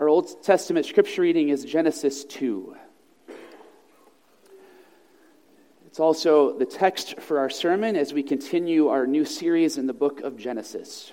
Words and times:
Our 0.00 0.08
Old 0.08 0.42
Testament 0.42 0.86
scripture 0.86 1.20
reading 1.20 1.50
is 1.50 1.62
Genesis 1.62 2.24
2. 2.24 2.74
It's 5.88 6.00
also 6.00 6.56
the 6.56 6.64
text 6.64 7.20
for 7.20 7.38
our 7.38 7.50
sermon 7.50 7.96
as 7.96 8.14
we 8.14 8.22
continue 8.22 8.88
our 8.88 9.06
new 9.06 9.26
series 9.26 9.76
in 9.76 9.86
the 9.86 9.92
book 9.92 10.22
of 10.22 10.38
Genesis. 10.38 11.12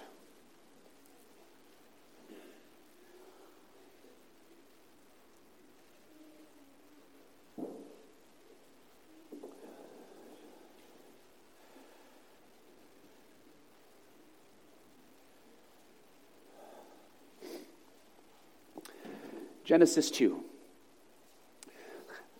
Genesis 19.67 20.09
2. 20.11 20.41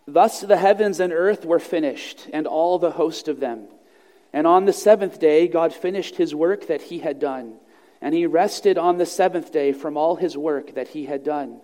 Thus 0.08 0.40
the 0.40 0.56
heavens 0.56 1.02
and 1.02 1.12
earth 1.12 1.44
were 1.44 1.60
finished, 1.60 2.26
and 2.32 2.48
all 2.48 2.80
the 2.80 2.92
host 2.92 3.28
of 3.28 3.42
them. 3.42 3.68
And 4.32 4.48
on 4.48 4.64
the 4.64 4.72
seventh 4.72 5.20
day, 5.20 5.50
God 5.50 5.74
finished 5.74 6.16
his 6.16 6.34
work 6.34 6.68
that 6.68 6.84
he 6.84 7.00
had 7.00 7.20
done. 7.20 7.56
And 8.02 8.16
he 8.16 8.26
rested 8.26 8.78
on 8.78 8.98
the 8.98 9.06
seventh 9.06 9.52
day 9.52 9.74
from 9.74 9.98
all 9.98 10.16
his 10.16 10.38
work 10.38 10.76
that 10.76 10.88
he 10.88 11.06
had 11.06 11.26
done. 11.26 11.60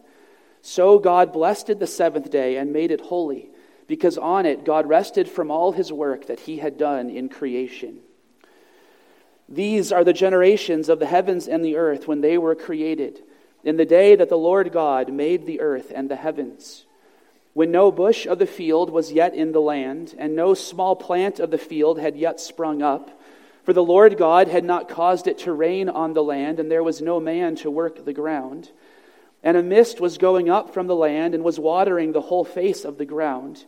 So 0.62 1.00
God 1.00 1.32
blessed 1.32 1.80
the 1.80 1.88
seventh 1.88 2.30
day 2.30 2.58
and 2.58 2.74
made 2.74 2.92
it 2.92 3.00
holy, 3.00 3.50
because 3.88 4.18
on 4.18 4.46
it 4.46 4.66
God 4.66 4.86
rested 4.86 5.30
from 5.30 5.50
all 5.50 5.72
his 5.72 5.94
work 5.94 6.28
that 6.28 6.42
he 6.42 6.58
had 6.58 6.78
done 6.78 7.10
in 7.10 7.30
creation. 7.30 8.00
These 9.48 9.94
are 9.94 10.04
the 10.04 10.12
generations 10.12 10.90
of 10.90 11.00
the 11.00 11.06
heavens 11.06 11.48
and 11.48 11.64
the 11.64 11.78
earth 11.78 12.06
when 12.06 12.20
they 12.20 12.38
were 12.38 12.54
created 12.54 13.24
in 13.64 13.78
the 13.78 13.86
day 13.86 14.16
that 14.16 14.30
the 14.30 14.38
Lord 14.38 14.72
God 14.72 15.12
made 15.12 15.46
the 15.46 15.62
earth 15.62 15.92
and 15.96 16.10
the 16.10 16.16
heavens, 16.16 16.86
when 17.54 17.72
no 17.72 17.92
bush 17.92 18.26
of 18.26 18.40
the 18.40 18.48
field 18.48 18.90
was 18.90 19.12
yet 19.12 19.34
in 19.34 19.52
the 19.52 19.62
land, 19.62 20.16
and 20.18 20.36
no 20.36 20.54
small 20.54 20.96
plant 20.96 21.40
of 21.40 21.52
the 21.52 21.58
field 21.58 22.00
had 22.00 22.18
yet 22.18 22.40
sprung 22.40 22.82
up, 22.82 23.22
for 23.64 23.74
the 23.74 23.84
Lord 23.84 24.18
God 24.18 24.48
had 24.48 24.66
not 24.66 24.90
caused 24.90 25.28
it 25.28 25.38
to 25.40 25.54
rain 25.54 25.88
on 25.88 26.14
the 26.14 26.24
land, 26.24 26.60
and 26.60 26.70
there 26.70 26.84
was 26.84 27.02
no 27.02 27.20
man 27.20 27.56
to 27.58 27.72
work 27.72 28.04
the 28.04 28.12
ground. 28.14 28.72
And 29.44 29.56
a 29.56 29.64
mist 29.64 30.02
was 30.02 30.18
going 30.18 30.50
up 30.50 30.74
from 30.74 30.88
the 30.88 30.96
land 30.96 31.36
and 31.36 31.44
was 31.44 31.60
watering 31.60 32.12
the 32.12 32.22
whole 32.22 32.44
face 32.44 32.84
of 32.84 32.98
the 32.98 33.06
ground. 33.06 33.66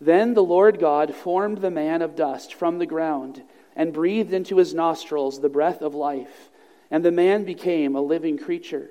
Then 0.00 0.34
the 0.34 0.44
Lord 0.44 0.78
God 0.78 1.14
formed 1.14 1.58
the 1.58 1.70
man 1.70 2.02
of 2.02 2.16
dust 2.16 2.52
from 2.52 2.78
the 2.78 2.86
ground 2.86 3.42
and 3.74 3.92
breathed 3.92 4.32
into 4.32 4.58
his 4.58 4.74
nostrils 4.74 5.40
the 5.40 5.48
breath 5.48 5.82
of 5.82 5.94
life, 5.94 6.50
and 6.90 7.04
the 7.04 7.10
man 7.10 7.44
became 7.44 7.96
a 7.96 8.00
living 8.00 8.38
creature. 8.38 8.90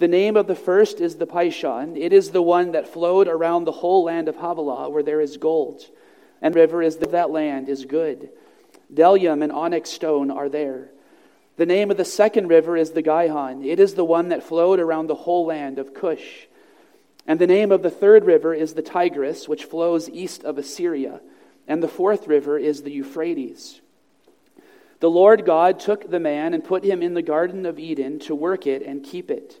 The 0.00 0.08
name 0.08 0.34
of 0.34 0.46
the 0.46 0.54
first 0.54 1.02
is 1.02 1.16
the 1.16 1.26
Pishon. 1.26 1.94
It 1.94 2.14
is 2.14 2.30
the 2.30 2.40
one 2.40 2.72
that 2.72 2.88
flowed 2.88 3.28
around 3.28 3.64
the 3.64 3.72
whole 3.72 4.04
land 4.04 4.28
of 4.28 4.36
Havilah, 4.36 4.88
where 4.88 5.02
there 5.02 5.20
is 5.20 5.36
gold. 5.36 5.82
And 6.40 6.54
the 6.54 6.60
river 6.60 6.82
is 6.82 6.96
that 6.96 7.30
land 7.30 7.68
is 7.68 7.84
good. 7.84 8.30
Bdellium 8.92 9.42
and 9.42 9.52
onyx 9.52 9.90
stone 9.90 10.30
are 10.30 10.48
there. 10.48 10.88
The 11.58 11.66
name 11.66 11.90
of 11.90 11.98
the 11.98 12.06
second 12.06 12.48
river 12.48 12.78
is 12.78 12.92
the 12.92 13.02
Gihon. 13.02 13.62
It 13.62 13.78
is 13.78 13.92
the 13.92 14.04
one 14.04 14.30
that 14.30 14.42
flowed 14.42 14.80
around 14.80 15.08
the 15.08 15.14
whole 15.14 15.44
land 15.44 15.78
of 15.78 15.92
Cush. 15.92 16.46
And 17.26 17.38
the 17.38 17.46
name 17.46 17.70
of 17.70 17.82
the 17.82 17.90
third 17.90 18.24
river 18.24 18.54
is 18.54 18.72
the 18.72 18.80
Tigris, 18.80 19.50
which 19.50 19.66
flows 19.66 20.08
east 20.08 20.44
of 20.44 20.56
Assyria. 20.56 21.20
And 21.68 21.82
the 21.82 21.88
fourth 21.88 22.26
river 22.26 22.58
is 22.58 22.84
the 22.84 22.90
Euphrates. 22.90 23.82
The 25.00 25.10
Lord 25.10 25.44
God 25.44 25.78
took 25.78 26.10
the 26.10 26.18
man 26.18 26.54
and 26.54 26.64
put 26.64 26.84
him 26.84 27.02
in 27.02 27.12
the 27.12 27.20
Garden 27.20 27.66
of 27.66 27.78
Eden 27.78 28.18
to 28.20 28.34
work 28.34 28.66
it 28.66 28.80
and 28.80 29.04
keep 29.04 29.30
it. 29.30 29.60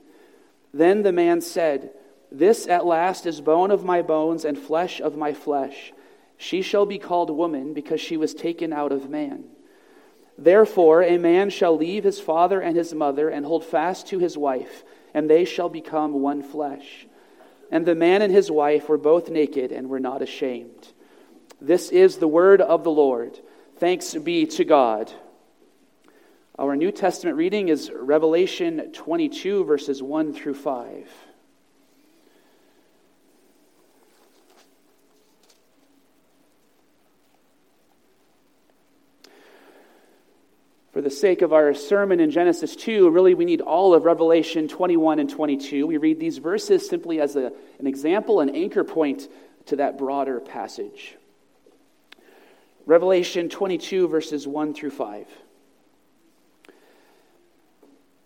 Then 0.73 1.03
the 1.03 1.11
man 1.11 1.41
said, 1.41 1.91
This 2.31 2.67
at 2.67 2.85
last 2.85 3.25
is 3.25 3.41
bone 3.41 3.71
of 3.71 3.83
my 3.83 4.01
bones 4.01 4.45
and 4.45 4.57
flesh 4.57 5.01
of 5.01 5.17
my 5.17 5.33
flesh. 5.33 5.93
She 6.37 6.61
shall 6.61 6.85
be 6.85 6.97
called 6.97 7.29
woman 7.29 7.73
because 7.73 8.01
she 8.01 8.17
was 8.17 8.33
taken 8.33 8.73
out 8.73 8.91
of 8.91 9.09
man. 9.09 9.43
Therefore, 10.37 11.03
a 11.03 11.17
man 11.17 11.49
shall 11.49 11.77
leave 11.77 12.03
his 12.03 12.19
father 12.19 12.61
and 12.61 12.75
his 12.75 12.93
mother 12.93 13.29
and 13.29 13.45
hold 13.45 13.63
fast 13.63 14.07
to 14.07 14.17
his 14.17 14.37
wife, 14.37 14.83
and 15.13 15.29
they 15.29 15.45
shall 15.45 15.69
become 15.69 16.13
one 16.13 16.41
flesh. 16.41 17.05
And 17.69 17.85
the 17.85 17.95
man 17.95 18.21
and 18.21 18.33
his 18.33 18.49
wife 18.49 18.89
were 18.89 18.97
both 18.97 19.29
naked 19.29 19.71
and 19.71 19.89
were 19.89 19.99
not 19.99 20.21
ashamed. 20.21 20.93
This 21.61 21.89
is 21.89 22.17
the 22.17 22.27
word 22.27 22.59
of 22.59 22.83
the 22.83 22.91
Lord. 22.91 23.39
Thanks 23.77 24.15
be 24.15 24.45
to 24.47 24.65
God. 24.65 25.11
Our 26.59 26.75
New 26.75 26.91
Testament 26.91 27.37
reading 27.37 27.69
is 27.69 27.89
Revelation 27.95 28.91
22, 28.91 29.63
verses 29.63 30.03
1 30.03 30.33
through 30.33 30.55
5. 30.55 31.09
For 40.91 41.01
the 41.01 41.09
sake 41.09 41.41
of 41.41 41.53
our 41.53 41.73
sermon 41.73 42.19
in 42.19 42.31
Genesis 42.31 42.75
2, 42.75 43.09
really 43.09 43.33
we 43.33 43.45
need 43.45 43.61
all 43.61 43.93
of 43.93 44.03
Revelation 44.03 44.67
21 44.67 45.19
and 45.19 45.29
22. 45.29 45.87
We 45.87 45.95
read 45.95 46.19
these 46.19 46.37
verses 46.37 46.87
simply 46.87 47.21
as 47.21 47.37
a, 47.37 47.53
an 47.79 47.87
example, 47.87 48.41
an 48.41 48.49
anchor 48.53 48.83
point 48.83 49.29
to 49.67 49.77
that 49.77 49.97
broader 49.97 50.41
passage. 50.41 51.15
Revelation 52.85 53.47
22, 53.47 54.09
verses 54.09 54.45
1 54.45 54.73
through 54.73 54.91
5. 54.91 55.27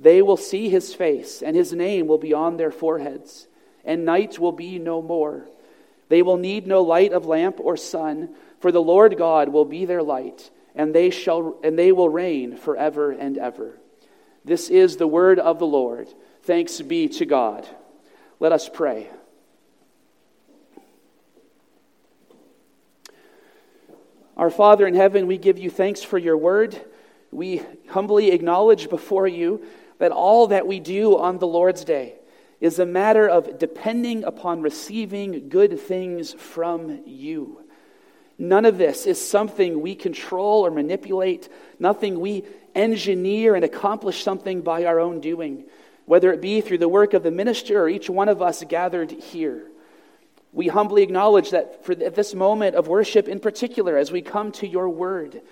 They 0.00 0.22
will 0.22 0.36
see 0.36 0.68
his 0.68 0.94
face, 0.94 1.42
and 1.42 1.56
his 1.56 1.72
name 1.72 2.06
will 2.06 2.18
be 2.18 2.32
on 2.32 2.56
their 2.56 2.70
foreheads, 2.70 3.48
and 3.84 4.04
night 4.04 4.38
will 4.38 4.52
be 4.52 4.78
no 4.78 5.02
more. 5.02 5.46
They 6.08 6.22
will 6.22 6.36
need 6.36 6.66
no 6.66 6.82
light 6.82 7.12
of 7.12 7.26
lamp 7.26 7.58
or 7.58 7.76
sun, 7.76 8.34
for 8.60 8.70
the 8.72 8.82
Lord 8.82 9.16
God 9.18 9.48
will 9.48 9.64
be 9.64 9.84
their 9.84 10.02
light, 10.02 10.50
and 10.74 10.94
they, 10.94 11.10
shall, 11.10 11.58
and 11.64 11.78
they 11.78 11.92
will 11.92 12.08
reign 12.08 12.56
forever 12.56 13.10
and 13.10 13.36
ever. 13.36 13.78
This 14.44 14.70
is 14.70 14.96
the 14.96 15.06
word 15.06 15.38
of 15.38 15.58
the 15.58 15.66
Lord. 15.66 16.08
Thanks 16.42 16.80
be 16.80 17.08
to 17.08 17.26
God. 17.26 17.68
Let 18.40 18.52
us 18.52 18.68
pray. 18.68 19.08
Our 24.36 24.50
Father 24.50 24.86
in 24.86 24.94
heaven, 24.94 25.26
we 25.26 25.36
give 25.36 25.58
you 25.58 25.68
thanks 25.68 26.04
for 26.04 26.16
your 26.16 26.36
word. 26.36 26.80
We 27.32 27.62
humbly 27.88 28.30
acknowledge 28.30 28.88
before 28.88 29.26
you 29.26 29.66
that 29.98 30.12
all 30.12 30.48
that 30.48 30.66
we 30.66 30.80
do 30.80 31.18
on 31.18 31.38
the 31.38 31.46
Lord's 31.46 31.84
day 31.84 32.14
is 32.60 32.78
a 32.78 32.86
matter 32.86 33.28
of 33.28 33.58
depending 33.58 34.24
upon 34.24 34.62
receiving 34.62 35.48
good 35.48 35.78
things 35.78 36.32
from 36.32 37.00
you. 37.06 37.60
None 38.38 38.64
of 38.64 38.78
this 38.78 39.06
is 39.06 39.20
something 39.24 39.80
we 39.80 39.94
control 39.94 40.64
or 40.64 40.70
manipulate, 40.70 41.48
nothing 41.78 42.20
we 42.20 42.44
engineer 42.74 43.54
and 43.54 43.64
accomplish 43.64 44.22
something 44.22 44.62
by 44.62 44.84
our 44.84 45.00
own 45.00 45.20
doing, 45.20 45.64
whether 46.06 46.32
it 46.32 46.40
be 46.40 46.60
through 46.60 46.78
the 46.78 46.88
work 46.88 47.14
of 47.14 47.24
the 47.24 47.30
minister 47.30 47.82
or 47.82 47.88
each 47.88 48.08
one 48.08 48.28
of 48.28 48.40
us 48.40 48.62
gathered 48.68 49.10
here. 49.10 49.64
We 50.52 50.68
humbly 50.68 51.02
acknowledge 51.02 51.50
that 51.50 51.84
for 51.84 51.94
this 51.94 52.34
moment 52.34 52.74
of 52.74 52.88
worship 52.88 53.28
in 53.28 53.40
particular, 53.40 53.96
as 53.96 54.10
we 54.10 54.22
come 54.22 54.52
to 54.52 54.66
your 54.66 54.88
word, 54.88 55.42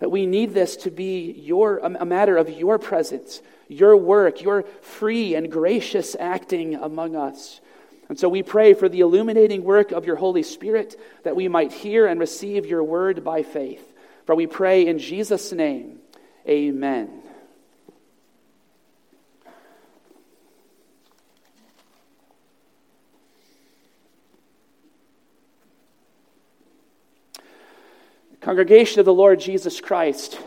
that 0.00 0.10
we 0.10 0.26
need 0.26 0.54
this 0.54 0.76
to 0.76 0.90
be 0.90 1.32
your, 1.32 1.78
a 1.78 2.04
matter 2.04 2.36
of 2.36 2.50
your 2.50 2.78
presence, 2.78 3.42
your 3.68 3.96
work, 3.96 4.42
your 4.42 4.62
free 4.80 5.34
and 5.34 5.50
gracious 5.50 6.16
acting 6.18 6.76
among 6.76 7.16
us. 7.16 7.60
And 8.08 8.18
so 8.18 8.28
we 8.28 8.42
pray 8.42 8.74
for 8.74 8.88
the 8.88 9.00
illuminating 9.00 9.64
work 9.64 9.92
of 9.92 10.06
your 10.06 10.16
Holy 10.16 10.42
Spirit 10.42 10.98
that 11.24 11.36
we 11.36 11.48
might 11.48 11.72
hear 11.72 12.06
and 12.06 12.18
receive 12.18 12.64
your 12.64 12.82
word 12.82 13.22
by 13.22 13.42
faith. 13.42 13.84
For 14.24 14.34
we 14.34 14.46
pray 14.46 14.86
in 14.86 14.98
Jesus' 14.98 15.52
name, 15.52 15.98
amen. 16.48 17.27
Congregation 28.48 28.98
of 28.98 29.04
the 29.04 29.12
Lord 29.12 29.40
Jesus 29.40 29.78
Christ, 29.78 30.40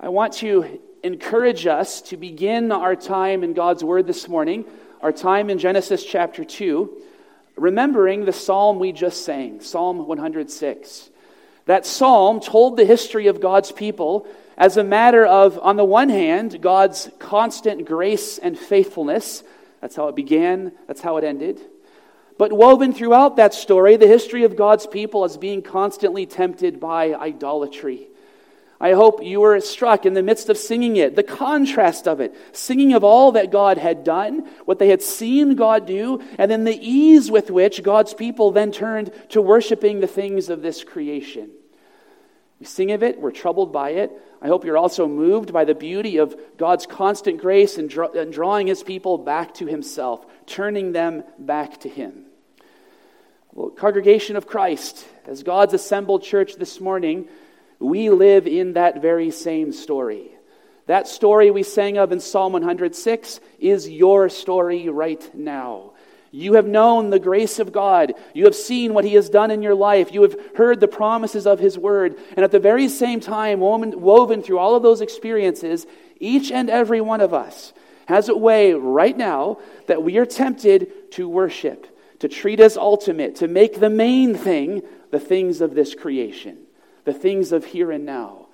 I 0.00 0.08
want 0.08 0.32
to 0.32 0.80
encourage 1.04 1.64
us 1.64 2.02
to 2.02 2.16
begin 2.16 2.72
our 2.72 2.96
time 2.96 3.44
in 3.44 3.52
God's 3.52 3.84
Word 3.84 4.08
this 4.08 4.26
morning, 4.26 4.64
our 5.00 5.12
time 5.12 5.48
in 5.48 5.60
Genesis 5.60 6.04
chapter 6.04 6.44
2, 6.44 6.90
remembering 7.54 8.24
the 8.24 8.32
psalm 8.32 8.80
we 8.80 8.90
just 8.90 9.24
sang, 9.24 9.60
Psalm 9.60 10.08
106. 10.08 11.10
That 11.66 11.86
psalm 11.86 12.40
told 12.40 12.76
the 12.76 12.84
history 12.84 13.28
of 13.28 13.40
God's 13.40 13.70
people 13.70 14.26
as 14.56 14.76
a 14.76 14.82
matter 14.82 15.24
of, 15.24 15.56
on 15.60 15.76
the 15.76 15.84
one 15.84 16.08
hand, 16.08 16.60
God's 16.60 17.12
constant 17.20 17.86
grace 17.86 18.38
and 18.38 18.58
faithfulness. 18.58 19.44
That's 19.80 19.94
how 19.94 20.08
it 20.08 20.16
began, 20.16 20.72
that's 20.88 21.00
how 21.00 21.18
it 21.18 21.22
ended. 21.22 21.60
But 22.36 22.52
woven 22.52 22.92
throughout 22.92 23.36
that 23.36 23.54
story, 23.54 23.96
the 23.96 24.08
history 24.08 24.44
of 24.44 24.56
God's 24.56 24.86
people 24.86 25.24
as 25.24 25.36
being 25.36 25.62
constantly 25.62 26.26
tempted 26.26 26.80
by 26.80 27.14
idolatry. 27.14 28.08
I 28.80 28.92
hope 28.92 29.22
you 29.22 29.40
were 29.40 29.60
struck 29.60 30.04
in 30.04 30.14
the 30.14 30.22
midst 30.22 30.48
of 30.48 30.58
singing 30.58 30.96
it, 30.96 31.14
the 31.14 31.22
contrast 31.22 32.08
of 32.08 32.20
it, 32.20 32.34
singing 32.52 32.92
of 32.92 33.04
all 33.04 33.32
that 33.32 33.52
God 33.52 33.78
had 33.78 34.02
done, 34.02 34.48
what 34.64 34.78
they 34.78 34.88
had 34.88 35.00
seen 35.00 35.54
God 35.54 35.86
do, 35.86 36.20
and 36.38 36.50
then 36.50 36.64
the 36.64 36.76
ease 36.76 37.30
with 37.30 37.50
which 37.50 37.82
God's 37.82 38.14
people 38.14 38.50
then 38.50 38.72
turned 38.72 39.12
to 39.30 39.40
worshiping 39.40 40.00
the 40.00 40.06
things 40.08 40.50
of 40.50 40.60
this 40.60 40.82
creation. 40.82 41.50
We 42.58 42.66
sing 42.66 42.92
of 42.92 43.02
it, 43.02 43.20
we're 43.20 43.30
troubled 43.30 43.72
by 43.72 43.90
it. 43.90 44.10
I 44.42 44.48
hope 44.48 44.64
you're 44.64 44.76
also 44.76 45.08
moved 45.08 45.52
by 45.52 45.64
the 45.64 45.74
beauty 45.74 46.18
of 46.18 46.36
God's 46.58 46.84
constant 46.84 47.40
grace 47.40 47.78
and, 47.78 47.88
draw, 47.88 48.08
and 48.08 48.32
drawing 48.32 48.66
his 48.66 48.82
people 48.82 49.18
back 49.18 49.54
to 49.54 49.66
himself, 49.66 50.26
turning 50.46 50.92
them 50.92 51.24
back 51.38 51.80
to 51.80 51.88
him. 51.88 52.23
Well, 53.54 53.70
congregation 53.70 54.34
of 54.34 54.48
Christ, 54.48 55.06
as 55.26 55.44
God's 55.44 55.74
assembled 55.74 56.24
church 56.24 56.56
this 56.56 56.80
morning, 56.80 57.28
we 57.78 58.10
live 58.10 58.48
in 58.48 58.72
that 58.72 59.00
very 59.00 59.30
same 59.30 59.70
story. 59.70 60.32
That 60.86 61.06
story 61.06 61.52
we 61.52 61.62
sang 61.62 61.96
of 61.96 62.10
in 62.10 62.18
Psalm 62.18 62.52
106 62.52 63.38
is 63.60 63.88
your 63.88 64.28
story 64.28 64.88
right 64.88 65.32
now. 65.36 65.92
You 66.32 66.54
have 66.54 66.66
known 66.66 67.10
the 67.10 67.20
grace 67.20 67.60
of 67.60 67.70
God. 67.70 68.14
You 68.34 68.46
have 68.46 68.56
seen 68.56 68.92
what 68.92 69.04
He 69.04 69.14
has 69.14 69.30
done 69.30 69.52
in 69.52 69.62
your 69.62 69.76
life. 69.76 70.12
You 70.12 70.22
have 70.22 70.34
heard 70.56 70.80
the 70.80 70.88
promises 70.88 71.46
of 71.46 71.60
His 71.60 71.78
Word. 71.78 72.18
And 72.30 72.42
at 72.42 72.50
the 72.50 72.58
very 72.58 72.88
same 72.88 73.20
time, 73.20 73.60
woven, 73.60 74.00
woven 74.00 74.42
through 74.42 74.58
all 74.58 74.74
of 74.74 74.82
those 74.82 75.00
experiences, 75.00 75.86
each 76.18 76.50
and 76.50 76.68
every 76.68 77.00
one 77.00 77.20
of 77.20 77.32
us 77.32 77.72
has 78.06 78.28
a 78.28 78.36
way 78.36 78.72
right 78.72 79.16
now 79.16 79.58
that 79.86 80.02
we 80.02 80.18
are 80.18 80.26
tempted 80.26 81.12
to 81.12 81.28
worship 81.28 81.93
to 82.20 82.28
treat 82.28 82.60
as 82.60 82.76
ultimate, 82.76 83.36
to 83.36 83.48
make 83.48 83.80
the 83.80 83.90
main 83.90 84.34
thing 84.34 84.82
the 85.10 85.20
things 85.20 85.60
of 85.60 85.74
this 85.74 85.94
creation, 85.94 86.58
the 87.04 87.12
things 87.12 87.52
of 87.52 87.64
here 87.64 87.90
and 87.90 88.04
now. 88.04 88.46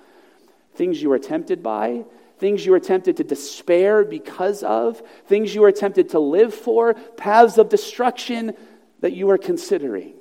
Things 0.75 1.01
you 1.01 1.11
are 1.11 1.19
tempted 1.19 1.61
by, 1.61 2.05
things 2.37 2.65
you 2.65 2.73
are 2.73 2.79
tempted 2.79 3.17
to 3.17 3.23
despair 3.23 4.03
because 4.03 4.63
of, 4.63 5.01
things 5.25 5.53
you 5.53 5.63
are 5.63 5.71
tempted 5.71 6.09
to 6.09 6.19
live 6.19 6.53
for, 6.53 6.93
paths 6.93 7.57
of 7.57 7.69
destruction 7.69 8.53
that 9.01 9.13
you 9.13 9.29
are 9.29 9.37
considering. 9.37 10.13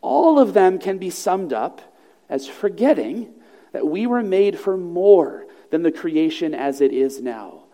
All 0.00 0.38
of 0.38 0.54
them 0.54 0.78
can 0.78 0.98
be 0.98 1.10
summed 1.10 1.52
up 1.52 1.80
as 2.28 2.46
forgetting 2.46 3.32
that 3.72 3.86
we 3.86 4.06
were 4.06 4.22
made 4.22 4.58
for 4.58 4.76
more 4.76 5.46
than 5.70 5.82
the 5.82 5.92
creation 5.92 6.54
as 6.54 6.80
it 6.80 6.92
is 6.92 7.20
now. 7.20 7.64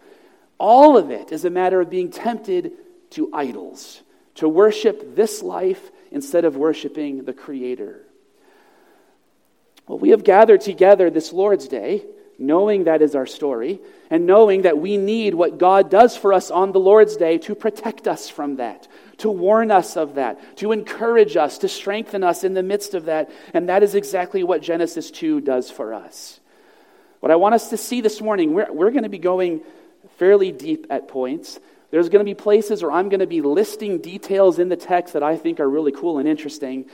All 0.59 0.97
of 0.97 1.11
it 1.11 1.33
is 1.33 1.45
a 1.45 1.51
matter 1.51 1.81
of 1.81 1.91
being 1.91 2.11
tempted 2.11 2.73
to 3.11 3.31
idols 3.33 4.03
to 4.39 4.49
worship 4.49 5.17
this 5.17 5.43
life 5.43 5.91
instead 6.13 6.45
of 6.45 6.57
worshiping 6.57 7.25
the 7.25 7.33
Creator. 7.33 8.05
Well, 9.89 9.99
we 9.99 10.11
have 10.11 10.23
gathered 10.23 10.61
together 10.61 11.11
this 11.11 11.33
Lord's 11.33 11.67
Day, 11.67 12.05
knowing 12.39 12.85
that 12.85 13.03
is 13.03 13.17
our 13.17 13.27
story, 13.27 13.81
and 14.11 14.27
knowing 14.27 14.63
that 14.63 14.79
we 14.79 14.97
need 14.97 15.35
what 15.35 15.59
God 15.59 15.91
does 15.91 16.17
for 16.17 16.33
us 16.33 16.53
on 16.53 16.71
the 16.71 16.79
Lord's 16.79 17.17
Day 17.17 17.39
to 17.39 17.57
protect 17.57 18.07
us 18.07 18.29
from 18.29 18.57
that, 18.57 18.87
to 19.17 19.29
warn 19.29 19.73
us 19.73 19.97
of 19.97 20.15
that, 20.15 20.57
to 20.59 20.71
encourage 20.71 21.37
us, 21.37 21.59
to 21.59 21.69
strengthen 21.69 22.23
us 22.23 22.45
in 22.45 22.55
the 22.55 22.63
midst 22.63 22.95
of 22.95 23.07
that. 23.07 23.31
And 23.53 23.69
that 23.69 23.83
is 23.83 23.97
exactly 23.97 24.45
what 24.45 24.63
Genesis 24.63 25.11
2 25.11 25.41
does 25.41 25.69
for 25.69 25.93
us. 25.93 26.39
What 27.19 27.33
I 27.33 27.37
want 27.37 27.57
us 27.57 27.71
to 27.71 27.77
see 27.77 28.03
this 28.03 28.21
morning, 28.21 28.55
we're, 28.55 28.73
we're 28.73 28.93
going 28.93 29.03
to 29.03 29.09
be 29.09 29.19
going 29.19 29.63
fairly 30.17 30.53
deep 30.53 30.87
at 30.91 31.09
points. 31.09 31.59
There's 31.91 32.09
going 32.09 32.21
to 32.21 32.29
be 32.29 32.35
places 32.35 32.83
where 32.83 32.93
I'm 32.93 33.09
going 33.09 33.21
to 33.21 33.27
be 33.27 33.41
listing 33.41 33.99
details 33.99 34.59
in 34.59 34.69
the 34.69 34.77
text 34.77 35.15
that 35.15 35.23
I 35.23 35.37
think 35.37 35.59
are 35.59 35.69
really 35.69 35.93
cool 35.93 36.19
and 36.19 36.29
interesting, 36.29 36.87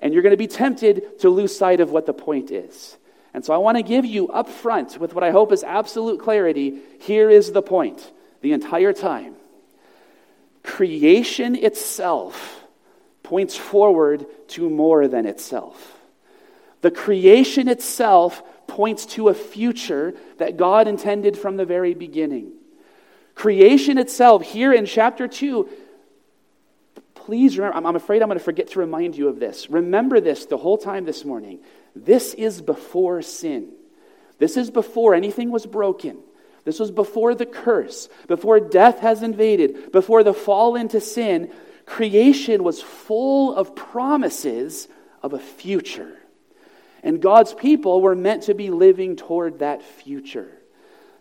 and 0.00 0.12
you're 0.12 0.22
going 0.22 0.32
to 0.32 0.36
be 0.36 0.46
tempted 0.46 1.18
to 1.20 1.30
lose 1.30 1.56
sight 1.56 1.80
of 1.80 1.90
what 1.90 2.06
the 2.06 2.12
point 2.12 2.50
is. 2.50 2.96
And 3.32 3.44
so 3.44 3.52
I 3.52 3.56
want 3.56 3.78
to 3.78 3.82
give 3.82 4.04
you 4.04 4.28
up 4.28 4.48
front 4.48 4.98
with 4.98 5.14
what 5.14 5.24
I 5.24 5.30
hope 5.30 5.50
is 5.50 5.64
absolute 5.64 6.20
clarity. 6.20 6.78
Here 7.00 7.30
is 7.30 7.52
the 7.52 7.62
point 7.62 8.12
the 8.42 8.52
entire 8.52 8.92
time. 8.92 9.34
Creation 10.62 11.56
itself 11.56 12.64
points 13.22 13.56
forward 13.56 14.26
to 14.48 14.68
more 14.68 15.08
than 15.08 15.26
itself. 15.26 15.98
The 16.82 16.90
creation 16.90 17.68
itself 17.68 18.42
points 18.66 19.06
to 19.06 19.28
a 19.28 19.34
future 19.34 20.14
that 20.36 20.56
God 20.56 20.86
intended 20.86 21.36
from 21.36 21.56
the 21.56 21.64
very 21.64 21.94
beginning. 21.94 22.52
Creation 23.34 23.98
itself, 23.98 24.42
here 24.42 24.72
in 24.72 24.86
chapter 24.86 25.28
2, 25.28 25.68
please 27.14 27.58
remember, 27.58 27.86
I'm 27.86 27.96
afraid 27.96 28.22
I'm 28.22 28.28
going 28.28 28.38
to 28.38 28.44
forget 28.44 28.68
to 28.70 28.78
remind 28.78 29.16
you 29.16 29.28
of 29.28 29.40
this. 29.40 29.68
Remember 29.70 30.20
this 30.20 30.46
the 30.46 30.56
whole 30.56 30.78
time 30.78 31.04
this 31.04 31.24
morning. 31.24 31.60
This 31.96 32.34
is 32.34 32.60
before 32.60 33.22
sin. 33.22 33.72
This 34.38 34.56
is 34.56 34.70
before 34.70 35.14
anything 35.14 35.50
was 35.50 35.66
broken. 35.66 36.18
This 36.64 36.80
was 36.80 36.90
before 36.90 37.34
the 37.34 37.46
curse, 37.46 38.08
before 38.26 38.58
death 38.58 39.00
has 39.00 39.22
invaded, 39.22 39.92
before 39.92 40.22
the 40.22 40.32
fall 40.32 40.76
into 40.76 41.00
sin. 41.00 41.52
Creation 41.86 42.64
was 42.64 42.80
full 42.80 43.54
of 43.54 43.76
promises 43.76 44.88
of 45.22 45.34
a 45.34 45.38
future. 45.38 46.16
And 47.02 47.20
God's 47.20 47.52
people 47.52 48.00
were 48.00 48.14
meant 48.14 48.44
to 48.44 48.54
be 48.54 48.70
living 48.70 49.16
toward 49.16 49.58
that 49.58 49.82
future. 49.82 50.50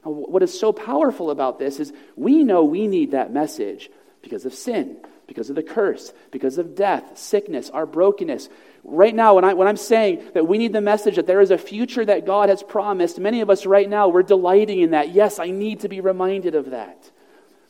What 0.03 0.43
is 0.43 0.57
so 0.57 0.73
powerful 0.73 1.31
about 1.31 1.59
this 1.59 1.79
is 1.79 1.93
we 2.15 2.43
know 2.43 2.63
we 2.63 2.87
need 2.87 3.11
that 3.11 3.31
message 3.33 3.89
because 4.21 4.45
of 4.45 4.53
sin, 4.53 4.97
because 5.27 5.49
of 5.49 5.55
the 5.55 5.63
curse, 5.63 6.13
because 6.31 6.57
of 6.57 6.75
death, 6.75 7.17
sickness, 7.17 7.69
our 7.69 7.85
brokenness. 7.85 8.49
Right 8.83 9.15
now, 9.15 9.35
when, 9.35 9.45
I, 9.45 9.53
when 9.53 9.67
I'm 9.67 9.77
saying 9.77 10.23
that 10.33 10.47
we 10.47 10.57
need 10.57 10.73
the 10.73 10.81
message 10.81 11.15
that 11.15 11.27
there 11.27 11.41
is 11.41 11.51
a 11.51 11.57
future 11.57 12.03
that 12.05 12.25
God 12.25 12.49
has 12.49 12.61
promised, 12.61 13.19
many 13.19 13.41
of 13.41 13.49
us 13.49 13.65
right 13.65 13.89
now, 13.89 14.09
we're 14.09 14.23
delighting 14.23 14.81
in 14.81 14.91
that. 14.91 15.13
Yes, 15.13 15.39
I 15.39 15.51
need 15.51 15.79
to 15.81 15.89
be 15.89 16.01
reminded 16.01 16.55
of 16.55 16.71
that. 16.71 17.09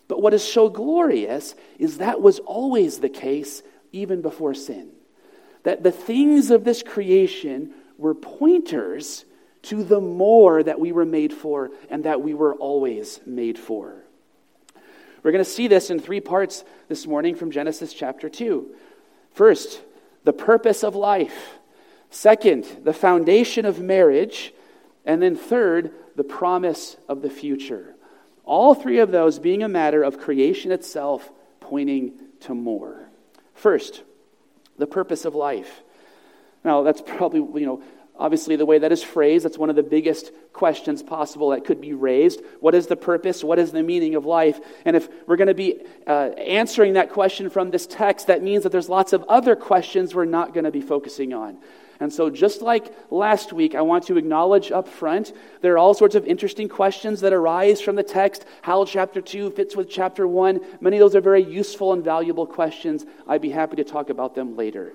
But 0.07 0.21
what 0.21 0.33
is 0.33 0.43
so 0.43 0.69
glorious 0.69 1.55
is 1.79 1.99
that 1.99 2.21
was 2.21 2.39
always 2.39 2.99
the 2.99 3.09
case 3.09 3.61
even 3.91 4.21
before 4.21 4.53
sin. 4.53 4.89
that 5.63 5.83
the 5.83 5.91
things 5.91 6.51
of 6.51 6.63
this 6.63 6.83
creation 6.83 7.73
were 7.97 8.13
pointers 8.13 9.25
to 9.63 9.83
the 9.83 9.99
more 9.99 10.61
that 10.61 10.79
we 10.79 10.91
were 10.91 11.05
made 11.05 11.33
for 11.33 11.71
and 11.89 12.03
that 12.03 12.21
we 12.21 12.33
were 12.33 12.53
always 12.55 13.19
made 13.25 13.57
for. 13.57 13.95
We're 15.23 15.31
going 15.31 15.43
to 15.43 15.49
see 15.49 15.67
this 15.67 15.89
in 15.89 15.99
three 15.99 16.19
parts 16.19 16.65
this 16.89 17.07
morning 17.07 17.35
from 17.35 17.49
Genesis 17.49 17.93
chapter 17.93 18.29
2. 18.29 18.75
First, 19.31 19.81
the 20.25 20.33
purpose 20.33 20.83
of 20.83 20.95
life. 20.95 21.53
Second, 22.09 22.65
the 22.83 22.93
foundation 22.93 23.65
of 23.65 23.79
marriage. 23.79 24.53
And 25.05 25.21
then 25.21 25.35
third, 25.35 25.91
the 26.15 26.23
promise 26.25 26.97
of 27.07 27.21
the 27.21 27.29
future. 27.29 27.95
All 28.43 28.75
three 28.75 28.99
of 28.99 29.11
those 29.11 29.39
being 29.39 29.63
a 29.63 29.69
matter 29.69 30.03
of 30.03 30.19
creation 30.19 30.71
itself 30.71 31.31
pointing 31.61 32.13
to 32.41 32.53
more. 32.53 33.07
First, 33.53 34.03
the 34.77 34.87
purpose 34.87 35.23
of 35.23 35.35
life. 35.35 35.81
Now, 36.65 36.83
that's 36.83 37.01
probably, 37.01 37.61
you 37.61 37.65
know, 37.65 37.83
obviously 38.17 38.55
the 38.55 38.65
way 38.65 38.79
that 38.79 38.91
is 38.91 39.03
phrased, 39.03 39.45
that's 39.45 39.57
one 39.57 39.69
of 39.69 39.75
the 39.75 39.83
biggest 39.83 40.31
questions 40.53 41.01
possible 41.01 41.49
that 41.49 41.65
could 41.65 41.81
be 41.81 41.93
raised. 41.93 42.41
What 42.59 42.75
is 42.75 42.87
the 42.87 42.95
purpose? 42.95 43.43
What 43.43 43.59
is 43.59 43.71
the 43.71 43.83
meaning 43.83 44.15
of 44.15 44.25
life? 44.25 44.59
And 44.85 44.95
if 44.95 45.09
we're 45.27 45.35
going 45.35 45.47
to 45.47 45.53
be 45.53 45.81
uh, 46.05 46.29
answering 46.37 46.93
that 46.93 47.09
question 47.09 47.49
from 47.49 47.71
this 47.71 47.87
text, 47.87 48.27
that 48.27 48.43
means 48.43 48.63
that 48.63 48.71
there's 48.71 48.89
lots 48.89 49.13
of 49.13 49.23
other 49.23 49.55
questions 49.55 50.13
we're 50.13 50.25
not 50.25 50.53
going 50.53 50.65
to 50.65 50.71
be 50.71 50.81
focusing 50.81 51.33
on. 51.33 51.57
And 51.99 52.11
so, 52.11 52.29
just 52.29 52.61
like 52.61 52.93
last 53.11 53.53
week, 53.53 53.75
I 53.75 53.81
want 53.81 54.05
to 54.07 54.17
acknowledge 54.17 54.71
up 54.71 54.87
front 54.87 55.31
there 55.61 55.73
are 55.73 55.77
all 55.77 55.93
sorts 55.93 56.15
of 56.15 56.25
interesting 56.25 56.67
questions 56.67 57.21
that 57.21 57.31
arise 57.31 57.81
from 57.81 57.95
the 57.95 58.03
text. 58.03 58.45
How 58.61 58.83
chapter 58.83 59.21
2 59.21 59.51
fits 59.51 59.75
with 59.75 59.89
chapter 59.89 60.27
1. 60.27 60.59
Many 60.81 60.97
of 60.97 61.01
those 61.01 61.15
are 61.15 61.21
very 61.21 61.43
useful 61.43 61.93
and 61.93 62.03
valuable 62.03 62.45
questions. 62.45 63.05
I'd 63.27 63.41
be 63.41 63.51
happy 63.51 63.77
to 63.77 63.83
talk 63.83 64.09
about 64.09 64.35
them 64.35 64.57
later. 64.57 64.93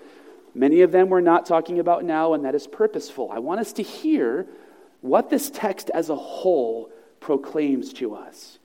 Many 0.55 0.83
of 0.83 0.93
them 0.93 1.09
we're 1.09 1.21
not 1.21 1.47
talking 1.47 1.79
about 1.79 2.05
now, 2.05 2.35
and 2.35 2.45
that 2.45 2.55
is 2.55 2.67
purposeful. 2.67 3.31
I 3.33 3.39
want 3.39 3.61
us 3.61 3.73
to 3.75 3.83
hear 3.83 4.47
what 5.01 5.31
this 5.31 5.51
text 5.51 5.91
as 5.91 6.11
a 6.11 6.17
whole 6.17 6.91
proclaims 7.21 7.93
to 7.95 8.15
us. 8.15 8.59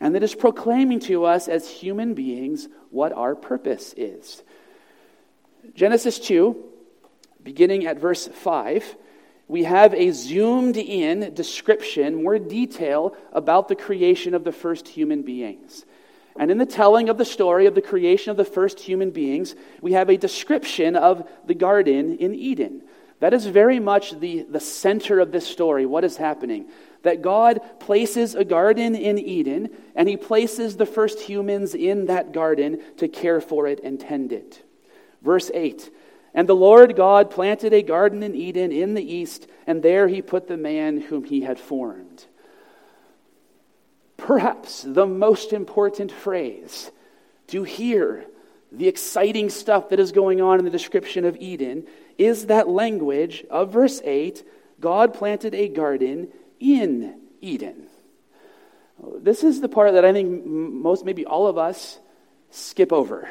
And 0.00 0.14
that 0.14 0.22
is 0.22 0.34
proclaiming 0.34 1.00
to 1.00 1.24
us 1.24 1.48
as 1.48 1.68
human 1.68 2.14
beings 2.14 2.68
what 2.90 3.12
our 3.12 3.34
purpose 3.34 3.94
is. 3.96 4.42
Genesis 5.74 6.18
2, 6.18 6.62
beginning 7.42 7.86
at 7.86 7.98
verse 7.98 8.26
5, 8.26 8.96
we 9.46 9.64
have 9.64 9.94
a 9.94 10.10
zoomed 10.10 10.76
in 10.76 11.34
description, 11.34 12.22
more 12.22 12.38
detail 12.38 13.16
about 13.32 13.68
the 13.68 13.76
creation 13.76 14.34
of 14.34 14.44
the 14.44 14.52
first 14.52 14.88
human 14.88 15.22
beings. 15.22 15.84
And 16.36 16.50
in 16.50 16.58
the 16.58 16.66
telling 16.66 17.08
of 17.08 17.18
the 17.18 17.24
story 17.24 17.66
of 17.66 17.74
the 17.74 17.82
creation 17.82 18.30
of 18.30 18.36
the 18.36 18.44
first 18.44 18.80
human 18.80 19.10
beings, 19.10 19.54
we 19.80 19.92
have 19.92 20.08
a 20.08 20.16
description 20.16 20.96
of 20.96 21.28
the 21.46 21.54
garden 21.54 22.16
in 22.16 22.34
Eden. 22.34 22.82
That 23.20 23.32
is 23.32 23.46
very 23.46 23.78
much 23.78 24.18
the, 24.18 24.42
the 24.42 24.60
center 24.60 25.20
of 25.20 25.30
this 25.30 25.46
story. 25.46 25.86
What 25.86 26.04
is 26.04 26.16
happening? 26.16 26.66
That 27.02 27.22
God 27.22 27.60
places 27.78 28.34
a 28.34 28.44
garden 28.44 28.96
in 28.96 29.18
Eden, 29.18 29.70
and 29.94 30.08
He 30.08 30.16
places 30.16 30.76
the 30.76 30.86
first 30.86 31.20
humans 31.20 31.74
in 31.74 32.06
that 32.06 32.32
garden 32.32 32.82
to 32.96 33.06
care 33.06 33.40
for 33.40 33.68
it 33.68 33.80
and 33.84 34.00
tend 34.00 34.32
it. 34.32 34.62
Verse 35.22 35.50
8 35.54 35.88
And 36.34 36.48
the 36.48 36.56
Lord 36.56 36.96
God 36.96 37.30
planted 37.30 37.72
a 37.72 37.82
garden 37.82 38.24
in 38.24 38.34
Eden 38.34 38.72
in 38.72 38.94
the 38.94 39.14
east, 39.14 39.46
and 39.68 39.82
there 39.82 40.08
He 40.08 40.20
put 40.20 40.48
the 40.48 40.56
man 40.56 41.00
whom 41.00 41.22
He 41.22 41.42
had 41.42 41.60
formed 41.60 42.26
perhaps 44.16 44.82
the 44.82 45.06
most 45.06 45.52
important 45.52 46.10
phrase 46.10 46.90
to 47.48 47.64
hear 47.64 48.26
the 48.72 48.88
exciting 48.88 49.50
stuff 49.50 49.90
that 49.90 50.00
is 50.00 50.12
going 50.12 50.40
on 50.40 50.58
in 50.58 50.64
the 50.64 50.70
description 50.70 51.24
of 51.24 51.36
Eden 51.36 51.86
is 52.18 52.46
that 52.46 52.68
language 52.68 53.44
of 53.50 53.72
verse 53.72 54.00
8 54.04 54.44
God 54.80 55.14
planted 55.14 55.54
a 55.54 55.68
garden 55.68 56.28
in 56.60 57.20
Eden. 57.40 57.86
This 59.18 59.44
is 59.44 59.60
the 59.60 59.68
part 59.68 59.92
that 59.94 60.04
I 60.04 60.12
think 60.12 60.44
most, 60.44 61.04
maybe 61.04 61.26
all 61.26 61.46
of 61.46 61.58
us, 61.58 61.98
skip 62.50 62.92
over. 62.92 63.28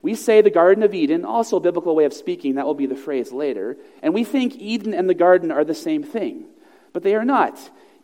We 0.00 0.14
say 0.14 0.40
the 0.40 0.50
Garden 0.50 0.82
of 0.84 0.94
Eden, 0.94 1.24
also 1.24 1.56
a 1.56 1.60
biblical 1.60 1.94
way 1.94 2.04
of 2.04 2.12
speaking, 2.12 2.54
that 2.54 2.66
will 2.66 2.74
be 2.74 2.86
the 2.86 2.96
phrase 2.96 3.32
later, 3.32 3.76
and 4.02 4.14
we 4.14 4.24
think 4.24 4.56
Eden 4.56 4.94
and 4.94 5.08
the 5.08 5.14
garden 5.14 5.50
are 5.50 5.64
the 5.64 5.74
same 5.74 6.02
thing, 6.02 6.44
but 6.92 7.02
they 7.02 7.14
are 7.14 7.24
not. 7.24 7.58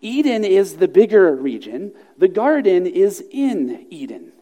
Eden 0.04 0.44
is 0.44 0.76
the 0.76 0.86
bigger 0.86 1.34
region, 1.34 1.92
the 2.18 2.28
garden 2.28 2.86
is 2.86 3.24
in 3.30 3.86
Eden. 3.88 4.32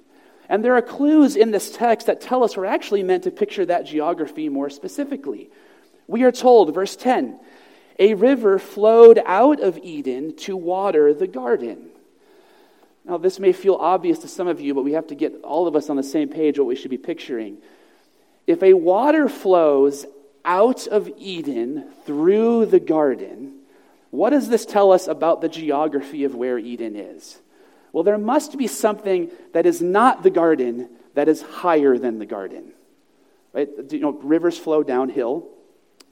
And 0.49 0.65
there 0.65 0.75
are 0.75 0.83
clues 0.83 1.37
in 1.37 1.53
this 1.53 1.71
text 1.71 2.09
that 2.09 2.21
tell 2.21 2.43
us 2.43 2.57
we're 2.57 2.65
actually 2.65 3.05
meant 3.05 3.23
to 3.25 3.31
picture 3.31 3.65
that 3.67 3.87
geography 3.87 4.49
more 4.49 4.69
specifically. 4.69 5.51
We 6.09 6.25
are 6.25 6.33
told, 6.33 6.75
verse 6.75 6.97
10, 6.97 7.39
a 8.01 8.15
river 8.15 8.59
flowed 8.59 9.21
out 9.25 9.61
of 9.61 9.79
Eden 9.79 10.35
to 10.39 10.57
water 10.57 11.15
the 11.15 11.29
garden. 11.29 11.91
Now, 13.05 13.19
this 13.19 13.39
may 13.39 13.53
feel 13.53 13.77
obvious 13.77 14.19
to 14.19 14.29
some 14.29 14.49
of 14.49 14.61
you, 14.61 14.75
but 14.75 14.83
we 14.83 14.93
have 14.93 15.07
to 15.09 15.15
get 15.15 15.43
all 15.45 15.69
of 15.69 15.77
us 15.77 15.89
on 15.89 15.97
the 15.97 16.03
same 16.03 16.29
page 16.29 16.59
what 16.59 16.67
we 16.67 16.77
should 16.77 16.91
be 16.91 16.99
picturing. 16.99 17.59
If 18.49 18.65
a 18.65 18.75
water 18.75 19.29
flows 19.29 20.07
out 20.45 20.89
of 20.89 21.09
Eden 21.17 21.85
through 22.05 22.67
the 22.67 22.81
garden, 22.81 23.62
what 24.13 24.31
does 24.31 24.51
this 24.51 24.67
tell 24.67 24.93
us 24.93 25.09
about 25.09 25.41
the 25.41 25.49
geography 25.49 26.25
of 26.25 26.35
where 26.35 26.59
Eden 26.59 26.97
is? 26.97 27.41
Well, 27.93 28.05
there 28.05 28.19
must 28.19 28.59
be 28.59 28.67
something 28.67 29.31
that 29.55 29.65
is 29.65 29.81
not 29.81 30.23
the 30.23 30.29
garden 30.29 30.91
that 31.15 31.29
is 31.29 31.41
higher 31.41 31.97
than 31.97 32.19
the 32.19 32.27
garden. 32.27 32.73
Right? 33.55 33.71
You 33.91 34.01
know, 34.01 34.13
rivers 34.13 34.59
flow 34.59 34.83
downhill, 34.83 35.49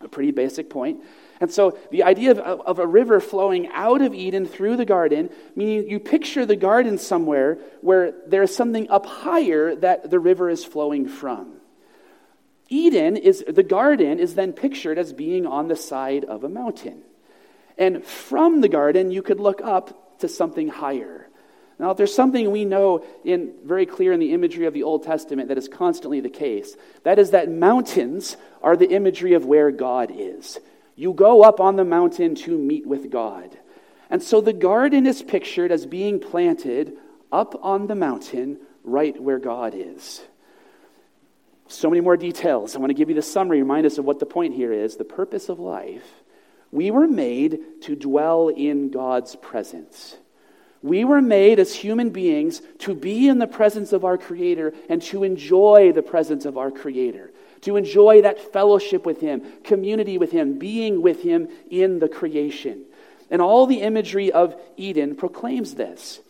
a 0.00 0.08
pretty 0.08 0.30
basic 0.30 0.70
point. 0.70 1.04
And 1.40 1.50
so 1.50 1.76
the 1.90 2.02
idea 2.04 2.30
of, 2.32 2.62
of 2.62 2.78
a 2.78 2.86
river 2.86 3.20
flowing 3.20 3.68
out 3.68 4.00
of 4.00 4.14
Eden 4.14 4.46
through 4.46 4.78
the 4.78 4.86
garden, 4.86 5.28
meaning 5.54 5.86
you 5.86 6.00
picture 6.00 6.46
the 6.46 6.56
garden 6.56 6.96
somewhere 6.96 7.58
where 7.82 8.14
there's 8.26 8.56
something 8.56 8.88
up 8.88 9.04
higher 9.04 9.76
that 9.76 10.10
the 10.10 10.18
river 10.18 10.48
is 10.48 10.64
flowing 10.64 11.06
from. 11.06 11.60
Eden 12.70 13.18
is, 13.18 13.44
the 13.46 13.62
garden 13.62 14.18
is 14.18 14.36
then 14.36 14.54
pictured 14.54 14.96
as 14.96 15.12
being 15.12 15.46
on 15.46 15.68
the 15.68 15.76
side 15.76 16.24
of 16.24 16.44
a 16.44 16.48
mountain. 16.48 17.02
And 17.80 18.04
from 18.04 18.60
the 18.60 18.68
garden, 18.68 19.10
you 19.10 19.22
could 19.22 19.40
look 19.40 19.62
up 19.62 20.18
to 20.20 20.28
something 20.28 20.68
higher. 20.68 21.26
Now, 21.78 21.92
if 21.92 21.96
there's 21.96 22.14
something 22.14 22.50
we 22.50 22.66
know 22.66 23.06
in 23.24 23.54
very 23.64 23.86
clear 23.86 24.12
in 24.12 24.20
the 24.20 24.34
imagery 24.34 24.66
of 24.66 24.74
the 24.74 24.82
Old 24.82 25.02
Testament 25.02 25.48
that 25.48 25.56
is 25.56 25.66
constantly 25.66 26.20
the 26.20 26.28
case, 26.28 26.76
that 27.04 27.18
is 27.18 27.30
that 27.30 27.50
mountains 27.50 28.36
are 28.62 28.76
the 28.76 28.90
imagery 28.90 29.32
of 29.32 29.46
where 29.46 29.70
God 29.70 30.12
is. 30.14 30.60
You 30.94 31.14
go 31.14 31.42
up 31.42 31.58
on 31.58 31.76
the 31.76 31.84
mountain 31.86 32.34
to 32.34 32.58
meet 32.58 32.86
with 32.86 33.10
God. 33.10 33.58
And 34.10 34.22
so 34.22 34.42
the 34.42 34.52
garden 34.52 35.06
is 35.06 35.22
pictured 35.22 35.72
as 35.72 35.86
being 35.86 36.20
planted 36.20 36.98
up 37.32 37.58
on 37.64 37.86
the 37.86 37.94
mountain 37.94 38.58
right 38.84 39.18
where 39.18 39.38
God 39.38 39.72
is. 39.74 40.20
So 41.68 41.88
many 41.88 42.02
more 42.02 42.18
details. 42.18 42.76
I 42.76 42.78
want 42.78 42.90
to 42.90 42.94
give 42.94 43.08
you 43.08 43.14
the 43.14 43.22
summary, 43.22 43.62
remind 43.62 43.86
us 43.86 43.96
of 43.96 44.04
what 44.04 44.18
the 44.18 44.26
point 44.26 44.54
here 44.54 44.72
is. 44.72 44.96
The 44.96 45.04
purpose 45.04 45.48
of 45.48 45.58
life 45.58 46.04
we 46.72 46.90
were 46.90 47.08
made 47.08 47.60
to 47.82 47.96
dwell 47.96 48.48
in 48.48 48.90
God's 48.90 49.36
presence. 49.36 50.16
We 50.82 51.04
were 51.04 51.20
made 51.20 51.58
as 51.58 51.74
human 51.74 52.10
beings 52.10 52.62
to 52.80 52.94
be 52.94 53.28
in 53.28 53.38
the 53.38 53.46
presence 53.46 53.92
of 53.92 54.04
our 54.04 54.16
Creator 54.16 54.72
and 54.88 55.02
to 55.02 55.24
enjoy 55.24 55.92
the 55.92 56.02
presence 56.02 56.46
of 56.46 56.56
our 56.56 56.70
Creator, 56.70 57.32
to 57.62 57.76
enjoy 57.76 58.22
that 58.22 58.52
fellowship 58.52 59.04
with 59.04 59.20
Him, 59.20 59.42
community 59.62 60.16
with 60.16 60.32
Him, 60.32 60.58
being 60.58 61.02
with 61.02 61.22
Him 61.22 61.48
in 61.70 61.98
the 61.98 62.08
creation. 62.08 62.84
And 63.30 63.42
all 63.42 63.66
the 63.66 63.82
imagery 63.82 64.32
of 64.32 64.58
Eden 64.76 65.16
proclaims 65.16 65.74
this. 65.74 66.20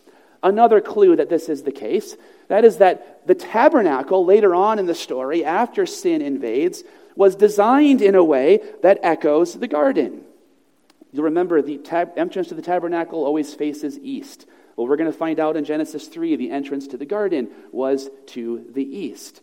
Another 0.43 0.81
clue 0.81 1.15
that 1.15 1.29
this 1.29 1.49
is 1.49 1.63
the 1.63 1.71
case 1.71 2.15
that 2.47 2.65
is 2.65 2.77
that 2.77 3.25
the 3.25 3.35
tabernacle 3.35 4.25
later 4.25 4.53
on 4.53 4.77
in 4.77 4.85
the 4.85 4.93
story, 4.93 5.45
after 5.45 5.85
sin 5.85 6.21
invades, 6.21 6.83
was 7.15 7.37
designed 7.37 8.01
in 8.01 8.13
a 8.13 8.23
way 8.23 8.59
that 8.81 8.99
echoes 9.03 9.53
the 9.53 9.69
garden. 9.69 10.25
You'll 11.11 11.25
remember 11.25 11.61
the 11.61 11.77
tab- 11.77 12.17
entrance 12.17 12.49
to 12.49 12.55
the 12.55 12.61
tabernacle 12.61 13.23
always 13.23 13.53
faces 13.53 13.99
east. 13.99 14.45
Well, 14.75 14.87
we're 14.87 14.97
going 14.97 15.11
to 15.11 15.17
find 15.17 15.39
out 15.39 15.57
in 15.57 15.65
Genesis 15.65 16.07
3 16.07 16.37
the 16.37 16.51
entrance 16.51 16.87
to 16.87 16.97
the 16.97 17.05
garden 17.05 17.49
was 17.71 18.09
to 18.27 18.65
the 18.71 18.83
east. 18.83 19.41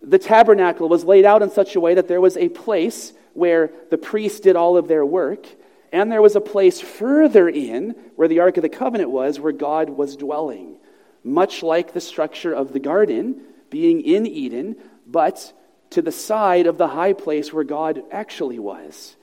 The 0.00 0.18
tabernacle 0.18 0.88
was 0.88 1.04
laid 1.04 1.24
out 1.24 1.42
in 1.42 1.50
such 1.50 1.76
a 1.76 1.80
way 1.80 1.94
that 1.94 2.08
there 2.08 2.20
was 2.20 2.36
a 2.36 2.48
place 2.48 3.12
where 3.34 3.70
the 3.90 3.98
priests 3.98 4.40
did 4.40 4.56
all 4.56 4.76
of 4.76 4.88
their 4.88 5.04
work, 5.06 5.46
and 5.92 6.10
there 6.10 6.22
was 6.22 6.36
a 6.36 6.40
place 6.40 6.80
further 6.80 7.48
in 7.48 7.90
where 8.16 8.28
the 8.28 8.40
Ark 8.40 8.56
of 8.56 8.62
the 8.62 8.68
Covenant 8.68 9.10
was, 9.10 9.38
where 9.38 9.52
God 9.52 9.90
was 9.90 10.16
dwelling. 10.16 10.76
Much 11.24 11.62
like 11.62 11.92
the 11.92 12.00
structure 12.00 12.52
of 12.52 12.72
the 12.72 12.80
garden 12.80 13.42
being 13.70 14.00
in 14.00 14.26
Eden, 14.26 14.76
but 15.06 15.52
to 15.90 16.02
the 16.02 16.12
side 16.12 16.66
of 16.66 16.78
the 16.78 16.88
high 16.88 17.12
place 17.12 17.52
where 17.52 17.64
God 17.64 18.02
actually 18.10 18.58
was. 18.58 19.16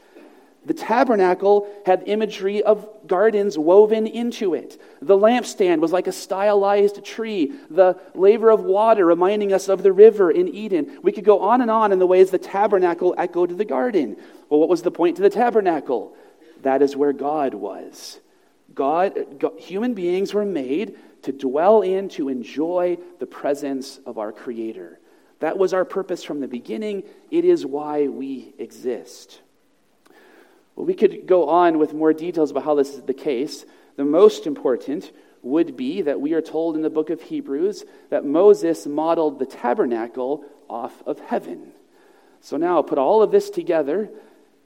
The 0.65 0.73
tabernacle 0.73 1.67
had 1.85 2.03
imagery 2.05 2.61
of 2.61 2.87
gardens 3.07 3.57
woven 3.57 4.05
into 4.05 4.53
it. 4.53 4.79
The 5.01 5.17
lampstand 5.17 5.79
was 5.79 5.93
like 5.93 6.07
a 6.07 6.11
stylized 6.11 7.03
tree. 7.03 7.53
The 7.69 7.97
laver 8.13 8.49
of 8.49 8.61
water 8.61 9.05
reminding 9.05 9.53
us 9.53 9.69
of 9.69 9.83
the 9.83 9.93
river 9.93 10.29
in 10.31 10.49
Eden. 10.49 10.99
We 11.01 11.11
could 11.11 11.23
go 11.23 11.39
on 11.39 11.61
and 11.61 11.71
on 11.71 11.91
in 11.91 11.99
the 11.99 12.07
ways 12.07 12.29
the 12.29 12.37
tabernacle 12.37 13.15
echoed 13.17 13.57
the 13.57 13.65
garden. 13.65 14.17
Well, 14.49 14.59
what 14.59 14.69
was 14.69 14.81
the 14.81 14.91
point 14.91 15.15
to 15.15 15.21
the 15.21 15.29
tabernacle? 15.29 16.15
That 16.63 16.81
is 16.81 16.95
where 16.95 17.13
God 17.13 17.53
was. 17.53 18.19
God, 18.75 19.39
God 19.39 19.59
human 19.59 19.93
beings 19.93 20.33
were 20.33 20.45
made 20.45 20.97
to 21.23 21.31
dwell 21.31 21.81
in, 21.81 22.09
to 22.09 22.29
enjoy 22.29 22.97
the 23.19 23.25
presence 23.25 23.99
of 24.05 24.17
our 24.17 24.31
Creator. 24.31 24.99
That 25.39 25.57
was 25.57 25.73
our 25.73 25.85
purpose 25.85 26.23
from 26.23 26.41
the 26.41 26.47
beginning. 26.47 27.03
It 27.31 27.45
is 27.45 27.65
why 27.65 28.07
we 28.07 28.53
exist. 28.57 29.41
Well, 30.79 30.85
we 30.85 30.93
could 30.93 31.27
go 31.27 31.49
on 31.49 31.77
with 31.77 31.93
more 31.93 32.13
details 32.13 32.51
about 32.51 32.63
how 32.63 32.75
this 32.75 32.93
is 32.93 33.01
the 33.01 33.13
case. 33.13 33.65
The 33.97 34.05
most 34.05 34.47
important 34.47 35.11
would 35.41 35.75
be 35.75 36.03
that 36.03 36.21
we 36.21 36.31
are 36.33 36.41
told 36.41 36.77
in 36.77 36.81
the 36.81 36.89
book 36.89 37.09
of 37.09 37.21
Hebrews 37.21 37.83
that 38.09 38.23
Moses 38.23 38.87
modeled 38.87 39.39
the 39.39 39.45
tabernacle 39.45 40.45
off 40.69 41.03
of 41.05 41.19
heaven. 41.19 41.73
So 42.39 42.55
now 42.55 42.81
put 42.81 42.97
all 42.97 43.21
of 43.21 43.29
this 43.29 43.49
together. 43.49 44.09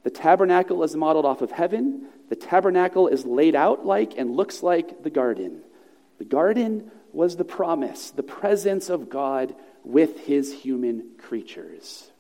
The 0.04 0.12
tabernacle 0.12 0.84
is 0.84 0.96
modeled 0.96 1.26
off 1.26 1.42
of 1.42 1.50
heaven. 1.50 2.06
The 2.30 2.36
tabernacle 2.36 3.08
is 3.08 3.26
laid 3.26 3.56
out 3.56 3.84
like 3.84 4.16
and 4.16 4.36
looks 4.36 4.62
like 4.62 5.02
the 5.02 5.10
garden. 5.10 5.64
The 6.20 6.26
garden 6.26 6.92
was 7.12 7.38
the 7.38 7.44
promise, 7.44 8.12
the 8.12 8.22
presence 8.22 8.92
of 8.92 9.10
God 9.10 9.56
with 9.84 10.28
his 10.28 10.54
human 10.54 11.16
creatures. 11.18 12.13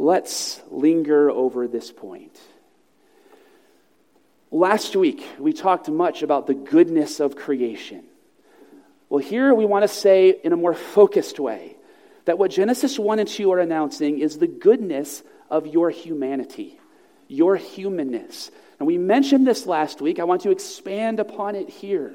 Let's 0.00 0.62
linger 0.70 1.30
over 1.30 1.68
this 1.68 1.92
point. 1.92 2.34
Last 4.50 4.96
week, 4.96 5.22
we 5.38 5.52
talked 5.52 5.90
much 5.90 6.22
about 6.22 6.46
the 6.46 6.54
goodness 6.54 7.20
of 7.20 7.36
creation. 7.36 8.04
Well, 9.10 9.22
here 9.22 9.54
we 9.54 9.66
want 9.66 9.82
to 9.82 9.88
say 9.88 10.30
in 10.42 10.54
a 10.54 10.56
more 10.56 10.72
focused 10.72 11.38
way 11.38 11.76
that 12.24 12.38
what 12.38 12.50
Genesis 12.50 12.98
1 12.98 13.18
and 13.18 13.28
2 13.28 13.52
are 13.52 13.58
announcing 13.58 14.20
is 14.20 14.38
the 14.38 14.46
goodness 14.46 15.22
of 15.50 15.66
your 15.66 15.90
humanity, 15.90 16.80
your 17.28 17.56
humanness. 17.56 18.50
And 18.78 18.86
we 18.86 18.96
mentioned 18.96 19.46
this 19.46 19.66
last 19.66 20.00
week. 20.00 20.18
I 20.18 20.24
want 20.24 20.40
to 20.42 20.50
expand 20.50 21.20
upon 21.20 21.56
it 21.56 21.68
here. 21.68 22.14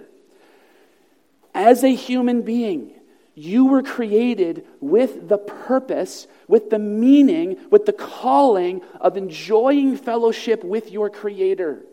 As 1.54 1.84
a 1.84 1.94
human 1.94 2.42
being, 2.42 2.96
you 3.36 3.66
were 3.66 3.84
created 3.84 4.66
with 4.80 5.28
the 5.28 5.38
purpose, 5.38 6.26
with 6.48 6.70
the 6.70 6.80
meaning, 6.80 7.58
with 7.70 7.86
the 7.86 7.94
calling 7.94 8.82
of 9.02 9.18
enjoying 9.18 9.98
fellowship 9.98 10.64
with 10.64 10.90
your 10.90 11.10
Creator. 11.10 11.84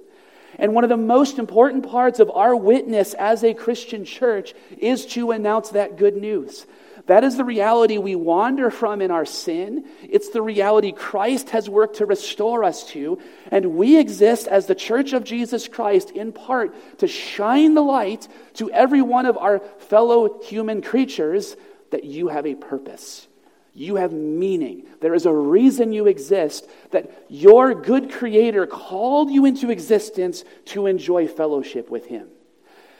And 0.59 0.75
one 0.75 0.85
of 0.85 0.91
the 0.91 0.97
most 0.97 1.39
important 1.39 1.89
parts 1.89 2.21
of 2.21 2.31
our 2.31 2.55
witness 2.55 3.15
as 3.15 3.43
a 3.43 3.55
Christian 3.55 4.05
church 4.05 4.55
is 4.79 5.05
to 5.07 5.33
announce 5.33 5.71
that 5.71 5.97
good 5.97 6.17
news. 6.17 6.67
That 7.07 7.25
is 7.25 7.37
the 7.37 7.45
reality 7.45 7.99
we 7.99 8.15
wander 8.15 8.71
from 8.71 9.03
in 9.03 9.11
our 9.11 9.25
sin. 9.25 9.85
It's 10.03 10.29
the 10.29 10.43
reality 10.43 10.93
Christ 10.93 11.51
has 11.51 11.69
worked 11.69 11.97
to 11.97 12.07
restore 12.07 12.63
us 12.63 12.85
to. 12.91 13.19
And 13.51 13.75
we 13.75 13.99
exist 13.99 14.47
as 14.47 14.67
the 14.67 14.75
church 14.75 15.13
of 15.13 15.25
Jesus 15.25 15.67
Christ 15.67 16.11
in 16.11 16.33
part 16.33 16.75
to 16.99 17.09
shine 17.09 17.75
the 17.75 17.83
light 17.83 18.29
to 18.55 18.71
every 18.71 19.03
one 19.03 19.27
of 19.27 19.37
our 19.37 19.59
fellow 19.59 20.41
human 20.43 20.81
creatures 20.81 21.57
that 21.91 22.05
you 22.05 22.29
have 22.29 22.47
a 22.47 22.55
purpose. 22.55 23.27
You 23.75 23.97
have 23.97 24.13
meaning. 24.13 24.85
There 25.01 25.15
is 25.15 25.27
a 25.27 25.33
reason 25.33 25.93
you 25.93 26.07
exist, 26.07 26.69
that 26.91 27.11
your 27.29 27.75
good 27.75 28.13
Creator 28.13 28.67
called 28.67 29.31
you 29.31 29.47
into 29.47 29.71
existence 29.71 30.45
to 30.67 30.87
enjoy 30.87 31.27
fellowship 31.27 31.91
with 31.91 32.07
Him. 32.07 32.29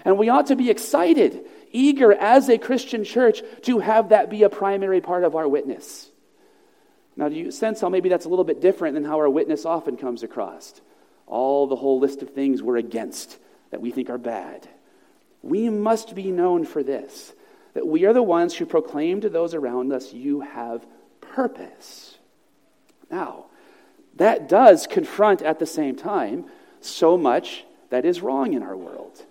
And 0.05 0.19
we 0.19 0.31
ought 0.31 0.47
to 0.47 0.57
be 0.57 0.71
excited 0.71 1.45
eager 1.73 2.13
as 2.13 2.49
a 2.49 2.59
Christian 2.59 3.05
church 3.05 3.43
to 3.63 3.81
have 3.81 4.11
that 4.11 4.31
be 4.31 4.43
a 4.43 4.49
primary 4.49 5.01
part 5.01 5.25
of 5.25 5.35
our 5.35 5.49
witness. 5.49 6.11
Now, 7.17 7.29
do 7.29 7.35
you 7.35 7.51
sense 7.51 7.81
how 7.81 7.89
maybe 7.89 8.09
that's 8.09 8.25
a 8.25 8.29
little 8.29 8.45
bit 8.45 8.61
different 8.61 8.95
than 8.95 9.05
how 9.05 9.19
our 9.19 9.29
witness 9.29 9.67
often 9.67 9.97
comes 9.97 10.23
across? 10.23 10.81
All 11.27 11.67
the 11.67 11.77
whole 11.77 11.99
list 11.99 12.23
of 12.23 12.31
things 12.31 12.63
we're 12.63 12.77
against 12.77 13.39
that 13.71 13.81
we 13.81 13.91
think 13.91 14.11
are 14.11 14.19
bad. 14.19 14.69
We 15.43 15.69
must 15.69 16.15
be 16.15 16.31
known 16.31 16.65
for 16.65 16.83
this 16.83 17.33
that 17.75 17.87
we 17.87 18.05
are 18.05 18.13
the 18.13 18.23
ones 18.23 18.55
who 18.55 18.67
proclaim 18.67 19.23
to 19.23 19.31
those 19.31 19.55
around 19.55 19.93
us, 19.93 20.13
You 20.13 20.41
have 20.41 20.87
purpose. 21.21 22.19
Now, 23.11 23.47
that 24.17 24.49
does 24.49 24.87
confront 24.87 25.41
at 25.41 25.59
the 25.59 25.67
same 25.67 25.97
time 25.97 26.45
so 26.81 27.17
much 27.17 27.65
that 27.91 28.05
is 28.05 28.21
wrong 28.21 28.53
in 28.53 28.63
our 28.63 28.77
world. 28.77 29.25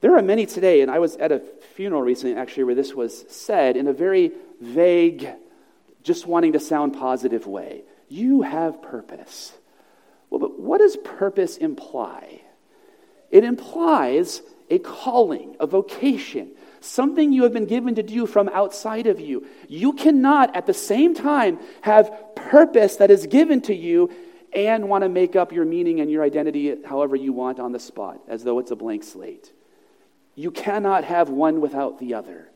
There 0.00 0.16
are 0.16 0.22
many 0.22 0.46
today, 0.46 0.80
and 0.80 0.90
I 0.90 0.98
was 0.98 1.16
at 1.16 1.30
a 1.30 1.42
funeral 1.74 2.02
recently 2.02 2.36
actually 2.36 2.64
where 2.64 2.74
this 2.74 2.94
was 2.94 3.24
said 3.28 3.76
in 3.76 3.86
a 3.86 3.92
very 3.92 4.32
vague, 4.60 5.28
just 6.02 6.26
wanting 6.26 6.54
to 6.54 6.60
sound 6.60 6.94
positive 6.94 7.46
way. 7.46 7.82
You 8.08 8.42
have 8.42 8.82
purpose. 8.82 9.52
Well, 10.30 10.40
but 10.40 10.58
what 10.58 10.78
does 10.78 10.96
purpose 10.96 11.58
imply? 11.58 12.40
It 13.30 13.44
implies 13.44 14.42
a 14.70 14.78
calling, 14.78 15.56
a 15.60 15.66
vocation, 15.66 16.52
something 16.80 17.32
you 17.32 17.42
have 17.42 17.52
been 17.52 17.66
given 17.66 17.96
to 17.96 18.02
do 18.02 18.26
from 18.26 18.48
outside 18.48 19.06
of 19.06 19.20
you. 19.20 19.46
You 19.68 19.92
cannot 19.92 20.56
at 20.56 20.66
the 20.66 20.74
same 20.74 21.14
time 21.14 21.58
have 21.82 22.34
purpose 22.34 22.96
that 22.96 23.10
is 23.10 23.26
given 23.26 23.60
to 23.62 23.74
you 23.74 24.10
and 24.52 24.88
want 24.88 25.04
to 25.04 25.08
make 25.08 25.36
up 25.36 25.52
your 25.52 25.64
meaning 25.64 26.00
and 26.00 26.10
your 26.10 26.24
identity 26.24 26.76
however 26.84 27.16
you 27.16 27.32
want 27.32 27.60
on 27.60 27.72
the 27.72 27.78
spot, 27.78 28.20
as 28.28 28.42
though 28.42 28.58
it's 28.58 28.70
a 28.70 28.76
blank 28.76 29.04
slate. 29.04 29.52
You 30.40 30.50
cannot 30.50 31.04
have 31.04 31.28
one 31.28 31.60
without 31.60 31.98
the 31.98 32.14
other. 32.14 32.48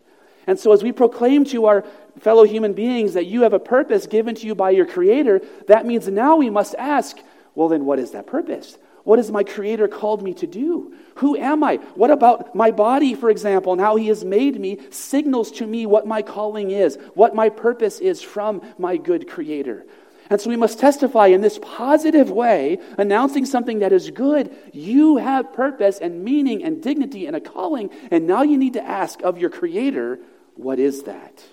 And 0.47 0.59
so, 0.59 0.73
as 0.73 0.83
we 0.83 0.90
proclaim 0.90 1.44
to 1.47 1.66
our 1.66 1.85
fellow 2.18 2.44
human 2.44 2.73
beings 2.73 3.12
that 3.12 3.27
you 3.27 3.42
have 3.42 3.53
a 3.53 3.59
purpose 3.59 4.07
given 4.07 4.35
to 4.37 4.47
you 4.47 4.55
by 4.55 4.70
your 4.70 4.87
Creator, 4.87 5.42
that 5.68 5.85
means 5.85 6.09
now 6.09 6.37
we 6.37 6.49
must 6.49 6.75
ask, 6.77 7.18
well, 7.55 7.68
then 7.68 7.85
what 7.85 7.99
is 7.99 8.12
that 8.12 8.27
purpose? 8.27 8.79
What 9.05 9.18
has 9.18 9.31
my 9.31 9.44
Creator 9.44 9.88
called 9.88 10.23
me 10.23 10.33
to 10.35 10.47
do? 10.47 10.94
Who 11.16 11.37
am 11.37 11.62
I? 11.62 11.77
What 11.94 12.11
about 12.11 12.55
my 12.55 12.70
body, 12.70 13.14
for 13.14 13.29
example, 13.29 13.73
and 13.73 13.81
how 13.81 13.97
He 13.97 14.09
has 14.09 14.25
made 14.25 14.59
me 14.59 14.79
signals 14.90 15.51
to 15.53 15.66
me 15.66 15.85
what 15.85 16.07
my 16.07 16.23
calling 16.23 16.70
is, 16.70 16.99
what 17.12 17.35
my 17.35 17.51
purpose 17.51 18.01
is 18.01 18.23
from 18.23 18.62
my 18.79 18.97
good 18.97 19.29
Creator. 19.29 19.85
And 20.35 20.40
so 20.40 20.51
we 20.51 20.57
must 20.57 20.81
testify 20.81 21.29
in 21.29 21.42
this 21.42 21.61
positive 21.62 22.29
way, 22.29 22.79
announcing 22.99 23.47
something 23.47 23.79
that 23.79 23.92
is 23.92 24.11
good. 24.11 24.51
You 24.73 25.18
have 25.18 25.53
purpose 25.53 26.01
and 26.01 26.25
meaning 26.25 26.64
and 26.64 26.83
dignity 26.83 27.27
and 27.27 27.37
a 27.37 27.40
calling, 27.40 27.88
and 28.11 28.27
now 28.27 28.42
you 28.42 28.59
need 28.59 28.73
to 28.73 28.85
ask 28.85 29.23
of 29.23 29.38
your 29.38 29.49
Creator, 29.49 30.18
what 30.57 30.81
is 30.81 31.05
that? 31.05 31.44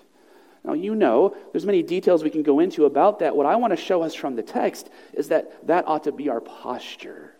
Now, 0.64 0.74
you 0.74 0.96
know, 0.96 1.38
there's 1.52 1.64
many 1.64 1.84
details 1.84 2.24
we 2.24 2.32
can 2.32 2.42
go 2.42 2.60
into 2.60 2.86
about 2.86 3.20
that. 3.20 3.36
What 3.36 3.46
I 3.46 3.56
want 3.58 3.70
to 3.70 3.78
show 3.78 4.02
us 4.02 4.16
from 4.16 4.36
the 4.36 4.42
text 4.42 4.90
is 5.14 5.28
that 5.28 5.68
that 5.68 5.88
ought 5.88 6.06
to 6.06 6.12
be 6.12 6.30
our 6.30 6.42
posture, 6.42 7.36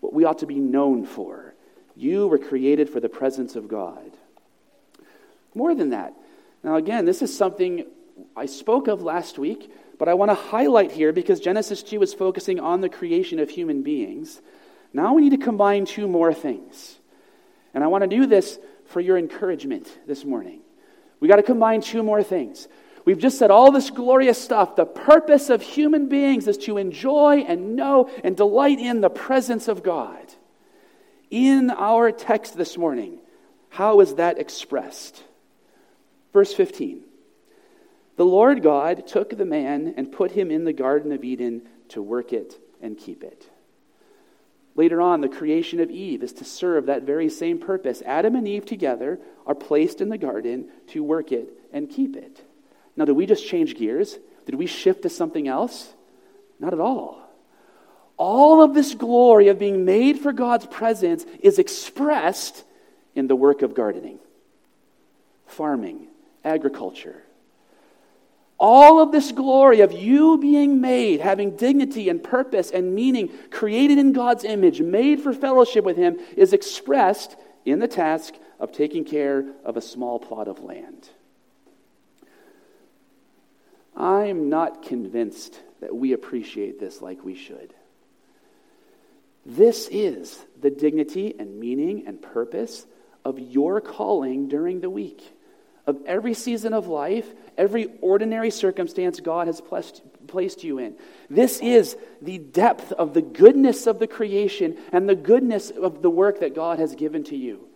what 0.00 0.12
we 0.12 0.24
ought 0.24 0.38
to 0.40 0.46
be 0.46 0.58
known 0.58 1.06
for. 1.06 1.54
You 1.94 2.26
were 2.26 2.38
created 2.38 2.90
for 2.90 2.98
the 2.98 3.08
presence 3.08 3.54
of 3.54 3.68
God. 3.68 4.10
More 5.54 5.72
than 5.72 5.90
that. 5.90 6.14
Now, 6.64 6.74
again, 6.74 7.04
this 7.04 7.22
is 7.22 7.36
something 7.38 7.84
I 8.36 8.46
spoke 8.46 8.88
of 8.88 9.02
last 9.02 9.38
week 9.38 9.70
but 10.00 10.08
I 10.08 10.14
want 10.14 10.30
to 10.30 10.34
highlight 10.34 10.92
here 10.92 11.12
because 11.12 11.40
Genesis 11.40 11.82
2 11.82 12.00
is 12.00 12.14
focusing 12.14 12.58
on 12.58 12.80
the 12.80 12.88
creation 12.88 13.38
of 13.38 13.50
human 13.50 13.82
beings. 13.82 14.40
Now 14.94 15.12
we 15.12 15.20
need 15.20 15.38
to 15.38 15.44
combine 15.44 15.84
two 15.84 16.08
more 16.08 16.32
things. 16.32 16.98
And 17.74 17.84
I 17.84 17.88
want 17.88 18.02
to 18.04 18.08
do 18.08 18.24
this 18.24 18.58
for 18.86 19.00
your 19.00 19.18
encouragement 19.18 19.86
this 20.06 20.24
morning. 20.24 20.60
We 21.20 21.28
got 21.28 21.36
to 21.36 21.42
combine 21.42 21.82
two 21.82 22.02
more 22.02 22.22
things. 22.22 22.66
We've 23.04 23.18
just 23.18 23.38
said 23.38 23.50
all 23.50 23.72
this 23.72 23.90
glorious 23.90 24.42
stuff. 24.42 24.74
The 24.74 24.86
purpose 24.86 25.50
of 25.50 25.60
human 25.60 26.08
beings 26.08 26.48
is 26.48 26.56
to 26.58 26.78
enjoy 26.78 27.44
and 27.46 27.76
know 27.76 28.08
and 28.24 28.34
delight 28.34 28.78
in 28.78 29.02
the 29.02 29.10
presence 29.10 29.68
of 29.68 29.82
God. 29.82 30.24
In 31.30 31.68
our 31.68 32.10
text 32.10 32.56
this 32.56 32.78
morning, 32.78 33.18
how 33.68 34.00
is 34.00 34.14
that 34.14 34.38
expressed? 34.38 35.22
Verse 36.32 36.54
15. 36.54 37.02
The 38.20 38.26
Lord 38.26 38.62
God 38.62 39.06
took 39.06 39.30
the 39.30 39.46
man 39.46 39.94
and 39.96 40.12
put 40.12 40.32
him 40.32 40.50
in 40.50 40.64
the 40.66 40.74
Garden 40.74 41.10
of 41.12 41.24
Eden 41.24 41.62
to 41.88 42.02
work 42.02 42.34
it 42.34 42.54
and 42.82 42.98
keep 42.98 43.24
it. 43.24 43.48
Later 44.74 45.00
on, 45.00 45.22
the 45.22 45.28
creation 45.30 45.80
of 45.80 45.90
Eve 45.90 46.22
is 46.22 46.34
to 46.34 46.44
serve 46.44 46.84
that 46.84 47.04
very 47.04 47.30
same 47.30 47.58
purpose. 47.58 48.02
Adam 48.04 48.36
and 48.36 48.46
Eve 48.46 48.66
together 48.66 49.18
are 49.46 49.54
placed 49.54 50.02
in 50.02 50.10
the 50.10 50.18
garden 50.18 50.68
to 50.88 51.02
work 51.02 51.32
it 51.32 51.48
and 51.72 51.88
keep 51.88 52.14
it. 52.14 52.44
Now, 52.94 53.06
did 53.06 53.16
we 53.16 53.24
just 53.24 53.48
change 53.48 53.74
gears? 53.74 54.18
Did 54.44 54.56
we 54.56 54.66
shift 54.66 55.00
to 55.04 55.08
something 55.08 55.48
else? 55.48 55.94
Not 56.58 56.74
at 56.74 56.78
all. 56.78 57.26
All 58.18 58.62
of 58.62 58.74
this 58.74 58.94
glory 58.94 59.48
of 59.48 59.58
being 59.58 59.86
made 59.86 60.18
for 60.18 60.34
God's 60.34 60.66
presence 60.66 61.24
is 61.40 61.58
expressed 61.58 62.64
in 63.14 63.28
the 63.28 63.36
work 63.36 63.62
of 63.62 63.72
gardening, 63.72 64.18
farming, 65.46 66.08
agriculture 66.44 67.22
All 68.62 69.00
of 69.00 69.10
this 69.10 69.32
glory 69.32 69.80
of 69.80 69.90
you 69.90 70.36
being 70.36 70.82
made, 70.82 71.20
having 71.20 71.56
dignity 71.56 72.10
and 72.10 72.22
purpose 72.22 72.70
and 72.70 72.94
meaning, 72.94 73.30
created 73.50 73.96
in 73.96 74.12
God's 74.12 74.44
image, 74.44 74.82
made 74.82 75.22
for 75.22 75.32
fellowship 75.32 75.82
with 75.82 75.96
Him, 75.96 76.18
is 76.36 76.52
expressed 76.52 77.36
in 77.64 77.78
the 77.78 77.88
task 77.88 78.34
of 78.58 78.70
taking 78.70 79.04
care 79.04 79.46
of 79.64 79.78
a 79.78 79.80
small 79.80 80.18
plot 80.18 80.46
of 80.46 80.60
land. 80.60 81.08
I'm 83.96 84.50
not 84.50 84.82
convinced 84.82 85.58
that 85.80 85.96
we 85.96 86.12
appreciate 86.12 86.78
this 86.78 87.00
like 87.00 87.24
we 87.24 87.34
should. 87.34 87.72
This 89.46 89.88
is 89.90 90.38
the 90.60 90.70
dignity 90.70 91.34
and 91.38 91.58
meaning 91.58 92.04
and 92.06 92.20
purpose 92.20 92.86
of 93.24 93.38
your 93.38 93.80
calling 93.80 94.48
during 94.48 94.80
the 94.80 94.90
week 94.90 95.32
of 95.90 95.98
every 96.06 96.32
season 96.34 96.72
of 96.72 96.86
life, 96.86 97.26
every 97.58 97.88
ordinary 98.00 98.50
circumstance 98.50 99.20
God 99.20 99.46
has 99.46 99.60
placed, 99.60 100.02
placed 100.26 100.64
you 100.64 100.78
in. 100.78 100.94
This 101.28 101.60
is 101.60 101.96
the 102.22 102.38
depth 102.38 102.92
of 102.92 103.12
the 103.12 103.22
goodness 103.22 103.86
of 103.86 103.98
the 103.98 104.06
creation 104.06 104.78
and 104.92 105.08
the 105.08 105.14
goodness 105.14 105.70
of 105.70 106.00
the 106.00 106.10
work 106.10 106.40
that 106.40 106.54
God 106.54 106.78
has 106.78 106.94
given 106.94 107.24
to 107.24 107.36
you. 107.36 107.66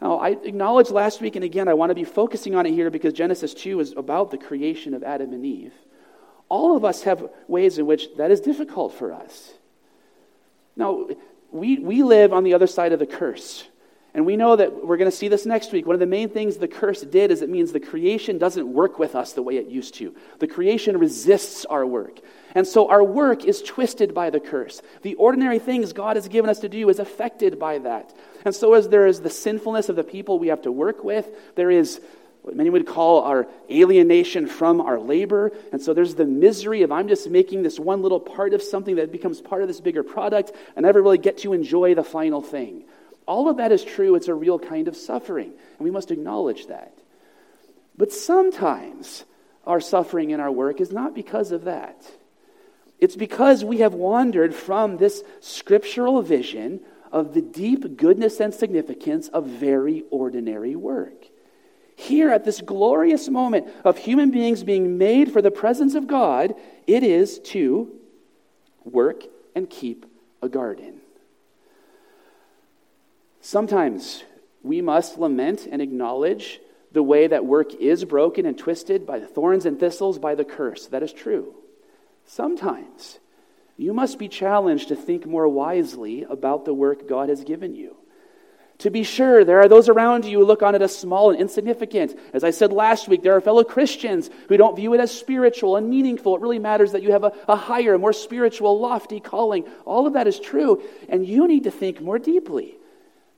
Now, 0.00 0.18
I 0.18 0.30
acknowledged 0.30 0.90
last 0.90 1.22
week, 1.22 1.36
and 1.36 1.44
again, 1.44 1.68
I 1.68 1.74
want 1.74 1.90
to 1.90 1.94
be 1.94 2.04
focusing 2.04 2.54
on 2.54 2.66
it 2.66 2.72
here 2.72 2.90
because 2.90 3.14
Genesis 3.14 3.54
2 3.54 3.80
is 3.80 3.92
about 3.96 4.30
the 4.30 4.38
creation 4.38 4.92
of 4.92 5.02
Adam 5.02 5.32
and 5.32 5.46
Eve. 5.46 5.72
All 6.48 6.76
of 6.76 6.84
us 6.84 7.02
have 7.04 7.28
ways 7.48 7.78
in 7.78 7.86
which 7.86 8.14
that 8.18 8.30
is 8.30 8.40
difficult 8.40 8.92
for 8.94 9.12
us. 9.12 9.54
Now, 10.76 11.08
we, 11.50 11.78
we 11.78 12.02
live 12.02 12.32
on 12.32 12.44
the 12.44 12.54
other 12.54 12.66
side 12.66 12.92
of 12.92 12.98
the 12.98 13.06
curse. 13.06 13.64
And 14.16 14.24
we 14.24 14.38
know 14.38 14.56
that 14.56 14.82
we're 14.82 14.96
going 14.96 15.10
to 15.10 15.16
see 15.16 15.28
this 15.28 15.44
next 15.44 15.72
week. 15.72 15.84
One 15.84 15.92
of 15.92 16.00
the 16.00 16.06
main 16.06 16.30
things 16.30 16.56
the 16.56 16.66
curse 16.66 17.02
did 17.02 17.30
is 17.30 17.42
it 17.42 17.50
means 17.50 17.70
the 17.70 17.80
creation 17.80 18.38
doesn't 18.38 18.66
work 18.66 18.98
with 18.98 19.14
us 19.14 19.34
the 19.34 19.42
way 19.42 19.58
it 19.58 19.66
used 19.66 19.92
to. 19.96 20.14
The 20.38 20.46
creation 20.46 20.96
resists 20.96 21.66
our 21.66 21.84
work. 21.84 22.20
And 22.54 22.66
so 22.66 22.88
our 22.88 23.04
work 23.04 23.44
is 23.44 23.60
twisted 23.60 24.14
by 24.14 24.30
the 24.30 24.40
curse. 24.40 24.80
The 25.02 25.16
ordinary 25.16 25.58
things 25.58 25.92
God 25.92 26.16
has 26.16 26.28
given 26.28 26.48
us 26.48 26.60
to 26.60 26.68
do 26.70 26.88
is 26.88 26.98
affected 26.98 27.58
by 27.58 27.76
that. 27.80 28.16
And 28.46 28.54
so 28.54 28.72
as 28.72 28.88
there 28.88 29.06
is 29.06 29.20
the 29.20 29.28
sinfulness 29.28 29.90
of 29.90 29.96
the 29.96 30.02
people 30.02 30.38
we 30.38 30.48
have 30.48 30.62
to 30.62 30.72
work 30.72 31.04
with, 31.04 31.28
there 31.54 31.70
is 31.70 32.00
what 32.40 32.56
many 32.56 32.70
would 32.70 32.86
call 32.86 33.20
our 33.20 33.46
alienation 33.70 34.46
from 34.46 34.80
our 34.80 34.98
labor. 34.98 35.52
And 35.72 35.82
so 35.82 35.92
there's 35.92 36.14
the 36.14 36.24
misery 36.24 36.80
of 36.80 36.90
I'm 36.90 37.08
just 37.08 37.28
making 37.28 37.64
this 37.64 37.78
one 37.78 38.00
little 38.00 38.20
part 38.20 38.54
of 38.54 38.62
something 38.62 38.96
that 38.96 39.12
becomes 39.12 39.42
part 39.42 39.60
of 39.60 39.68
this 39.68 39.82
bigger 39.82 40.02
product 40.02 40.52
and 40.74 40.86
never 40.86 41.02
really 41.02 41.18
get 41.18 41.36
to 41.38 41.52
enjoy 41.52 41.94
the 41.94 42.02
final 42.02 42.40
thing. 42.40 42.84
All 43.26 43.48
of 43.48 43.56
that 43.56 43.72
is 43.72 43.84
true. 43.84 44.14
It's 44.14 44.28
a 44.28 44.34
real 44.34 44.58
kind 44.58 44.88
of 44.88 44.96
suffering, 44.96 45.52
and 45.78 45.84
we 45.84 45.90
must 45.90 46.10
acknowledge 46.10 46.66
that. 46.68 46.96
But 47.98 48.12
sometimes 48.12 49.24
our 49.66 49.80
suffering 49.80 50.30
in 50.30 50.40
our 50.40 50.50
work 50.50 50.80
is 50.80 50.92
not 50.92 51.14
because 51.14 51.50
of 51.50 51.64
that. 51.64 52.00
It's 52.98 53.16
because 53.16 53.64
we 53.64 53.78
have 53.78 53.94
wandered 53.94 54.54
from 54.54 54.96
this 54.96 55.22
scriptural 55.40 56.22
vision 56.22 56.80
of 57.12 57.34
the 57.34 57.42
deep 57.42 57.96
goodness 57.96 58.40
and 58.40 58.54
significance 58.54 59.28
of 59.28 59.46
very 59.46 60.04
ordinary 60.10 60.76
work. 60.76 61.26
Here, 61.96 62.30
at 62.30 62.44
this 62.44 62.60
glorious 62.60 63.28
moment 63.28 63.68
of 63.84 63.96
human 63.96 64.30
beings 64.30 64.62
being 64.62 64.98
made 64.98 65.32
for 65.32 65.40
the 65.40 65.50
presence 65.50 65.94
of 65.94 66.06
God, 66.06 66.54
it 66.86 67.02
is 67.02 67.38
to 67.40 67.90
work 68.84 69.24
and 69.54 69.68
keep 69.68 70.04
a 70.42 70.48
garden. 70.48 71.00
Sometimes 73.46 74.24
we 74.64 74.82
must 74.82 75.18
lament 75.18 75.68
and 75.70 75.80
acknowledge 75.80 76.58
the 76.90 77.02
way 77.04 77.28
that 77.28 77.46
work 77.46 77.72
is 77.74 78.04
broken 78.04 78.44
and 78.44 78.58
twisted 78.58 79.06
by 79.06 79.20
the 79.20 79.28
thorns 79.28 79.66
and 79.66 79.78
thistles, 79.78 80.18
by 80.18 80.34
the 80.34 80.44
curse. 80.44 80.86
That 80.88 81.04
is 81.04 81.12
true. 81.12 81.54
Sometimes 82.24 83.20
you 83.76 83.92
must 83.92 84.18
be 84.18 84.26
challenged 84.26 84.88
to 84.88 84.96
think 84.96 85.26
more 85.26 85.46
wisely 85.46 86.24
about 86.24 86.64
the 86.64 86.74
work 86.74 87.08
God 87.08 87.28
has 87.28 87.44
given 87.44 87.76
you. 87.76 87.94
To 88.78 88.90
be 88.90 89.04
sure, 89.04 89.44
there 89.44 89.60
are 89.60 89.68
those 89.68 89.88
around 89.88 90.24
you 90.24 90.40
who 90.40 90.44
look 90.44 90.64
on 90.64 90.74
it 90.74 90.82
as 90.82 90.98
small 90.98 91.30
and 91.30 91.38
insignificant. 91.38 92.18
As 92.32 92.42
I 92.42 92.50
said 92.50 92.72
last 92.72 93.06
week, 93.06 93.22
there 93.22 93.36
are 93.36 93.40
fellow 93.40 93.62
Christians 93.62 94.28
who 94.48 94.56
don't 94.56 94.74
view 94.74 94.92
it 94.92 94.98
as 94.98 95.16
spiritual 95.16 95.76
and 95.76 95.88
meaningful. 95.88 96.34
It 96.34 96.42
really 96.42 96.58
matters 96.58 96.90
that 96.90 97.04
you 97.04 97.12
have 97.12 97.22
a, 97.22 97.32
a 97.46 97.54
higher, 97.54 97.96
more 97.96 98.12
spiritual, 98.12 98.80
lofty 98.80 99.20
calling. 99.20 99.68
All 99.84 100.08
of 100.08 100.14
that 100.14 100.26
is 100.26 100.40
true, 100.40 100.82
and 101.08 101.24
you 101.24 101.46
need 101.46 101.62
to 101.62 101.70
think 101.70 102.00
more 102.00 102.18
deeply 102.18 102.78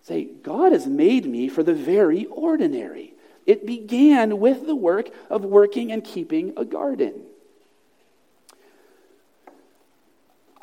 Say, 0.08 0.24
God 0.24 0.72
has 0.72 0.86
made 0.86 1.26
me 1.26 1.48
for 1.48 1.62
the 1.62 1.74
very 1.74 2.24
ordinary. 2.24 3.12
It 3.44 3.66
began 3.66 4.40
with 4.40 4.66
the 4.66 4.74
work 4.74 5.10
of 5.28 5.44
working 5.44 5.92
and 5.92 6.02
keeping 6.02 6.54
a 6.56 6.64
garden. 6.64 7.24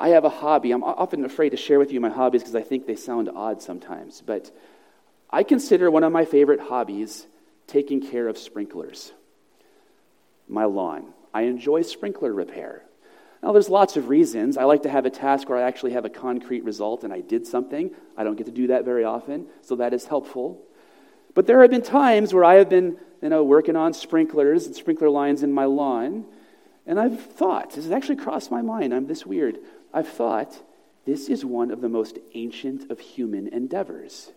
I 0.00 0.08
have 0.08 0.24
a 0.24 0.28
hobby. 0.28 0.72
I'm 0.72 0.82
often 0.82 1.24
afraid 1.24 1.50
to 1.50 1.56
share 1.56 1.78
with 1.78 1.92
you 1.92 2.00
my 2.00 2.08
hobbies 2.10 2.42
because 2.42 2.56
I 2.56 2.62
think 2.62 2.88
they 2.88 2.96
sound 2.96 3.30
odd 3.32 3.62
sometimes. 3.62 4.20
But 4.20 4.50
I 5.30 5.44
consider 5.44 5.92
one 5.92 6.02
of 6.02 6.10
my 6.10 6.24
favorite 6.24 6.60
hobbies 6.60 7.28
taking 7.68 8.04
care 8.04 8.26
of 8.26 8.36
sprinklers, 8.36 9.12
my 10.48 10.64
lawn. 10.64 11.12
I 11.32 11.42
enjoy 11.42 11.82
sprinkler 11.82 12.32
repair. 12.32 12.82
Now, 13.46 13.52
there's 13.52 13.68
lots 13.68 13.96
of 13.96 14.08
reasons. 14.08 14.56
I 14.56 14.64
like 14.64 14.82
to 14.82 14.90
have 14.90 15.06
a 15.06 15.10
task 15.10 15.48
where 15.48 15.56
I 15.56 15.62
actually 15.62 15.92
have 15.92 16.04
a 16.04 16.10
concrete 16.10 16.64
result 16.64 17.04
and 17.04 17.12
I 17.12 17.20
did 17.20 17.46
something. 17.46 17.92
I 18.16 18.24
don't 18.24 18.34
get 18.34 18.46
to 18.46 18.52
do 18.52 18.66
that 18.66 18.84
very 18.84 19.04
often, 19.04 19.46
so 19.62 19.76
that 19.76 19.94
is 19.94 20.04
helpful. 20.04 20.64
But 21.32 21.46
there 21.46 21.62
have 21.62 21.70
been 21.70 21.82
times 21.82 22.34
where 22.34 22.42
I 22.42 22.54
have 22.54 22.68
been 22.68 22.98
you 23.22 23.28
know, 23.28 23.44
working 23.44 23.76
on 23.76 23.94
sprinklers 23.94 24.66
and 24.66 24.74
sprinkler 24.74 25.08
lines 25.08 25.44
in 25.44 25.52
my 25.52 25.64
lawn, 25.64 26.24
and 26.86 26.98
I've 26.98 27.20
thought, 27.20 27.70
this 27.70 27.84
has 27.84 27.92
actually 27.92 28.16
crossed 28.16 28.50
my 28.50 28.62
mind, 28.62 28.92
I'm 28.92 29.06
this 29.06 29.24
weird. 29.24 29.58
I've 29.94 30.08
thought, 30.08 30.60
this 31.04 31.28
is 31.28 31.44
one 31.44 31.70
of 31.70 31.80
the 31.80 31.88
most 31.88 32.18
ancient 32.34 32.90
of 32.90 32.98
human 32.98 33.46
endeavors. 33.46 34.32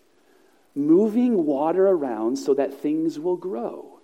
Moving 0.76 1.48
water 1.48 1.88
around 1.88 2.38
so 2.38 2.54
that 2.54 2.76
things 2.76 3.18
will 3.18 3.38
grow 3.38 3.99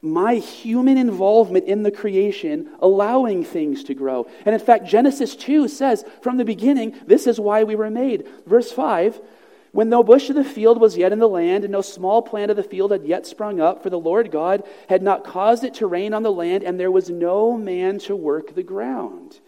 my 0.00 0.36
human 0.36 0.96
involvement 0.96 1.66
in 1.66 1.82
the 1.82 1.90
creation, 1.90 2.70
allowing 2.80 3.44
things 3.44 3.82
to 3.84 3.94
grow. 3.94 4.28
And 4.44 4.54
in 4.54 4.60
fact, 4.60 4.86
Genesis 4.86 5.34
2 5.34 5.68
says 5.68 6.04
from 6.22 6.36
the 6.36 6.44
beginning, 6.44 6.94
this 7.06 7.26
is 7.26 7.40
why 7.40 7.64
we 7.64 7.74
were 7.74 7.90
made. 7.90 8.26
Verse 8.46 8.70
5 8.70 9.20
When 9.72 9.88
no 9.88 10.04
bush 10.04 10.30
of 10.30 10.36
the 10.36 10.44
field 10.44 10.80
was 10.80 10.96
yet 10.96 11.12
in 11.12 11.18
the 11.18 11.28
land, 11.28 11.64
and 11.64 11.72
no 11.72 11.82
small 11.82 12.22
plant 12.22 12.50
of 12.50 12.56
the 12.56 12.62
field 12.62 12.92
had 12.92 13.04
yet 13.04 13.26
sprung 13.26 13.60
up, 13.60 13.82
for 13.82 13.90
the 13.90 13.98
Lord 13.98 14.30
God 14.30 14.62
had 14.88 15.02
not 15.02 15.24
caused 15.24 15.64
it 15.64 15.74
to 15.74 15.86
rain 15.86 16.14
on 16.14 16.22
the 16.22 16.32
land, 16.32 16.62
and 16.62 16.78
there 16.78 16.92
was 16.92 17.10
no 17.10 17.56
man 17.56 17.98
to 18.00 18.14
work 18.14 18.54
the 18.54 18.62
ground. 18.62 19.40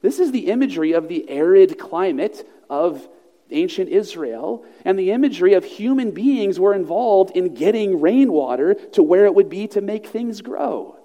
This 0.00 0.18
is 0.18 0.32
the 0.32 0.46
imagery 0.46 0.92
of 0.92 1.08
the 1.08 1.28
arid 1.28 1.78
climate 1.78 2.48
of 2.70 3.06
ancient 3.52 3.88
Israel, 3.88 4.64
and 4.84 4.98
the 4.98 5.10
imagery 5.10 5.54
of 5.54 5.64
human 5.64 6.10
beings 6.10 6.58
were 6.58 6.74
involved 6.74 7.36
in 7.36 7.54
getting 7.54 8.00
rainwater 8.00 8.74
to 8.74 9.02
where 9.02 9.26
it 9.26 9.34
would 9.34 9.48
be 9.48 9.66
to 9.68 9.80
make 9.80 10.06
things 10.06 10.40
grow. 10.40 10.96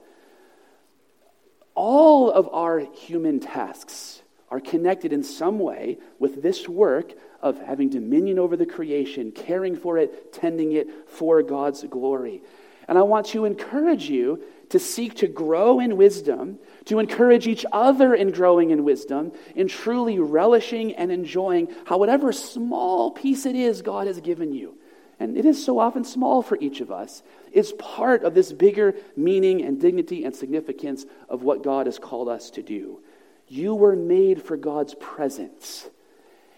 All 1.74 2.32
of 2.32 2.48
our 2.54 2.80
human 2.80 3.40
tasks 3.40 4.22
are 4.50 4.60
connected 4.60 5.12
in 5.12 5.24
some 5.24 5.60
way 5.60 5.98
with 6.20 6.42
this 6.42 6.70
work 6.70 7.14
of 7.42 7.60
having 7.60 7.90
dominion 7.90 8.40
over 8.40 8.56
the 8.56 8.66
creation, 8.66 9.32
caring 9.32 9.76
for 9.76 9.98
it, 9.98 10.32
tending 10.32 10.72
it 10.72 11.10
for 11.10 11.44
God's 11.44 11.84
glory. 11.84 12.42
And 12.88 12.98
I 12.98 13.02
want 13.02 13.26
to 13.28 13.46
encourage 13.46 14.10
you 14.10 14.44
to 14.70 14.80
seek 14.80 15.16
to 15.16 15.28
grow 15.28 15.80
in 15.80 15.98
wisdom, 15.98 16.60
to 16.86 17.00
encourage 17.00 17.48
each 17.48 17.66
other 17.72 18.14
in 18.14 18.32
growing 18.32 18.72
in 18.72 18.84
wisdom, 18.84 19.32
in 19.56 19.68
truly 19.68 20.20
relishing 20.20 20.94
and 20.96 21.12
enjoying 21.12 21.68
how 21.86 21.98
whatever 21.98 22.32
small 22.32 23.12
piece 23.12 23.46
it 23.46 23.56
is 23.56 23.82
God 23.82 24.08
has 24.08 24.20
given 24.22 24.54
you, 24.54 24.78
and 25.20 25.38
it 25.38 25.46
is 25.46 25.64
so 25.64 25.80
often 25.80 26.04
small 26.04 26.42
for 26.42 26.58
each 26.60 26.82
of 26.82 26.92
us, 26.92 27.24
is 27.52 27.74
part 27.74 28.24
of 28.24 28.34
this 28.34 28.52
bigger 28.52 28.96
meaning 29.16 29.62
and 29.62 29.80
dignity 29.80 30.26
and 30.26 30.36
significance 30.36 31.06
of 31.30 31.44
what 31.44 31.64
God 31.64 31.86
has 31.86 32.00
called 32.00 32.28
us 32.28 32.50
to 32.52 32.62
do. 32.62 33.00
You 33.48 33.76
were 33.76 33.96
made 33.96 34.42
for 34.42 34.58
God's 34.58 34.96
presence. 34.96 35.90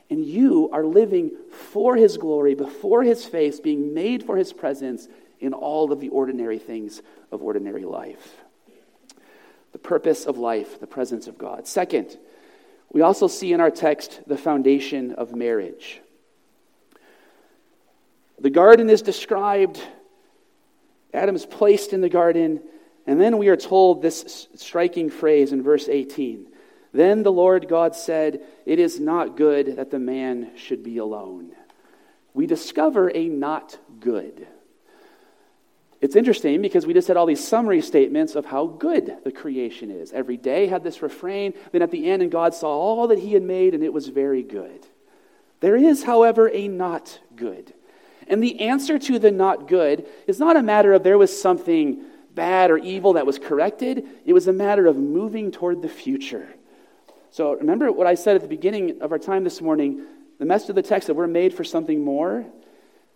And 0.10 0.26
you 0.26 0.70
are 0.72 0.86
living 0.86 1.32
for 1.52 1.98
His 1.98 2.18
glory, 2.18 2.56
before 2.56 3.04
His 3.04 3.26
face, 3.26 3.60
being 3.60 3.94
made 3.94 4.24
for 4.24 4.38
His 4.38 4.54
presence 4.54 5.08
in 5.40 5.54
all 5.54 5.92
of 5.92 6.00
the 6.00 6.10
ordinary 6.10 6.60
things 6.60 7.02
of 7.32 7.42
ordinary 7.42 7.86
life. 7.86 8.36
The 9.72 9.78
purpose 9.80 10.26
of 10.26 10.38
life, 10.38 10.80
the 10.80 10.88
presence 10.88 11.28
of 11.28 11.38
God. 11.38 11.68
Second, 11.68 12.18
we 12.92 13.02
also 13.02 13.28
see 13.28 13.54
in 13.54 13.62
our 13.62 13.72
text 13.72 14.22
the 14.28 14.38
foundation 14.38 15.14
of 15.14 15.36
marriage. 15.36 16.02
The 18.40 18.50
garden 18.50 18.90
is 18.90 19.02
described, 19.02 19.82
Adam 21.14 21.36
is 21.36 21.46
placed 21.46 21.92
in 21.92 22.02
the 22.02 22.10
garden, 22.10 22.62
and 23.06 23.20
then 23.20 23.38
we 23.38 23.48
are 23.48 23.58
told 23.58 24.02
this 24.02 24.48
striking 24.56 25.10
phrase 25.10 25.52
in 25.52 25.64
verse 25.64 25.88
18. 25.90 26.48
Then 26.94 27.24
the 27.24 27.32
Lord 27.32 27.68
God 27.68 27.96
said, 27.96 28.42
It 28.66 28.80
is 28.80 29.00
not 29.00 29.38
good 29.38 29.78
that 29.78 29.92
the 29.92 30.00
man 30.00 30.52
should 30.56 30.84
be 30.84 30.98
alone. 30.98 31.52
We 32.34 32.46
discover 32.46 33.12
a 33.14 33.28
not 33.28 33.78
good. 34.00 34.48
It's 36.00 36.16
interesting 36.16 36.62
because 36.62 36.86
we 36.86 36.94
just 36.94 37.08
had 37.08 37.18
all 37.18 37.26
these 37.26 37.46
summary 37.46 37.82
statements 37.82 38.36
of 38.36 38.46
how 38.46 38.68
good 38.68 39.18
the 39.24 39.32
creation 39.32 39.90
is. 39.90 40.14
Every 40.14 40.38
day 40.38 40.68
had 40.68 40.84
this 40.84 41.02
refrain. 41.02 41.54
Then 41.72 41.82
at 41.82 41.90
the 41.90 42.10
end, 42.10 42.22
and 42.22 42.32
God 42.32 42.54
saw 42.54 42.70
all 42.70 43.08
that 43.08 43.20
he 43.20 43.34
had 43.34 43.42
made, 43.42 43.74
and 43.74 43.84
it 43.84 43.94
was 43.94 44.08
very 44.08 44.44
good. 44.44 44.86
There 45.60 45.76
is, 45.76 46.04
however, 46.04 46.50
a 46.50 46.68
not 46.68 47.20
good. 47.36 47.74
And 48.28 48.44
the 48.44 48.60
answer 48.60 49.00
to 49.00 49.18
the 49.18 49.32
not 49.32 49.68
good 49.68 50.06
is 50.28 50.40
not 50.40 50.56
a 50.56 50.62
matter 50.62 50.94
of 50.94 51.02
there 51.02 51.18
was 51.18 51.42
something 51.42 52.04
bad 52.36 52.70
or 52.70 52.78
evil 52.78 53.14
that 53.14 53.26
was 53.26 53.40
corrected, 53.40 54.06
it 54.24 54.34
was 54.34 54.48
a 54.48 54.54
matter 54.54 54.86
of 54.86 54.96
moving 54.96 55.50
toward 55.52 55.82
the 55.82 55.90
future. 55.90 56.48
So 57.32 57.54
remember 57.54 57.92
what 57.92 58.06
I 58.06 58.14
said 58.14 58.36
at 58.36 58.44
the 58.44 58.48
beginning 58.48 59.02
of 59.02 59.12
our 59.12 59.18
time 59.18 59.44
this 59.44 59.62
morning 59.62 60.06
the 60.38 60.46
message 60.46 60.70
of 60.70 60.76
the 60.76 60.84
text 60.84 61.08
that 61.08 61.16
we're 61.16 61.26
made 61.26 61.54
for 61.54 61.64
something 61.64 62.04
more? 62.04 62.46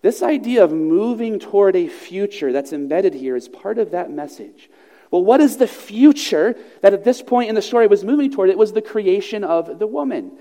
This 0.02 0.24
idea 0.24 0.64
of 0.64 0.72
moving 0.72 1.40
toward 1.40 1.76
a 1.76 1.88
future 1.88 2.52
that's 2.52 2.74
embedded 2.74 3.14
here 3.14 3.36
is 3.36 3.48
part 3.48 3.78
of 3.78 3.92
that 3.92 4.10
message. 4.10 4.70
Well, 5.12 5.24
what 5.24 5.42
is 5.42 5.58
the 5.58 5.68
future 5.68 6.56
that 6.82 6.94
at 6.94 7.04
this 7.04 7.22
point 7.22 7.50
in 7.50 7.56
the 7.56 7.62
story 7.62 7.86
was 7.88 8.04
moving 8.04 8.32
toward? 8.32 8.50
It 8.50 8.58
was 8.58 8.74
the 8.74 8.82
creation 8.82 9.44
of 9.44 9.78
the 9.78 9.88
woman. 9.88 10.32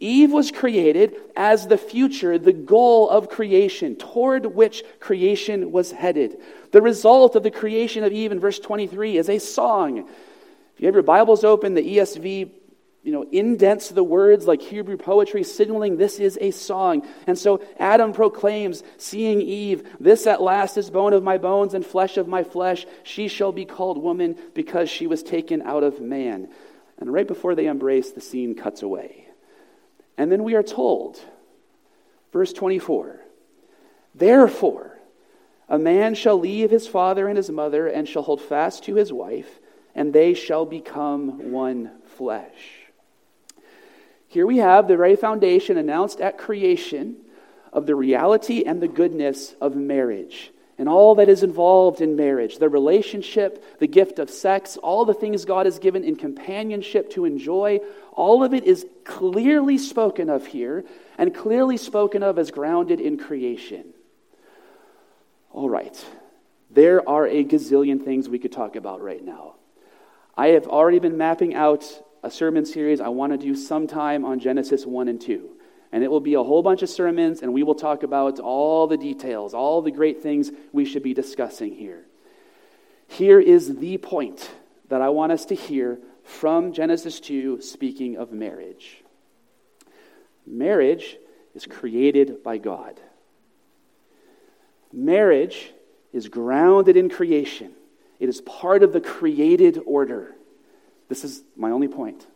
Eve 0.00 0.30
was 0.30 0.50
created 0.50 1.16
as 1.36 1.66
the 1.66 1.78
future, 1.78 2.38
the 2.38 2.52
goal 2.52 3.08
of 3.08 3.28
creation, 3.28 3.96
toward 3.96 4.46
which 4.46 4.84
creation 5.00 5.72
was 5.72 5.90
headed. 5.90 6.38
The 6.70 6.82
result 6.82 7.34
of 7.34 7.42
the 7.42 7.50
creation 7.50 8.04
of 8.04 8.12
Eve 8.12 8.30
in 8.30 8.38
verse 8.38 8.58
23 8.58 9.16
is 9.16 9.28
a 9.28 9.38
song. 9.38 9.98
If 9.98 10.80
you 10.82 10.86
have 10.86 10.94
your 10.94 11.02
Bibles 11.02 11.42
open, 11.44 11.74
the 11.74 11.96
ESV 11.96 12.50
you 13.02 13.12
know, 13.12 13.24
indents 13.30 13.90
the 13.90 14.04
words 14.04 14.46
like 14.46 14.60
Hebrew 14.60 14.96
poetry, 14.96 15.44
signaling 15.44 15.96
this 15.96 16.18
is 16.18 16.36
a 16.40 16.50
song. 16.50 17.06
And 17.26 17.38
so 17.38 17.62
Adam 17.78 18.12
proclaims, 18.12 18.82
seeing 18.96 19.40
Eve, 19.40 19.88
This 20.00 20.26
at 20.26 20.42
last 20.42 20.76
is 20.76 20.90
bone 20.90 21.12
of 21.12 21.22
my 21.22 21.38
bones 21.38 21.74
and 21.74 21.86
flesh 21.86 22.16
of 22.16 22.28
my 22.28 22.42
flesh. 22.42 22.86
She 23.04 23.28
shall 23.28 23.52
be 23.52 23.64
called 23.64 24.02
woman 24.02 24.36
because 24.52 24.90
she 24.90 25.06
was 25.06 25.22
taken 25.22 25.62
out 25.62 25.84
of 25.84 26.00
man. 26.00 26.48
And 26.98 27.12
right 27.12 27.26
before 27.26 27.54
they 27.54 27.66
embrace, 27.66 28.10
the 28.10 28.20
scene 28.20 28.54
cuts 28.54 28.82
away. 28.82 29.28
And 30.16 30.32
then 30.32 30.42
we 30.42 30.54
are 30.54 30.64
told, 30.64 31.20
verse 32.32 32.52
24, 32.52 33.20
Therefore, 34.14 34.98
a 35.68 35.78
man 35.78 36.14
shall 36.16 36.38
leave 36.38 36.70
his 36.70 36.88
father 36.88 37.28
and 37.28 37.36
his 37.36 37.50
mother 37.50 37.86
and 37.86 38.08
shall 38.08 38.22
hold 38.22 38.40
fast 38.40 38.84
to 38.84 38.96
his 38.96 39.12
wife, 39.12 39.60
and 39.94 40.12
they 40.12 40.34
shall 40.34 40.66
become 40.66 41.52
one 41.52 41.92
flesh. 42.16 42.77
Here 44.28 44.46
we 44.46 44.58
have 44.58 44.88
the 44.88 44.96
very 44.96 45.16
foundation 45.16 45.76
announced 45.76 46.20
at 46.20 46.38
creation 46.38 47.16
of 47.72 47.86
the 47.86 47.94
reality 47.94 48.62
and 48.64 48.80
the 48.80 48.88
goodness 48.88 49.54
of 49.60 49.74
marriage 49.74 50.52
and 50.78 50.88
all 50.88 51.16
that 51.16 51.28
is 51.28 51.42
involved 51.42 52.00
in 52.00 52.14
marriage 52.14 52.58
the 52.58 52.68
relationship, 52.68 53.80
the 53.80 53.88
gift 53.88 54.20
of 54.20 54.30
sex, 54.30 54.76
all 54.76 55.04
the 55.04 55.12
things 55.12 55.44
God 55.44 55.66
has 55.66 55.80
given 55.80 56.04
in 56.04 56.14
companionship 56.14 57.10
to 57.10 57.24
enjoy. 57.24 57.80
All 58.12 58.44
of 58.44 58.54
it 58.54 58.64
is 58.64 58.86
clearly 59.04 59.76
spoken 59.76 60.30
of 60.30 60.46
here 60.46 60.84
and 61.18 61.34
clearly 61.34 61.76
spoken 61.76 62.22
of 62.22 62.38
as 62.38 62.52
grounded 62.52 63.00
in 63.00 63.18
creation. 63.18 63.92
All 65.50 65.68
right, 65.68 66.04
there 66.70 67.06
are 67.08 67.26
a 67.26 67.44
gazillion 67.44 68.04
things 68.04 68.28
we 68.28 68.38
could 68.38 68.52
talk 68.52 68.76
about 68.76 69.00
right 69.00 69.24
now. 69.24 69.56
I 70.36 70.48
have 70.48 70.68
already 70.68 71.00
been 71.00 71.16
mapping 71.16 71.56
out 71.56 71.84
a 72.22 72.30
sermon 72.30 72.64
series 72.64 73.00
I 73.00 73.08
want 73.08 73.32
to 73.32 73.38
do 73.38 73.54
sometime 73.54 74.24
on 74.24 74.40
Genesis 74.40 74.84
1 74.84 75.08
and 75.08 75.20
2. 75.20 75.50
And 75.92 76.04
it 76.04 76.10
will 76.10 76.20
be 76.20 76.34
a 76.34 76.42
whole 76.42 76.62
bunch 76.62 76.82
of 76.82 76.90
sermons, 76.90 77.40
and 77.40 77.52
we 77.52 77.62
will 77.62 77.74
talk 77.74 78.02
about 78.02 78.40
all 78.40 78.86
the 78.86 78.96
details, 78.96 79.54
all 79.54 79.80
the 79.80 79.90
great 79.90 80.22
things 80.22 80.50
we 80.72 80.84
should 80.84 81.02
be 81.02 81.14
discussing 81.14 81.74
here. 81.74 82.04
Here 83.06 83.40
is 83.40 83.76
the 83.76 83.96
point 83.96 84.50
that 84.88 85.00
I 85.00 85.08
want 85.08 85.32
us 85.32 85.46
to 85.46 85.54
hear 85.54 85.98
from 86.24 86.72
Genesis 86.72 87.20
2, 87.20 87.62
speaking 87.62 88.18
of 88.18 88.32
marriage. 88.32 89.02
Marriage 90.46 91.16
is 91.54 91.66
created 91.66 92.42
by 92.42 92.58
God. 92.58 93.00
Marriage 94.92 95.72
is 96.12 96.28
grounded 96.28 96.96
in 96.96 97.08
creation, 97.08 97.72
it 98.20 98.28
is 98.28 98.40
part 98.42 98.82
of 98.82 98.92
the 98.92 99.00
created 99.00 99.80
order. 99.86 100.34
This 101.08 101.24
is 101.24 101.42
my 101.56 101.70
only 101.70 101.88
point. 101.88 102.26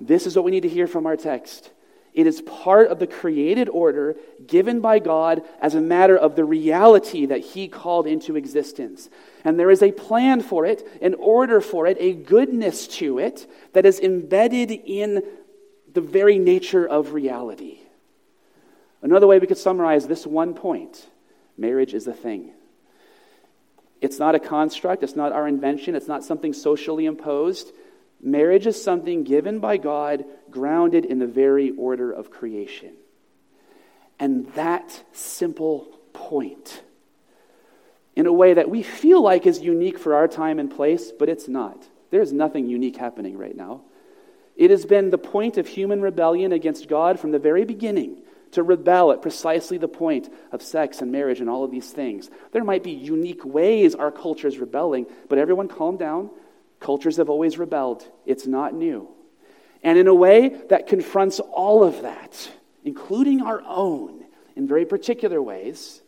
This 0.00 0.26
is 0.26 0.36
what 0.36 0.44
we 0.44 0.50
need 0.50 0.62
to 0.62 0.68
hear 0.68 0.86
from 0.86 1.06
our 1.06 1.16
text. 1.16 1.70
It 2.12 2.26
is 2.26 2.42
part 2.42 2.88
of 2.88 2.98
the 2.98 3.06
created 3.06 3.70
order 3.70 4.16
given 4.46 4.80
by 4.80 4.98
God 4.98 5.42
as 5.62 5.74
a 5.74 5.80
matter 5.80 6.16
of 6.16 6.36
the 6.36 6.44
reality 6.44 7.24
that 7.26 7.40
He 7.40 7.68
called 7.68 8.06
into 8.06 8.36
existence. 8.36 9.08
And 9.44 9.58
there 9.58 9.70
is 9.70 9.82
a 9.82 9.92
plan 9.92 10.42
for 10.42 10.66
it, 10.66 10.86
an 11.00 11.14
order 11.14 11.60
for 11.60 11.86
it, 11.86 11.96
a 12.00 12.12
goodness 12.12 12.86
to 12.98 13.18
it 13.18 13.50
that 13.72 13.86
is 13.86 13.98
embedded 13.98 14.70
in 14.70 15.22
the 15.92 16.02
very 16.02 16.38
nature 16.38 16.86
of 16.86 17.14
reality. 17.14 17.78
Another 19.00 19.26
way 19.26 19.38
we 19.38 19.46
could 19.46 19.58
summarize 19.58 20.06
this 20.06 20.26
one 20.26 20.54
point 20.54 21.06
marriage 21.56 21.94
is 21.94 22.06
a 22.06 22.12
thing. 22.12 22.52
It's 24.02 24.18
not 24.18 24.34
a 24.34 24.40
construct, 24.40 25.04
it's 25.04 25.14
not 25.14 25.30
our 25.30 25.46
invention, 25.46 25.94
it's 25.94 26.08
not 26.08 26.24
something 26.24 26.52
socially 26.52 27.06
imposed. 27.06 27.70
Marriage 28.20 28.66
is 28.66 28.82
something 28.82 29.22
given 29.22 29.60
by 29.60 29.76
God, 29.76 30.24
grounded 30.50 31.04
in 31.04 31.20
the 31.20 31.26
very 31.26 31.70
order 31.70 32.10
of 32.10 32.28
creation. 32.28 32.94
And 34.18 34.52
that 34.54 35.04
simple 35.12 36.00
point, 36.12 36.82
in 38.16 38.26
a 38.26 38.32
way 38.32 38.54
that 38.54 38.68
we 38.68 38.82
feel 38.82 39.22
like 39.22 39.46
is 39.46 39.60
unique 39.60 40.00
for 40.00 40.16
our 40.16 40.26
time 40.26 40.58
and 40.58 40.68
place, 40.68 41.12
but 41.16 41.28
it's 41.28 41.46
not. 41.46 41.86
There's 42.10 42.32
nothing 42.32 42.68
unique 42.68 42.96
happening 42.96 43.38
right 43.38 43.56
now. 43.56 43.82
It 44.56 44.70
has 44.70 44.84
been 44.84 45.10
the 45.10 45.18
point 45.18 45.58
of 45.58 45.68
human 45.68 46.02
rebellion 46.02 46.52
against 46.52 46.88
God 46.88 47.20
from 47.20 47.30
the 47.30 47.38
very 47.38 47.64
beginning 47.64 48.21
to 48.52 48.62
rebel 48.62 49.12
at 49.12 49.22
precisely 49.22 49.78
the 49.78 49.88
point 49.88 50.32
of 50.52 50.62
sex 50.62 51.00
and 51.00 51.10
marriage 51.10 51.40
and 51.40 51.50
all 51.50 51.64
of 51.64 51.70
these 51.70 51.90
things. 51.90 52.30
There 52.52 52.64
might 52.64 52.82
be 52.82 52.92
unique 52.92 53.44
ways 53.44 53.94
our 53.94 54.12
culture 54.12 54.46
is 54.46 54.58
rebelling, 54.58 55.06
but 55.28 55.38
everyone 55.38 55.68
calm 55.68 55.96
down. 55.96 56.30
Cultures 56.78 57.16
have 57.16 57.30
always 57.30 57.58
rebelled, 57.58 58.06
it's 58.26 58.46
not 58.46 58.74
new. 58.74 59.08
And 59.82 59.98
in 59.98 60.06
a 60.06 60.14
way 60.14 60.48
that 60.68 60.86
confronts 60.86 61.40
all 61.40 61.82
of 61.82 62.02
that, 62.02 62.50
including 62.84 63.42
our 63.42 63.62
own, 63.66 64.24
in 64.54 64.68
very 64.68 64.84
particular 64.84 65.40
ways, 65.42 66.02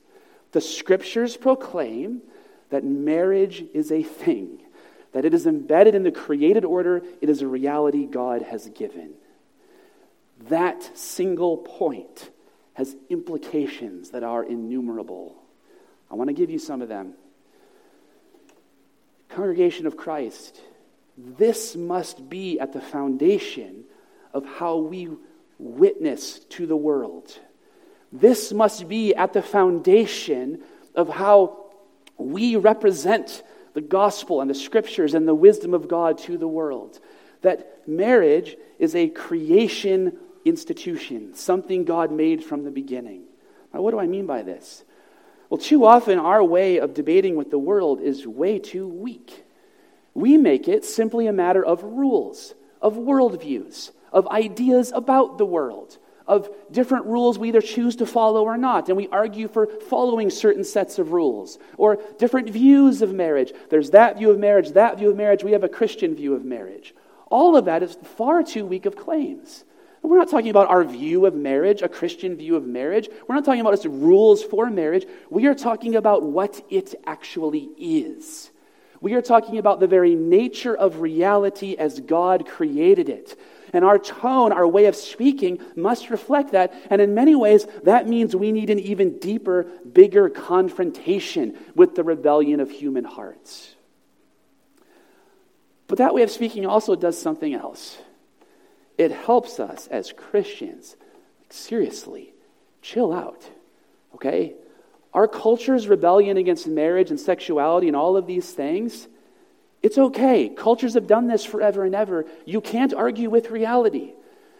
the 0.52 0.61
scriptures 0.61 1.37
proclaim 1.37 2.22
that 2.70 2.85
marriage 2.85 3.64
is 3.72 3.90
a 3.90 4.02
thing, 4.02 4.61
that 5.12 5.24
it 5.24 5.33
is 5.33 5.46
embedded 5.46 5.94
in 5.94 6.02
the 6.02 6.12
created 6.12 6.64
order, 6.64 7.02
it 7.20 7.28
is 7.28 7.40
a 7.40 7.46
reality 7.46 8.07
God 8.07 8.42
has 8.42 8.68
given. 8.68 9.14
That 10.48 10.96
single 10.96 11.57
point 11.57 12.30
has 12.75 12.95
implications 13.09 14.11
that 14.11 14.23
are 14.23 14.45
innumerable. 14.45 15.37
I 16.11 16.15
want 16.15 16.29
to 16.29 16.35
give 16.35 16.51
you 16.51 16.59
some 16.59 16.83
of 16.83 16.89
them. 16.89 17.15
Congregation 19.29 19.87
of 19.87 19.97
Christ, 19.97 20.61
this 21.17 21.75
must 21.75 22.29
be 22.29 22.61
at 22.61 22.73
the 22.73 22.81
foundation 22.81 23.85
of 24.33 24.45
how 24.45 24.77
we 24.77 25.09
witness 25.59 26.41
to 26.51 26.67
the 26.67 26.77
world. 26.77 27.39
This 28.13 28.53
must 28.53 28.89
be 28.89 29.15
at 29.15 29.33
the 29.33 29.43
foundation 29.43 30.63
of 30.95 31.09
how 31.09 31.67
we 32.17 32.57
represent 32.57 33.43
the 33.75 33.81
gospel 33.81 34.41
and 34.41 34.49
the 34.49 34.55
scriptures 34.55 35.15
and 35.15 35.27
the 35.27 35.35
wisdom 35.35 35.75
of 35.75 35.89
God 35.89 36.19
to 36.19 36.39
the 36.39 36.49
world. 36.49 37.01
That 37.43 37.89
marriage 37.89 38.57
is 38.79 38.95
a 38.95 39.09
creation 39.09 40.19
institution, 40.44 41.35
something 41.35 41.85
God 41.85 42.12
made 42.12 42.44
from 42.44 42.64
the 42.64 42.70
beginning. 42.70 43.22
Now, 43.72 43.83
what 43.83 43.90
do 43.90 43.98
I 43.98 44.07
mean 44.07 44.26
by 44.26 44.42
this? 44.42 44.85
Well, 45.48 45.59
too 45.59 45.85
often 45.85 46.18
our 46.18 46.42
way 46.42 46.78
of 46.78 46.94
debating 46.94 47.37
with 47.37 47.50
the 47.50 47.59
world 47.59 48.00
is 48.00 48.26
way 48.26 48.59
too 48.59 48.88
weak. 48.88 49.44
We 50.14 50.37
make 50.37 50.68
it 50.68 50.85
simply 50.85 51.26
a 51.26 51.33
matter 51.33 51.64
of 51.64 51.83
rules, 51.83 52.54
of 52.80 52.94
worldviews, 52.94 53.90
of 54.12 54.28
ideas 54.28 54.92
about 54.94 55.38
the 55.38 55.44
world, 55.44 55.98
of 56.26 56.48
different 56.70 57.07
rules 57.07 57.38
we 57.38 57.48
either 57.48 57.61
choose 57.61 57.96
to 57.96 58.07
follow 58.07 58.44
or 58.44 58.57
not. 58.57 58.88
And 58.88 58.96
we 58.96 59.09
argue 59.09 59.48
for 59.48 59.66
following 59.66 60.30
certain 60.30 60.64
sets 60.64 60.98
of 60.98 61.12
rules 61.12 61.59
or 61.76 61.98
different 62.18 62.48
views 62.48 63.02
of 63.02 63.12
marriage. 63.12 63.52
There's 63.70 63.90
that 63.90 64.18
view 64.18 64.30
of 64.30 64.38
marriage, 64.38 64.70
that 64.70 64.98
view 64.98 65.11
of 65.11 65.16
marriage. 65.16 65.44
We 65.44 65.52
have 65.52 65.64
a 65.64 65.68
Christian 65.68 66.14
view 66.14 66.35
of 66.35 66.44
marriage. 66.44 66.94
All 67.26 67.57
of 67.57 67.64
that 67.64 67.83
is 67.83 67.96
far 68.02 68.42
too 68.42 68.64
weak 68.64 68.87
of 68.87 68.96
claims. 68.96 69.64
We're 70.05 70.19
not 70.19 70.29
talking 70.29 70.51
about 70.51 70.69
our 70.69 70.85
view 70.85 71.25
of 71.25 71.35
marriage, 71.35 71.81
a 71.81 71.88
Christian 71.88 72.37
view 72.37 72.57
of 72.57 72.67
marriage. 72.67 73.09
We're 73.27 73.37
not 73.37 73.47
talking 73.47 73.62
about 73.62 73.73
its 73.73 73.87
rules 73.87 74.43
for 74.43 74.69
marriage. 74.69 75.07
We 75.31 75.47
are 75.47 75.55
talking 75.55 75.97
about 75.97 76.23
what 76.23 76.62
it 76.69 76.95
actually 77.07 77.71
is. 77.79 78.51
We 79.01 79.14
are 79.14 79.23
talking 79.23 79.57
about 79.57 79.81
the 79.81 79.87
very 79.87 80.14
nature 80.14 80.77
of 80.77 81.01
reality 81.01 81.75
as 81.79 82.01
God 82.01 82.47
created 82.47 83.09
it. 83.09 83.38
And 83.73 83.83
our 83.83 83.99
tone, 83.99 84.53
our 84.53 84.69
way 84.69 84.85
of 84.87 84.95
speaking 84.95 85.59
must 85.75 86.11
reflect 86.11 86.53
that. 86.53 86.75
And 86.90 87.01
in 87.01 87.14
many 87.14 87.35
ways, 87.35 87.67
that 87.85 88.07
means 88.07 88.37
we 88.37 88.53
need 88.53 88.69
an 88.69 88.81
even 88.81 89.19
deeper, 89.19 89.64
bigger 89.90 90.29
confrontation 90.29 91.57
with 91.75 91.95
the 91.95 92.05
rebellion 92.05 92.61
of 92.61 92.71
human 92.71 93.05
hearts. 93.05 93.75
But 95.87 95.97
that 95.97 96.14
way 96.14 96.23
of 96.23 96.31
speaking 96.31 96.67
also 96.67 96.95
does 96.95 97.19
something 97.19 97.55
else. 97.55 97.97
It 98.96 99.11
helps 99.11 99.59
us 99.59 99.87
as 99.88 100.12
Christians, 100.12 100.96
seriously, 101.50 102.33
chill 102.83 103.12
out, 103.12 103.48
okay? 104.14 104.54
Our 105.12 105.28
culture's 105.28 105.88
rebellion 105.88 106.37
against 106.37 106.66
marriage 106.66 107.11
and 107.11 107.18
sexuality 107.18 107.88
and 107.88 107.96
all 107.96 108.16
of 108.16 108.26
these 108.26 108.50
things, 108.52 109.09
it's 109.83 109.98
okay. 109.98 110.48
Cultures 110.48 110.94
have 110.94 111.07
done 111.07 111.26
this 111.26 111.44
forever 111.44 111.85
and 111.85 111.94
ever. 111.94 112.24
You 112.46 112.62
can't 112.62 112.94
argue 112.94 113.28
with 113.28 113.50
reality. 113.50 114.14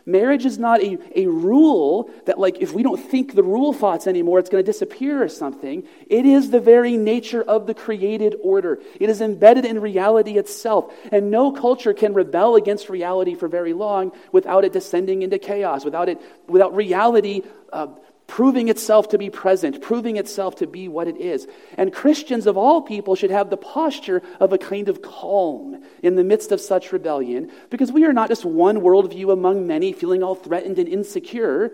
Marriage 0.07 0.45
is 0.45 0.59
not 0.59 0.83
a, 0.83 0.99
a 1.17 1.27
rule 1.27 2.11
that, 2.27 2.39
like, 2.39 2.59
if 2.61 2.73
we 2.73 2.83
don't 2.83 3.01
think 3.01 3.35
the 3.35 3.43
rule 3.43 3.73
thoughts 3.73 4.07
anymore, 4.07 4.39
it's 4.39 4.51
going 4.51 4.63
to 4.63 4.71
disappear 4.71 5.23
or 5.23 5.29
something. 5.29 5.83
It 6.09 6.27
is 6.27 6.51
the 6.51 6.61
very 6.61 6.97
nature 6.97 7.43
of 7.43 7.67
the 7.67 7.75
created 7.75 8.37
order. 8.43 8.81
It 9.01 9.09
is 9.09 9.23
embedded 9.23 9.65
in 9.65 9.81
reality 9.81 10.37
itself. 10.37 10.93
And 11.11 11.31
no 11.31 11.53
culture 11.53 11.95
can 11.95 12.13
rebel 12.13 12.57
against 12.57 12.91
reality 12.91 13.35
for 13.35 13.49
very 13.49 13.73
long 13.73 14.13
without 14.31 14.65
it 14.65 14.73
descending 14.75 15.23
into 15.23 15.39
chaos, 15.39 15.85
without, 15.85 16.09
it, 16.11 16.21
without 16.49 16.77
reality 16.77 17.43
uh, 17.73 17.87
proving 18.35 18.69
itself 18.69 19.11
to 19.11 19.17
be 19.17 19.31
present, 19.31 19.81
proving 19.81 20.17
itself 20.17 20.57
to 20.57 20.67
be 20.67 20.89
what 20.89 21.07
it 21.07 21.17
is. 21.19 21.47
And 21.79 21.93
Christians 21.93 22.49
of 22.49 22.57
all 22.57 22.83
people 22.83 23.15
should 23.15 23.31
have 23.31 23.49
the 23.49 23.57
posture 23.57 24.23
of 24.41 24.53
a 24.53 24.59
kind 24.59 24.89
of 24.89 25.01
calm 25.03 25.85
in 26.03 26.17
the 26.17 26.25
midst 26.25 26.51
of 26.51 26.61
such 26.61 26.91
rebellion, 26.91 27.53
because 27.71 27.93
we 27.93 28.05
are 28.05 28.13
not 28.13 28.29
just 28.29 28.45
one 28.45 28.79
worldview 28.79 29.33
among 29.33 29.69
many 29.69 29.93
feeling 29.93 30.25
all 30.25 30.35
threatened 30.35 30.81
and 30.81 30.89
insecure. 30.89 31.71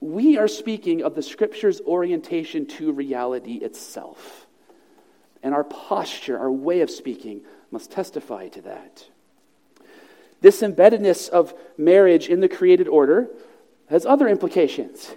We 0.00 0.36
are 0.36 0.48
speaking 0.48 1.02
of 1.02 1.14
the 1.14 1.22
Scripture's 1.22 1.80
orientation 1.80 2.66
to 2.66 2.92
reality 2.92 3.54
itself. 3.54 4.46
And 5.42 5.54
our 5.54 5.64
posture, 5.64 6.38
our 6.38 6.52
way 6.52 6.82
of 6.82 6.90
speaking, 6.90 7.40
must 7.70 7.90
testify 7.90 8.48
to 8.48 8.60
that. 8.60 9.02
This 10.42 10.60
embeddedness 10.60 11.30
of 11.30 11.54
marriage 11.78 12.28
in 12.28 12.40
the 12.40 12.50
created 12.50 12.86
order 12.86 13.30
has 13.88 14.04
other 14.04 14.28
implications. 14.28 15.10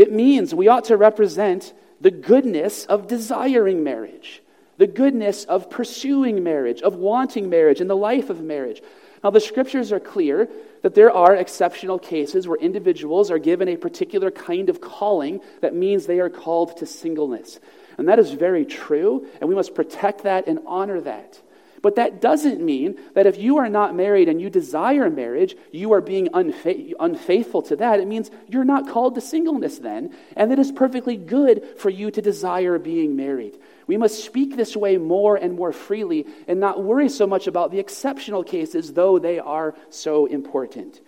It 0.00 0.10
means 0.10 0.54
we 0.54 0.66
ought 0.66 0.84
to 0.84 0.96
represent 0.96 1.74
the 2.00 2.10
goodness 2.10 2.86
of 2.86 3.06
desiring 3.06 3.84
marriage, 3.84 4.40
the 4.78 4.86
goodness 4.86 5.44
of 5.44 5.68
pursuing 5.68 6.42
marriage, 6.42 6.80
of 6.80 6.94
wanting 6.94 7.50
marriage, 7.50 7.82
and 7.82 7.90
the 7.90 7.94
life 7.94 8.30
of 8.30 8.40
marriage. 8.40 8.80
Now, 9.22 9.28
the 9.28 9.40
scriptures 9.40 9.92
are 9.92 10.00
clear 10.00 10.48
that 10.80 10.94
there 10.94 11.12
are 11.12 11.36
exceptional 11.36 11.98
cases 11.98 12.48
where 12.48 12.56
individuals 12.56 13.30
are 13.30 13.38
given 13.38 13.68
a 13.68 13.76
particular 13.76 14.30
kind 14.30 14.70
of 14.70 14.80
calling 14.80 15.42
that 15.60 15.74
means 15.74 16.06
they 16.06 16.20
are 16.20 16.30
called 16.30 16.78
to 16.78 16.86
singleness. 16.86 17.60
And 17.98 18.08
that 18.08 18.18
is 18.18 18.30
very 18.30 18.64
true, 18.64 19.26
and 19.38 19.50
we 19.50 19.54
must 19.54 19.74
protect 19.74 20.22
that 20.22 20.46
and 20.46 20.60
honor 20.64 21.02
that. 21.02 21.42
But 21.82 21.96
that 21.96 22.20
doesn't 22.20 22.60
mean 22.60 22.98
that 23.14 23.26
if 23.26 23.38
you 23.38 23.56
are 23.58 23.68
not 23.68 23.94
married 23.94 24.28
and 24.28 24.40
you 24.40 24.50
desire 24.50 25.08
marriage, 25.08 25.56
you 25.72 25.92
are 25.94 26.02
being 26.02 26.28
unfa- 26.28 26.92
unfaithful 27.00 27.62
to 27.62 27.76
that. 27.76 28.00
It 28.00 28.06
means 28.06 28.30
you're 28.48 28.64
not 28.64 28.88
called 28.88 29.14
to 29.14 29.20
singleness 29.20 29.78
then, 29.78 30.14
and 30.36 30.52
it 30.52 30.58
is 30.58 30.72
perfectly 30.72 31.16
good 31.16 31.78
for 31.78 31.88
you 31.88 32.10
to 32.10 32.20
desire 32.20 32.78
being 32.78 33.16
married. 33.16 33.58
We 33.86 33.96
must 33.96 34.22
speak 34.22 34.56
this 34.56 34.76
way 34.76 34.98
more 34.98 35.36
and 35.36 35.56
more 35.56 35.72
freely 35.72 36.26
and 36.46 36.60
not 36.60 36.84
worry 36.84 37.08
so 37.08 37.26
much 37.26 37.46
about 37.46 37.70
the 37.70 37.78
exceptional 37.78 38.44
cases, 38.44 38.92
though 38.92 39.18
they 39.18 39.38
are 39.38 39.74
so 39.88 40.26
important. 40.26 41.00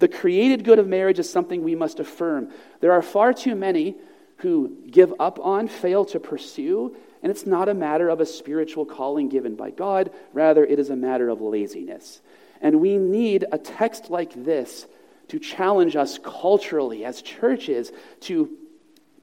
The 0.00 0.08
created 0.08 0.64
good 0.64 0.80
of 0.80 0.88
marriage 0.88 1.20
is 1.20 1.30
something 1.30 1.62
we 1.62 1.76
must 1.76 2.00
affirm. 2.00 2.50
There 2.80 2.92
are 2.92 3.02
far 3.02 3.32
too 3.32 3.54
many 3.54 3.94
who 4.38 4.76
give 4.90 5.14
up 5.20 5.38
on, 5.40 5.68
fail 5.68 6.04
to 6.06 6.18
pursue, 6.18 6.96
and 7.24 7.30
it's 7.30 7.46
not 7.46 7.70
a 7.70 7.74
matter 7.74 8.10
of 8.10 8.20
a 8.20 8.26
spiritual 8.26 8.84
calling 8.84 9.30
given 9.30 9.56
by 9.56 9.70
God, 9.70 10.10
rather, 10.34 10.62
it 10.62 10.78
is 10.78 10.90
a 10.90 10.96
matter 10.96 11.30
of 11.30 11.40
laziness. 11.40 12.20
And 12.60 12.82
we 12.82 12.98
need 12.98 13.46
a 13.50 13.56
text 13.56 14.10
like 14.10 14.44
this 14.44 14.86
to 15.28 15.38
challenge 15.38 15.96
us 15.96 16.18
culturally 16.22 17.02
as 17.02 17.22
churches 17.22 17.92
to 18.20 18.50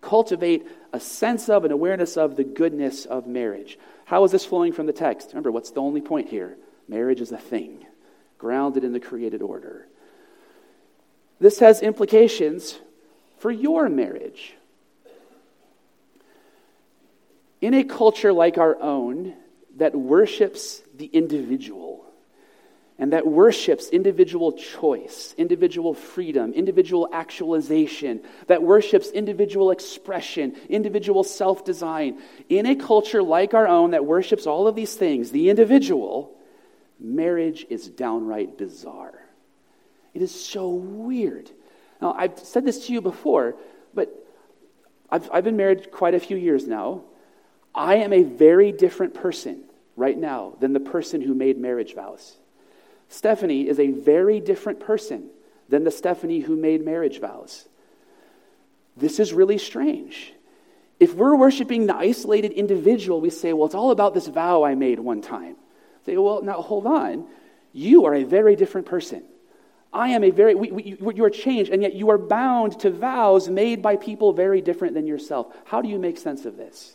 cultivate 0.02 0.66
a 0.92 1.00
sense 1.00 1.48
of 1.48 1.64
and 1.64 1.72
awareness 1.72 2.18
of 2.18 2.36
the 2.36 2.44
goodness 2.44 3.06
of 3.06 3.28
marriage. 3.28 3.78
How 4.06 4.24
is 4.24 4.32
this 4.32 4.46
flowing 4.46 4.74
from 4.74 4.88
the 4.88 4.94
text? 4.94 5.30
Remember, 5.30 5.52
what's 5.52 5.70
the 5.70 5.82
only 5.82 6.02
point 6.02 6.28
here? 6.28 6.58
Marriage 6.88 7.22
is 7.22 7.32
a 7.32 7.38
thing, 7.38 7.86
grounded 8.40 8.84
in 8.84 8.94
the 8.94 9.00
created 9.00 9.44
order. 9.44 9.88
This 11.40 11.60
has 11.60 11.84
implications 11.84 12.80
for 13.38 13.52
your 13.52 13.90
marriage. 13.90 14.56
In 17.62 17.76
a 17.76 17.84
culture 17.84 18.34
like 18.34 18.58
our 18.58 18.80
own 18.82 19.36
that 19.78 19.96
worships 19.96 20.82
the 20.96 21.06
individual 21.06 22.06
and 22.98 23.14
that 23.14 23.26
worships 23.26 23.90
individual 23.90 24.54
choice, 24.54 25.34
individual 25.36 25.96
freedom, 25.96 26.54
individual 26.54 27.10
actualization, 27.12 28.22
that 28.46 28.62
worships 28.62 29.10
individual 29.10 29.72
expression, 29.72 30.56
individual 30.70 31.24
self 31.24 31.66
design, 31.66 32.20
in 32.48 32.68
a 32.68 32.76
culture 32.76 33.24
like 33.24 33.56
our 33.56 33.68
own 33.68 33.92
that 33.92 34.06
worships 34.06 34.46
all 34.46 34.68
of 34.68 34.76
these 34.76 34.94
things, 34.94 35.32
the 35.32 35.50
individual, 35.50 36.36
marriage 37.00 37.66
is 37.72 37.90
downright 37.90 38.58
bizarre. 38.58 39.20
It 40.14 40.22
is 40.22 40.34
so 40.34 40.70
weird. 40.70 41.50
Now, 42.02 42.14
I've 42.14 42.38
said 42.38 42.66
this 42.66 42.86
to 42.86 42.94
you 42.94 43.02
before, 43.02 43.56
but 43.94 44.14
I've, 45.10 45.30
I've 45.34 45.44
been 45.44 45.58
married 45.58 45.92
quite 45.92 46.14
a 46.14 46.20
few 46.20 46.38
years 46.38 46.68
now. 46.68 47.04
I 47.74 47.96
am 47.96 48.14
a 48.14 48.24
very 48.24 48.72
different 48.72 49.14
person 49.14 49.64
right 49.96 50.18
now 50.18 50.56
than 50.60 50.74
the 50.74 50.80
person 50.80 51.22
who 51.22 51.34
made 51.34 51.58
marriage 51.58 51.96
vows. 51.96 52.38
Stephanie 53.08 53.68
is 53.68 53.80
a 53.80 53.92
very 53.92 54.40
different 54.40 54.80
person 54.80 55.30
than 55.70 55.84
the 55.84 55.92
Stephanie 55.92 56.40
who 56.40 56.56
made 56.56 56.84
marriage 56.84 57.20
vows. 57.20 57.68
This 58.98 59.20
is 59.20 59.34
really 59.34 59.58
strange. 59.58 60.34
If 61.00 61.16
we're 61.16 61.36
worshiping 61.36 61.88
the 61.88 61.96
isolated 61.96 62.52
individual, 62.52 63.22
we 63.22 63.30
say, 63.30 63.54
well, 63.54 63.66
it's 63.66 63.76
all 63.76 63.92
about 63.92 64.14
this 64.14 64.28
vow 64.28 64.64
I 64.64 64.76
made 64.76 65.00
one 65.00 65.22
time. 65.22 65.56
Say, 66.06 66.18
well, 66.18 66.42
now 66.42 66.62
hold 66.62 66.86
on. 66.86 67.26
You 67.74 68.06
are 68.06 68.14
a 68.14 68.24
very 68.24 68.56
different 68.56 68.88
person. 68.88 69.24
I 69.94 70.10
am 70.10 70.24
a 70.24 70.30
very, 70.30 70.56
we, 70.56 70.72
we, 70.72 71.14
you 71.16 71.24
are 71.26 71.30
changed, 71.30 71.72
and 71.72 71.82
yet 71.82 71.96
you 71.96 72.10
are 72.12 72.18
bound 72.18 72.80
to 72.82 72.92
vows 72.92 73.50
made 73.50 73.82
by 73.82 73.96
people 73.96 74.32
very 74.32 74.62
different 74.62 74.94
than 74.94 75.08
yourself. 75.08 75.54
How 75.66 75.82
do 75.82 75.90
you 75.90 76.00
make 76.00 76.18
sense 76.18 76.46
of 76.46 76.56
this? 76.56 76.94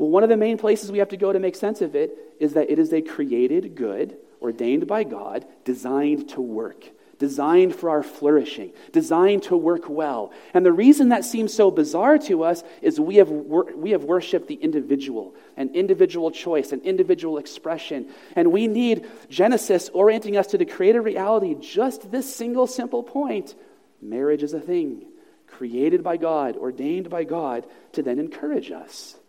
Well, 0.00 0.08
one 0.08 0.22
of 0.22 0.30
the 0.30 0.36
main 0.38 0.56
places 0.56 0.90
we 0.90 1.00
have 1.00 1.10
to 1.10 1.18
go 1.18 1.30
to 1.30 1.38
make 1.38 1.54
sense 1.54 1.82
of 1.82 1.94
it 1.94 2.16
is 2.40 2.54
that 2.54 2.70
it 2.70 2.78
is 2.78 2.90
a 2.90 3.02
created 3.02 3.74
good, 3.74 4.16
ordained 4.40 4.86
by 4.86 5.04
God, 5.04 5.44
designed 5.66 6.30
to 6.30 6.40
work, 6.40 6.86
designed 7.18 7.76
for 7.76 7.90
our 7.90 8.02
flourishing, 8.02 8.72
designed 8.92 9.42
to 9.42 9.58
work 9.58 9.90
well. 9.90 10.32
And 10.54 10.64
the 10.64 10.72
reason 10.72 11.10
that 11.10 11.26
seems 11.26 11.52
so 11.52 11.70
bizarre 11.70 12.16
to 12.16 12.44
us 12.44 12.64
is 12.80 12.98
we 12.98 13.16
have, 13.16 13.28
wor- 13.28 13.76
we 13.76 13.90
have 13.90 14.02
worshiped 14.04 14.48
the 14.48 14.54
individual, 14.54 15.34
an 15.58 15.74
individual 15.74 16.30
choice, 16.30 16.72
an 16.72 16.80
individual 16.80 17.36
expression. 17.36 18.08
And 18.34 18.52
we 18.52 18.68
need 18.68 19.06
Genesis 19.28 19.90
orienting 19.90 20.38
us 20.38 20.46
to 20.46 20.56
the 20.56 20.64
created 20.64 21.02
reality, 21.02 21.56
just 21.60 22.10
this 22.10 22.34
single 22.34 22.66
simple 22.66 23.02
point 23.02 23.54
marriage 24.00 24.42
is 24.42 24.54
a 24.54 24.60
thing 24.60 25.04
created 25.46 26.02
by 26.02 26.16
God, 26.16 26.56
ordained 26.56 27.10
by 27.10 27.24
God, 27.24 27.66
to 27.92 28.02
then 28.02 28.18
encourage 28.18 28.70
us. 28.70 29.19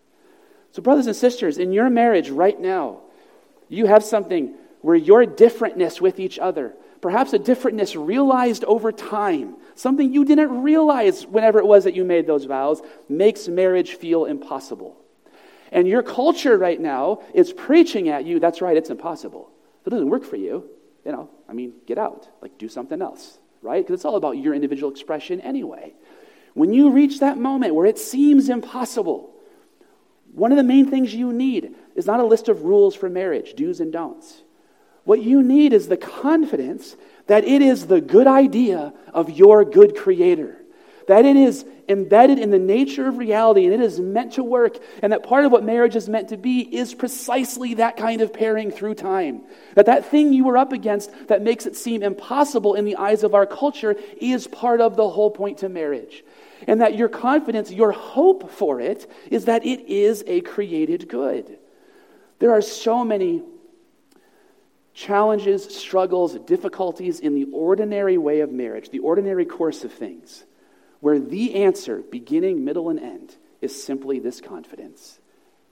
So, 0.72 0.82
brothers 0.82 1.08
and 1.08 1.16
sisters, 1.16 1.58
in 1.58 1.72
your 1.72 1.90
marriage 1.90 2.30
right 2.30 2.60
now, 2.60 3.02
you 3.68 3.86
have 3.88 4.04
something 4.04 4.56
where 4.82 4.96
your 4.96 5.26
differentness 5.26 6.02
with 6.02 6.20
each 6.20 6.40
other, 6.40 6.74
perhaps 7.02 7.34
a 7.34 7.40
differentness 7.40 7.96
realized 7.96 8.64
over 8.66 8.92
time, 8.92 9.56
something 9.76 10.14
you 10.14 10.26
didn't 10.26 10.64
realize 10.64 11.26
whenever 11.26 11.60
it 11.60 11.66
was 11.66 11.84
that 11.84 11.96
you 11.96 12.04
made 12.04 12.26
those 12.26 12.46
vows, 12.46 12.82
makes 13.10 13.48
marriage 13.48 13.96
feel 13.96 14.26
impossible. 14.26 14.98
And 15.72 15.88
your 15.88 16.04
culture 16.04 16.58
right 16.58 16.80
now 16.80 17.22
is 17.34 17.54
preaching 17.54 18.10
at 18.10 18.26
you, 18.26 18.40
that's 18.40 18.62
right, 18.62 18.76
it's 18.76 18.90
impossible. 18.90 19.50
If 19.82 19.88
it 19.88 19.90
doesn't 19.92 20.10
work 20.10 20.24
for 20.24 20.36
you, 20.36 20.70
you 21.06 21.12
know, 21.12 21.30
I 21.50 21.54
mean, 21.54 21.74
get 21.88 21.98
out. 21.98 22.30
Like, 22.42 22.58
do 22.58 22.70
something 22.70 23.02
else, 23.02 23.40
right? 23.62 23.84
Because 23.84 23.96
it's 23.96 24.06
all 24.06 24.16
about 24.16 24.38
your 24.38 24.54
individual 24.54 24.92
expression 24.92 25.42
anyway. 25.42 25.94
When 26.54 26.74
you 26.74 26.92
reach 26.92 27.20
that 27.20 27.38
moment 27.38 27.76
where 27.76 27.86
it 27.86 27.98
seems 27.98 28.50
impossible, 28.50 29.31
one 30.34 30.52
of 30.52 30.58
the 30.58 30.64
main 30.64 30.90
things 30.90 31.14
you 31.14 31.34
need 31.34 31.76
is 31.96 32.06
not 32.06 32.20
a 32.20 32.26
list 32.26 32.50
of 32.50 32.64
rules 32.64 32.96
for 32.96 33.10
marriage, 33.10 33.54
do's 33.56 33.80
and 33.80 33.92
don'ts. 33.92 34.42
What 35.04 35.22
you 35.22 35.42
need 35.42 35.74
is 35.74 35.88
the 35.88 35.98
confidence 35.98 36.96
that 37.28 37.44
it 37.44 37.62
is 37.62 37.88
the 37.88 38.02
good 38.02 38.28
idea 38.28 38.94
of 39.14 39.30
your 39.30 39.66
good 39.66 39.96
creator, 39.96 40.58
that 41.08 41.26
it 41.26 41.36
is 41.36 41.66
embedded 41.90 42.40
in 42.40 42.52
the 42.52 42.60
nature 42.60 43.08
of 43.08 43.18
reality, 43.18 43.66
and 43.66 43.74
it 43.74 43.82
is 43.82 44.00
meant 44.00 44.34
to 44.34 44.44
work. 44.44 44.78
And 45.02 45.12
that 45.12 45.24
part 45.24 45.44
of 45.44 45.52
what 45.52 45.64
marriage 45.64 45.96
is 45.96 46.08
meant 46.08 46.30
to 46.30 46.38
be 46.38 46.62
is 46.62 46.94
precisely 46.94 47.76
that 47.76 47.98
kind 47.98 48.22
of 48.22 48.32
pairing 48.32 48.72
through 48.72 48.96
time. 48.96 49.42
That 49.76 49.88
that 49.88 50.06
thing 50.06 50.34
you 50.34 50.46
were 50.46 50.58
up 50.58 50.72
against 50.72 51.12
that 51.28 51.42
makes 51.42 51.66
it 51.66 51.76
seem 51.76 52.04
impossible 52.04 52.76
in 52.76 52.86
the 52.86 52.96
eyes 52.96 53.24
of 53.24 53.36
our 53.36 53.46
culture 53.46 53.96
is 54.18 54.48
part 54.48 54.80
of 54.80 54.96
the 54.96 55.10
whole 55.10 55.32
point 55.32 55.60
to 55.60 55.70
marriage. 55.70 56.24
And 56.68 56.82
that 56.82 56.96
your 56.96 57.10
confidence, 57.10 57.72
your 57.72 57.92
hope 57.92 58.50
for 58.52 58.80
it, 58.80 59.10
is 59.30 59.46
that 59.46 59.66
it 59.66 59.88
is 59.88 60.24
a 60.28 60.42
created 60.42 61.08
good. 61.08 61.58
There 62.40 62.52
are 62.52 62.62
so 62.62 63.04
many 63.04 63.44
challenges, 64.94 65.64
struggles, 65.76 66.38
difficulties 66.40 67.20
in 67.20 67.34
the 67.34 67.48
ordinary 67.54 68.18
way 68.18 68.42
of 68.42 68.52
marriage, 68.52 68.90
the 68.90 69.00
ordinary 69.00 69.46
course 69.46 69.84
of 69.84 69.92
things, 69.92 70.44
where 71.00 71.20
the 71.20 71.56
answer, 71.56 72.04
beginning, 72.12 72.64
middle, 72.66 72.90
and 72.90 73.00
end, 73.00 73.36
is 73.62 73.84
simply 73.84 74.20
this 74.20 74.42
confidence 74.42 75.20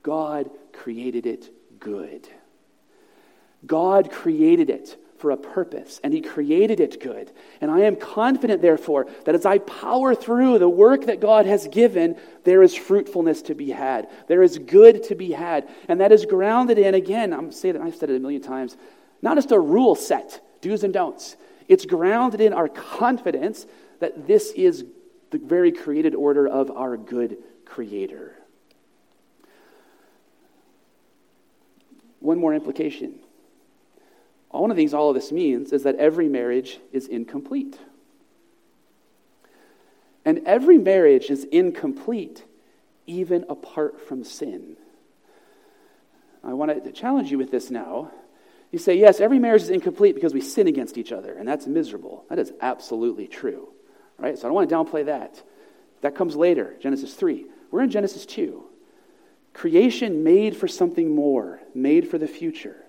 God 0.03 0.49
created 0.71 1.25
it 1.25 1.51
good. 1.79 2.27
God 3.65 4.11
created 4.11 4.69
it 4.69 4.97
for 5.19 5.31
a 5.31 5.37
purpose, 5.37 5.99
and 6.03 6.13
He 6.13 6.21
created 6.21 6.79
it 6.79 7.01
good. 7.01 7.31
And 7.61 7.69
I 7.69 7.81
am 7.81 7.95
confident, 7.95 8.61
therefore, 8.61 9.07
that 9.25 9.35
as 9.35 9.45
I 9.45 9.59
power 9.59 10.15
through 10.15 10.59
the 10.59 10.69
work 10.69 11.05
that 11.05 11.19
God 11.19 11.45
has 11.45 11.67
given, 11.67 12.17
there 12.43 12.63
is 12.63 12.75
fruitfulness 12.75 13.43
to 13.43 13.55
be 13.55 13.69
had. 13.69 14.09
There 14.27 14.41
is 14.41 14.57
good 14.57 15.03
to 15.03 15.15
be 15.15 15.31
had. 15.31 15.69
And 15.87 16.01
that 16.01 16.11
is 16.11 16.25
grounded 16.25 16.77
in, 16.77 16.95
again, 16.95 17.33
I'm 17.33 17.51
saying 17.51 17.75
it, 17.75 17.81
I've 17.81 17.95
said 17.95 18.09
it 18.09 18.15
a 18.15 18.19
million 18.19 18.41
times, 18.41 18.75
not 19.21 19.37
just 19.37 19.51
a 19.51 19.59
rule 19.59 19.95
set, 19.95 20.41
do's 20.61 20.83
and 20.83 20.93
don'ts. 20.93 21.35
It's 21.67 21.85
grounded 21.85 22.41
in 22.41 22.53
our 22.53 22.67
confidence 22.67 23.67
that 23.99 24.25
this 24.25 24.51
is 24.51 24.85
the 25.29 25.37
very 25.37 25.71
created 25.71 26.15
order 26.15 26.47
of 26.47 26.71
our 26.71 26.97
good 26.97 27.37
Creator. 27.65 28.33
One 32.19 32.39
more 32.39 32.53
implication. 32.53 33.19
One 34.49 34.71
of 34.71 34.77
the 34.77 34.81
things 34.81 34.93
all 34.93 35.09
of 35.09 35.15
this 35.15 35.31
means 35.31 35.71
is 35.73 35.83
that 35.83 35.95
every 35.95 36.27
marriage 36.27 36.79
is 36.91 37.07
incomplete. 37.07 37.77
And 40.25 40.41
every 40.45 40.77
marriage 40.77 41.29
is 41.29 41.43
incomplete 41.45 42.43
even 43.05 43.45
apart 43.49 44.07
from 44.07 44.23
sin. 44.23 44.75
I 46.43 46.53
want 46.53 46.83
to 46.83 46.91
challenge 46.91 47.31
you 47.31 47.37
with 47.37 47.51
this 47.51 47.69
now 47.69 48.11
you 48.71 48.77
say, 48.77 48.95
yes, 48.95 49.19
every 49.19 49.39
marriage 49.39 49.63
is 49.63 49.69
incomplete 49.69 50.15
because 50.15 50.33
we 50.33 50.41
sin 50.41 50.67
against 50.67 50.97
each 50.97 51.11
other, 51.11 51.33
and 51.33 51.47
that's 51.47 51.65
miserable. 51.65 52.25
That 52.29 52.37
is 52.37 52.53
absolutely 52.61 53.27
true. 53.27 53.69
Right? 54.17 54.37
So 54.37 54.45
I 54.45 54.47
don't 54.49 54.55
want 54.55 54.69
to 54.69 54.75
downplay 54.75 55.05
that. 55.05 55.41
That 56.01 56.15
comes 56.15 56.35
later, 56.35 56.75
Genesis 56.79 57.13
3. 57.15 57.45
We're 57.71 57.81
in 57.81 57.89
Genesis 57.89 58.25
2. 58.25 58.63
Creation 59.53 60.23
made 60.23 60.55
for 60.55 60.67
something 60.67 61.15
more, 61.15 61.59
made 61.73 62.07
for 62.07 62.17
the 62.17 62.27
future. 62.27 62.85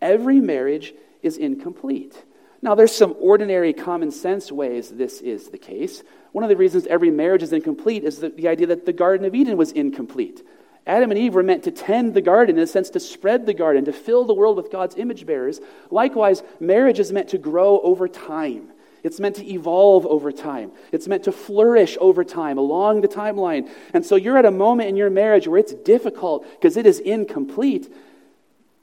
Every 0.00 0.40
marriage 0.40 0.94
is 1.22 1.36
incomplete. 1.36 2.24
Now, 2.62 2.74
there's 2.74 2.94
some 2.94 3.14
ordinary 3.20 3.72
common 3.72 4.10
sense 4.10 4.50
ways 4.50 4.90
this 4.90 5.20
is 5.20 5.50
the 5.50 5.58
case. 5.58 6.02
One 6.32 6.44
of 6.44 6.50
the 6.50 6.56
reasons 6.56 6.86
every 6.86 7.10
marriage 7.10 7.42
is 7.42 7.52
incomplete 7.52 8.04
is 8.04 8.18
the, 8.18 8.30
the 8.30 8.48
idea 8.48 8.66
that 8.68 8.86
the 8.86 8.92
Garden 8.92 9.26
of 9.26 9.34
Eden 9.34 9.56
was 9.56 9.72
incomplete. 9.72 10.42
Adam 10.86 11.10
and 11.10 11.18
Eve 11.18 11.34
were 11.34 11.42
meant 11.42 11.64
to 11.64 11.72
tend 11.72 12.14
the 12.14 12.20
garden, 12.20 12.56
in 12.56 12.62
a 12.62 12.66
sense, 12.66 12.90
to 12.90 13.00
spread 13.00 13.44
the 13.44 13.54
garden, 13.54 13.84
to 13.84 13.92
fill 13.92 14.24
the 14.24 14.34
world 14.34 14.56
with 14.56 14.70
God's 14.70 14.94
image 14.96 15.26
bearers. 15.26 15.60
Likewise, 15.90 16.42
marriage 16.60 17.00
is 17.00 17.12
meant 17.12 17.30
to 17.30 17.38
grow 17.38 17.80
over 17.80 18.06
time. 18.06 18.68
It's 19.02 19.20
meant 19.20 19.36
to 19.36 19.46
evolve 19.46 20.06
over 20.06 20.30
time. 20.32 20.72
It's 20.92 21.08
meant 21.08 21.24
to 21.24 21.32
flourish 21.32 21.96
over 22.00 22.24
time 22.24 22.58
along 22.58 23.00
the 23.00 23.08
timeline. 23.08 23.68
And 23.92 24.06
so 24.06 24.16
you're 24.16 24.38
at 24.38 24.44
a 24.44 24.50
moment 24.50 24.88
in 24.88 24.96
your 24.96 25.10
marriage 25.10 25.46
where 25.48 25.58
it's 25.58 25.74
difficult 25.74 26.44
because 26.52 26.76
it 26.76 26.86
is 26.86 26.98
incomplete. 27.00 27.92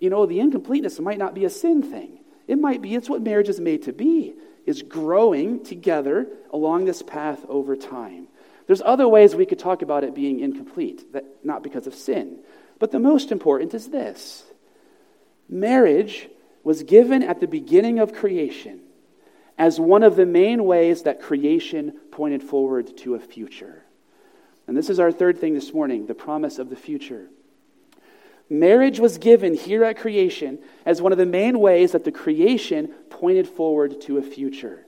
You 0.03 0.09
know, 0.09 0.25
the 0.25 0.41
incompleteness 0.41 0.99
might 0.99 1.17
not 1.17 1.33
be 1.33 1.45
a 1.45 1.49
sin 1.49 1.81
thing. 1.81 2.19
It 2.45 2.59
might 2.59 2.81
be 2.81 2.93
it's 2.93 3.09
what 3.09 3.21
marriage 3.21 3.47
is 3.47 3.61
made 3.61 3.83
to 3.83 3.93
be, 3.93 4.33
is 4.65 4.81
growing 4.81 5.63
together 5.63 6.27
along 6.51 6.83
this 6.83 7.01
path 7.01 7.45
over 7.47 7.77
time. 7.77 8.27
There's 8.67 8.81
other 8.81 9.07
ways 9.07 9.33
we 9.33 9.45
could 9.45 9.59
talk 9.59 9.81
about 9.81 10.03
it 10.03 10.13
being 10.13 10.41
incomplete, 10.41 11.13
that, 11.13 11.23
not 11.45 11.63
because 11.63 11.87
of 11.87 11.95
sin. 11.95 12.39
But 12.79 12.91
the 12.91 12.99
most 12.99 13.31
important 13.31 13.73
is 13.73 13.87
this 13.87 14.43
marriage 15.47 16.27
was 16.65 16.83
given 16.83 17.23
at 17.23 17.39
the 17.39 17.47
beginning 17.47 17.99
of 17.99 18.11
creation 18.11 18.81
as 19.57 19.79
one 19.79 20.03
of 20.03 20.17
the 20.17 20.25
main 20.25 20.65
ways 20.65 21.03
that 21.03 21.21
creation 21.21 21.97
pointed 22.11 22.43
forward 22.43 22.97
to 22.97 23.15
a 23.15 23.21
future. 23.21 23.85
And 24.67 24.75
this 24.75 24.89
is 24.89 24.99
our 24.99 25.13
third 25.13 25.39
thing 25.39 25.53
this 25.53 25.73
morning 25.73 26.07
the 26.07 26.13
promise 26.13 26.59
of 26.59 26.69
the 26.69 26.75
future. 26.75 27.29
Marriage 28.49 28.99
was 28.99 29.17
given 29.17 29.53
here 29.53 29.83
at 29.83 29.97
creation 29.97 30.59
as 30.85 31.01
one 31.01 31.11
of 31.11 31.17
the 31.17 31.25
main 31.25 31.59
ways 31.59 31.93
that 31.93 32.03
the 32.03 32.11
creation 32.11 32.87
pointed 33.09 33.47
forward 33.47 34.01
to 34.01 34.17
a 34.17 34.21
future. 34.21 34.85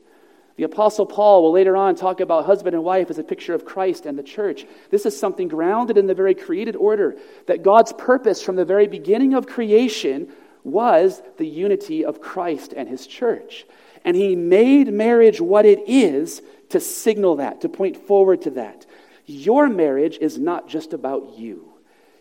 The 0.58 0.64
Apostle 0.64 1.06
Paul 1.06 1.43
will 1.43 1.51
later 1.51 1.76
on 1.76 1.95
talk 1.95 2.22
about 2.22 2.45
husband 2.45 2.76
and 2.76 2.84
wife 2.84 3.10
as 3.10 3.20
a 3.20 3.24
picture 3.24 3.53
of 3.53 3.66
Christ 3.66 4.06
and 4.06 4.18
the 4.18 4.24
church. 4.24 4.66
This 4.89 5.06
is 5.06 5.18
something 5.20 5.49
grounded 5.49 5.97
in 5.97 6.08
the 6.08 6.14
very 6.14 6.34
created 6.34 6.76
order 6.76 7.18
that 7.47 7.64
God's 7.64 7.91
purpose 7.93 8.41
from 8.41 8.56
the 8.56 8.64
very 8.64 8.88
beginning 8.88 9.34
of 9.34 9.47
creation 9.47 10.32
was 10.64 11.22
the 11.38 11.47
unity 11.47 12.06
of 12.06 12.22
Christ 12.22 12.74
and 12.76 12.88
his 12.88 13.06
church. 13.06 13.66
And 14.06 14.16
he 14.16 14.36
made 14.36 14.93
marriage 14.93 15.41
what 15.41 15.66
it 15.66 15.80
is 15.88 16.41
to 16.70 16.80
signal 16.80 17.38
that, 17.38 17.62
to 17.62 17.70
point 17.70 17.97
forward 17.97 18.43
to 18.43 18.51
that. 18.51 18.86
Your 19.26 19.68
marriage 19.68 20.18
is 20.20 20.38
not 20.38 20.70
just 20.70 20.93
about 20.93 21.38
you. 21.38 21.74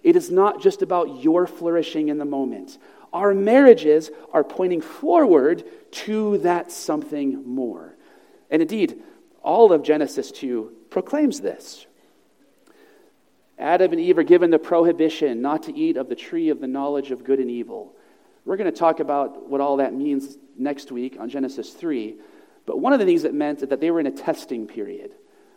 It 0.04 0.14
is 0.16 0.30
not 0.30 0.60
just 0.60 0.82
about 0.82 1.24
your 1.24 1.46
flourishing 1.46 2.08
in 2.08 2.18
the 2.18 2.24
moment. 2.26 2.78
Our 3.12 3.32
marriages 3.34 4.10
are 4.32 4.44
pointing 4.44 4.82
forward 4.82 5.64
to 5.92 6.38
that 6.38 6.70
something 6.70 7.48
more. 7.48 7.96
And 8.50 8.60
indeed, 8.60 9.02
all 9.42 9.72
of 9.72 9.82
Genesis 9.82 10.30
2 10.30 10.72
proclaims 10.90 11.40
this. 11.40 11.86
Adam 13.58 13.92
and 13.92 14.00
Eve 14.00 14.18
are 14.18 14.24
given 14.24 14.50
the 14.50 14.58
prohibition 14.58 15.40
not 15.40 15.62
to 15.64 15.74
eat 15.74 15.96
of 15.96 16.08
the 16.08 16.16
tree 16.16 16.50
of 16.50 16.60
the 16.60 16.66
knowledge 16.66 17.10
of 17.10 17.24
good 17.24 17.38
and 17.38 17.50
evil. 17.50 17.94
We're 18.44 18.56
going 18.56 18.70
to 18.70 18.78
talk 18.78 19.00
about 19.00 19.48
what 19.48 19.60
all 19.60 19.78
that 19.78 19.94
means 19.94 20.36
next 20.58 20.92
week 20.92 21.16
on 21.18 21.30
Genesis 21.30 21.70
3. 21.72 22.16
But 22.66 22.78
one 22.78 22.92
of 22.92 22.98
the 22.98 23.06
things 23.06 23.24
it 23.24 23.32
meant 23.32 23.62
is 23.62 23.68
that 23.68 23.80
they 23.80 23.90
were 23.90 24.00
in 24.00 24.06
a 24.06 24.10
testing 24.10 24.66
period. 24.66 25.12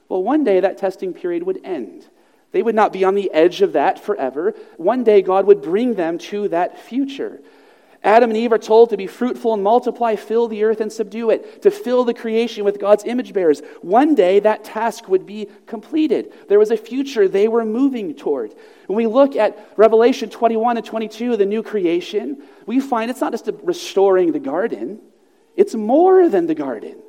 Well, 0.08 0.24
one 0.24 0.44
day 0.44 0.62
that 0.62 0.78
testing 0.78 1.14
period 1.14 1.44
would 1.44 1.60
end. 1.66 2.08
They 2.52 2.64
would 2.64 2.76
not 2.76 2.94
be 2.94 3.04
on 3.04 3.16
the 3.16 3.32
edge 3.32 3.62
of 3.62 3.74
that 3.74 4.04
forever. 4.04 4.54
One 4.78 5.04
day 5.04 5.22
God 5.22 5.46
would 5.46 5.62
bring 5.62 5.96
them 5.96 6.18
to 6.20 6.48
that 6.50 6.80
future. 6.80 7.42
Adam 8.04 8.30
and 8.30 8.38
Eve 8.38 8.54
are 8.54 8.58
told 8.58 8.92
to 8.92 8.98
be 8.98 9.08
fruitful 9.08 9.54
and 9.54 9.64
multiply, 9.64 10.16
fill 10.16 10.48
the 10.48 10.64
earth 10.64 10.80
and 10.82 10.94
subdue 10.94 11.30
it, 11.30 11.62
to 11.64 11.72
fill 11.72 12.06
the 12.06 12.14
creation 12.14 12.64
with 12.64 12.80
God's 12.80 13.04
image 13.04 13.34
bearers. 13.34 13.62
One 13.82 14.16
day 14.16 14.40
that 14.40 14.64
task 14.64 15.10
would 15.10 15.26
be 15.26 15.50
completed. 15.66 16.32
There 16.48 16.60
was 16.60 16.72
a 16.72 16.78
future 16.78 17.28
they 17.28 17.48
were 17.48 17.66
moving 17.66 18.14
toward. 18.14 18.54
When 18.86 18.98
we 18.98 19.08
look 19.08 19.36
at 19.36 19.58
Revelation 19.76 20.30
21 20.30 20.78
and 20.78 20.86
22, 20.86 21.38
the 21.38 21.46
new 21.46 21.64
creation, 21.64 22.44
we 22.66 22.80
find 22.80 23.10
it's 23.10 23.22
not 23.22 23.34
just 23.34 23.50
restoring 23.64 24.32
the 24.32 24.40
garden, 24.40 25.02
it's 25.56 25.76
more 25.76 26.30
than 26.30 26.46
the 26.46 26.56
garden. 26.56 27.02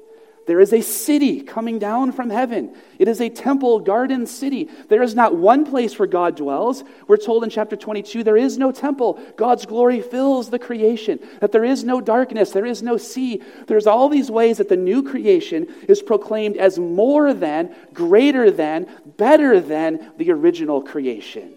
There 0.49 0.61
is 0.61 0.73
a 0.73 0.81
city 0.81 1.43
coming 1.43 1.79
down 1.79 2.11
from 2.13 2.31
heaven. 2.31 2.75
It 2.99 3.07
is 3.07 3.21
a 3.21 3.29
temple 3.29 3.81
garden 3.81 4.27
city. 4.27 4.71
There 4.89 5.03
is 5.03 5.15
not 5.15 5.37
one 5.37 5.67
place 5.67 5.99
where 5.99 6.09
God 6.09 6.37
dwells. 6.37 6.85
We're 7.07 7.19
told 7.19 7.45
in 7.45 7.51
chapter 7.51 7.77
22 7.77 8.25
there 8.25 8.39
is 8.39 8.57
no 8.57 8.73
temple. 8.73 9.21
God's 9.37 9.67
glory 9.67 10.01
fills 10.01 10.49
the 10.49 10.59
creation, 10.59 11.21
that 11.41 11.53
there 11.53 11.67
is 11.67 11.85
no 11.85 12.01
darkness, 12.01 12.53
there 12.53 12.65
is 12.65 12.83
no 12.83 12.97
sea. 12.97 13.43
There's 13.67 13.87
all 13.87 14.09
these 14.09 14.31
ways 14.31 14.57
that 14.57 14.71
the 14.71 14.77
new 14.79 15.03
creation 15.03 15.67
is 15.87 16.01
proclaimed 16.01 16.57
as 16.57 16.79
more 16.79 17.35
than, 17.35 17.75
greater 17.93 18.51
than, 18.51 18.89
better 19.19 19.61
than 19.61 20.13
the 20.17 20.33
original 20.33 20.81
creation. 20.81 21.53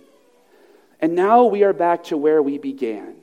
And 1.00 1.16
now 1.16 1.46
we 1.46 1.64
are 1.64 1.72
back 1.72 2.04
to 2.06 2.18
where 2.18 2.42
we 2.42 2.58
began. 2.58 3.16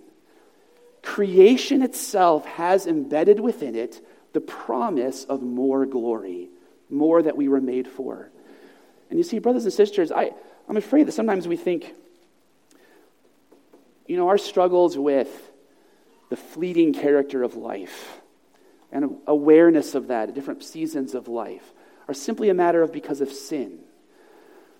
Creation 1.03 1.83
itself 1.83 2.47
has 2.47 2.87
embedded 2.87 3.39
within 3.39 3.75
it 3.75 4.01
the 4.33 4.41
promise 4.41 5.25
of 5.25 5.43
more 5.43 5.87
glory, 5.87 6.49
more 6.91 7.23
that 7.23 7.37
we 7.37 7.49
were 7.49 7.61
made 7.61 7.89
for. 7.89 8.31
And 9.11 9.19
you 9.19 9.25
see, 9.25 9.39
brothers 9.39 9.65
and 9.65 9.73
sisters, 9.73 10.13
I, 10.13 10.33
I'm 10.69 10.77
afraid 10.77 11.07
that 11.07 11.13
sometimes 11.13 11.49
we 11.49 11.57
think, 11.57 11.95
you 14.07 14.17
know, 14.17 14.29
our 14.29 14.39
struggles 14.39 14.97
with 14.97 15.29
the 16.29 16.37
fleeting 16.37 16.93
character 16.93 17.43
of 17.43 17.57
life 17.57 18.21
and 18.93 19.19
awareness 19.27 19.95
of 19.95 20.09
that 20.09 20.29
at 20.29 20.35
different 20.35 20.63
seasons 20.63 21.15
of 21.15 21.29
life 21.29 21.73
are 22.07 22.15
simply 22.15 22.49
a 22.49 22.55
matter 22.55 22.83
of 22.83 22.93
because 22.93 23.21
of 23.21 23.31
sin. 23.31 23.79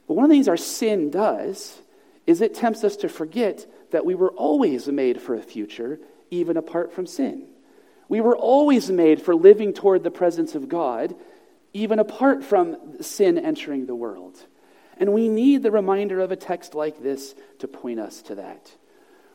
But 0.07 0.15
one 0.15 0.25
of 0.25 0.31
the 0.31 0.35
things 0.35 0.49
our 0.49 0.57
sin 0.57 1.11
does 1.11 1.79
is 2.27 2.41
it 2.41 2.55
tempts 2.55 2.85
us 2.85 2.97
to 2.97 3.09
forget 3.09 3.67
that 3.91 4.05
we 4.05 4.15
were 4.15 4.31
always 4.31 4.89
made 4.89 5.21
for 5.21 5.35
a 5.35 5.43
future, 5.43 5.99
even 6.31 6.57
apart 6.57 6.93
from 6.93 7.07
sin. 7.07 7.47
We 8.09 8.21
were 8.21 8.37
always 8.37 8.91
made 8.91 9.21
for 9.21 9.35
living 9.35 9.73
toward 9.73 10.03
the 10.03 10.11
presence 10.11 10.55
of 10.55 10.69
God, 10.69 11.15
even 11.73 11.99
apart 11.99 12.43
from 12.43 13.03
sin 13.03 13.39
entering 13.39 13.87
the 13.87 13.95
world. 13.95 14.39
And 14.97 15.13
we 15.13 15.29
need 15.29 15.63
the 15.63 15.71
reminder 15.71 16.21
of 16.21 16.33
a 16.33 16.37
text 16.37 16.75
like 16.75 17.03
this 17.03 17.35
to 17.61 17.69
point 17.69 18.01
us 18.01 18.23
to 18.23 18.37
that. 18.37 18.73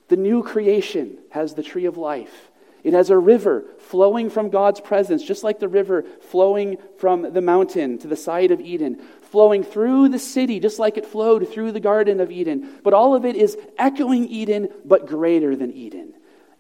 The 0.10 0.18
new 0.18 0.44
creation 0.44 1.18
has 1.30 1.54
the 1.54 1.64
tree 1.64 1.86
of 1.86 1.98
life. 1.98 2.50
It 2.84 2.94
has 2.94 3.10
a 3.10 3.18
river 3.18 3.64
flowing 3.80 4.30
from 4.30 4.50
God's 4.50 4.82
presence, 4.82 5.24
just 5.24 5.44
like 5.44 5.60
the 5.60 5.70
river 5.70 6.04
flowing 6.30 6.78
from 6.98 7.32
the 7.34 7.42
mountain 7.42 7.98
to 8.00 8.08
the 8.08 8.18
side 8.18 8.52
of 8.52 8.60
Eden, 8.60 9.02
flowing 9.22 9.64
through 9.64 10.10
the 10.10 10.20
city, 10.20 10.60
just 10.60 10.80
like 10.80 10.98
it 10.98 11.06
flowed 11.06 11.48
through 11.48 11.72
the 11.72 11.80
Garden 11.80 12.20
of 12.20 12.30
Eden. 12.30 12.80
But 12.84 12.94
all 12.94 13.16
of 13.16 13.24
it 13.24 13.38
is 13.38 13.58
echoing 13.78 14.28
Eden, 14.28 14.68
but 14.84 15.08
greater 15.08 15.56
than 15.56 15.72
Eden. 15.72 16.14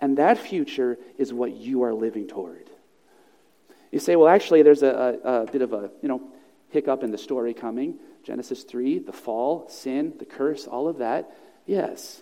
And 0.04 0.18
that 0.18 0.38
future 0.38 0.98
is 1.18 1.32
what 1.32 1.54
you 1.54 1.84
are 1.84 1.94
living 1.94 2.28
toward. 2.28 2.70
You 3.90 4.00
say, 4.00 4.18
well, 4.18 4.28
actually, 4.28 4.62
there's 4.62 4.84
a, 4.84 5.18
a, 5.24 5.44
a 5.44 5.46
bit 5.46 5.62
of 5.62 5.72
a 5.72 5.92
you 6.02 6.10
know 6.10 6.22
hiccup 6.72 7.06
in 7.06 7.12
the 7.12 7.18
story 7.18 7.54
coming. 7.54 8.00
Genesis 8.22 8.64
3, 8.64 9.00
the 9.00 9.14
fall, 9.14 9.70
sin, 9.70 10.12
the 10.20 10.26
curse, 10.26 10.68
all 10.68 10.90
of 10.90 10.98
that. 10.98 11.32
Yes. 11.66 12.22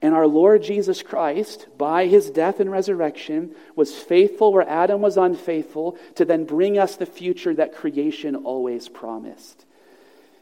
And 0.00 0.14
our 0.14 0.28
Lord 0.28 0.62
Jesus 0.62 1.02
Christ, 1.02 1.66
by 1.76 2.06
his 2.06 2.30
death 2.30 2.60
and 2.60 2.70
resurrection, 2.70 3.52
was 3.74 3.92
faithful 3.92 4.52
where 4.52 4.68
Adam 4.68 5.00
was 5.00 5.16
unfaithful 5.16 5.98
to 6.14 6.24
then 6.24 6.44
bring 6.44 6.78
us 6.78 6.94
the 6.94 7.04
future 7.04 7.52
that 7.52 7.74
creation 7.74 8.36
always 8.36 8.88
promised. 8.88 9.64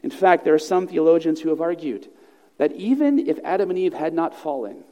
In 0.03 0.11
fact, 0.11 0.43
there 0.43 0.53
are 0.53 0.59
some 0.59 0.85
theologians 0.87 1.41
who 1.41 1.49
have 1.49 1.59
argued 1.59 2.07
that 2.59 2.73
even 2.73 3.17
if 3.17 3.39
Adam 3.43 3.71
and 3.71 3.79
Eve 3.79 3.95
had 3.95 4.13
not 4.13 4.35
fallen, 4.35 4.83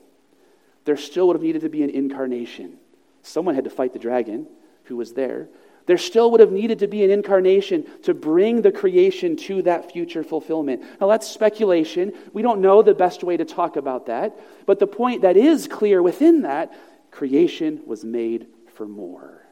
there 0.86 0.98
still 0.98 1.28
would 1.28 1.36
have 1.36 1.44
needed 1.44 1.62
to 1.62 1.70
be 1.70 1.84
an 1.84 1.90
incarnation. 1.90 2.78
Someone 3.22 3.56
had 3.56 3.64
to 3.64 3.70
fight 3.70 3.94
the 3.94 4.00
dragon 4.00 4.48
who 4.86 4.96
was 4.96 5.14
there. 5.14 5.50
There 5.88 5.98
still 5.98 6.32
would 6.32 6.40
have 6.40 6.52
needed 6.52 6.80
to 6.80 6.88
be 6.88 7.04
an 7.04 7.12
incarnation 7.12 7.86
to 8.04 8.14
bring 8.14 8.62
the 8.62 8.72
creation 8.72 9.36
to 9.38 9.62
that 9.64 9.92
future 9.92 10.24
fulfillment. 10.24 10.84
Now, 11.00 11.08
that's 11.08 11.28
speculation. 11.28 12.14
We 12.34 12.42
don't 12.42 12.62
know 12.62 12.82
the 12.82 12.96
best 12.96 13.24
way 13.24 13.38
to 13.38 13.46
talk 13.46 13.76
about 13.76 14.08
that. 14.08 14.40
But 14.66 14.80
the 14.80 14.88
point 14.88 15.22
that 15.22 15.38
is 15.38 15.68
clear 15.68 16.02
within 16.02 16.42
that 16.42 16.74
creation 17.12 17.82
was 17.86 18.04
made 18.04 18.48
for 18.74 18.88
more. 18.88 19.44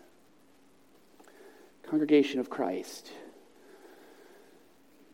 Congregation 1.83 2.39
of 2.39 2.49
Christ, 2.49 3.11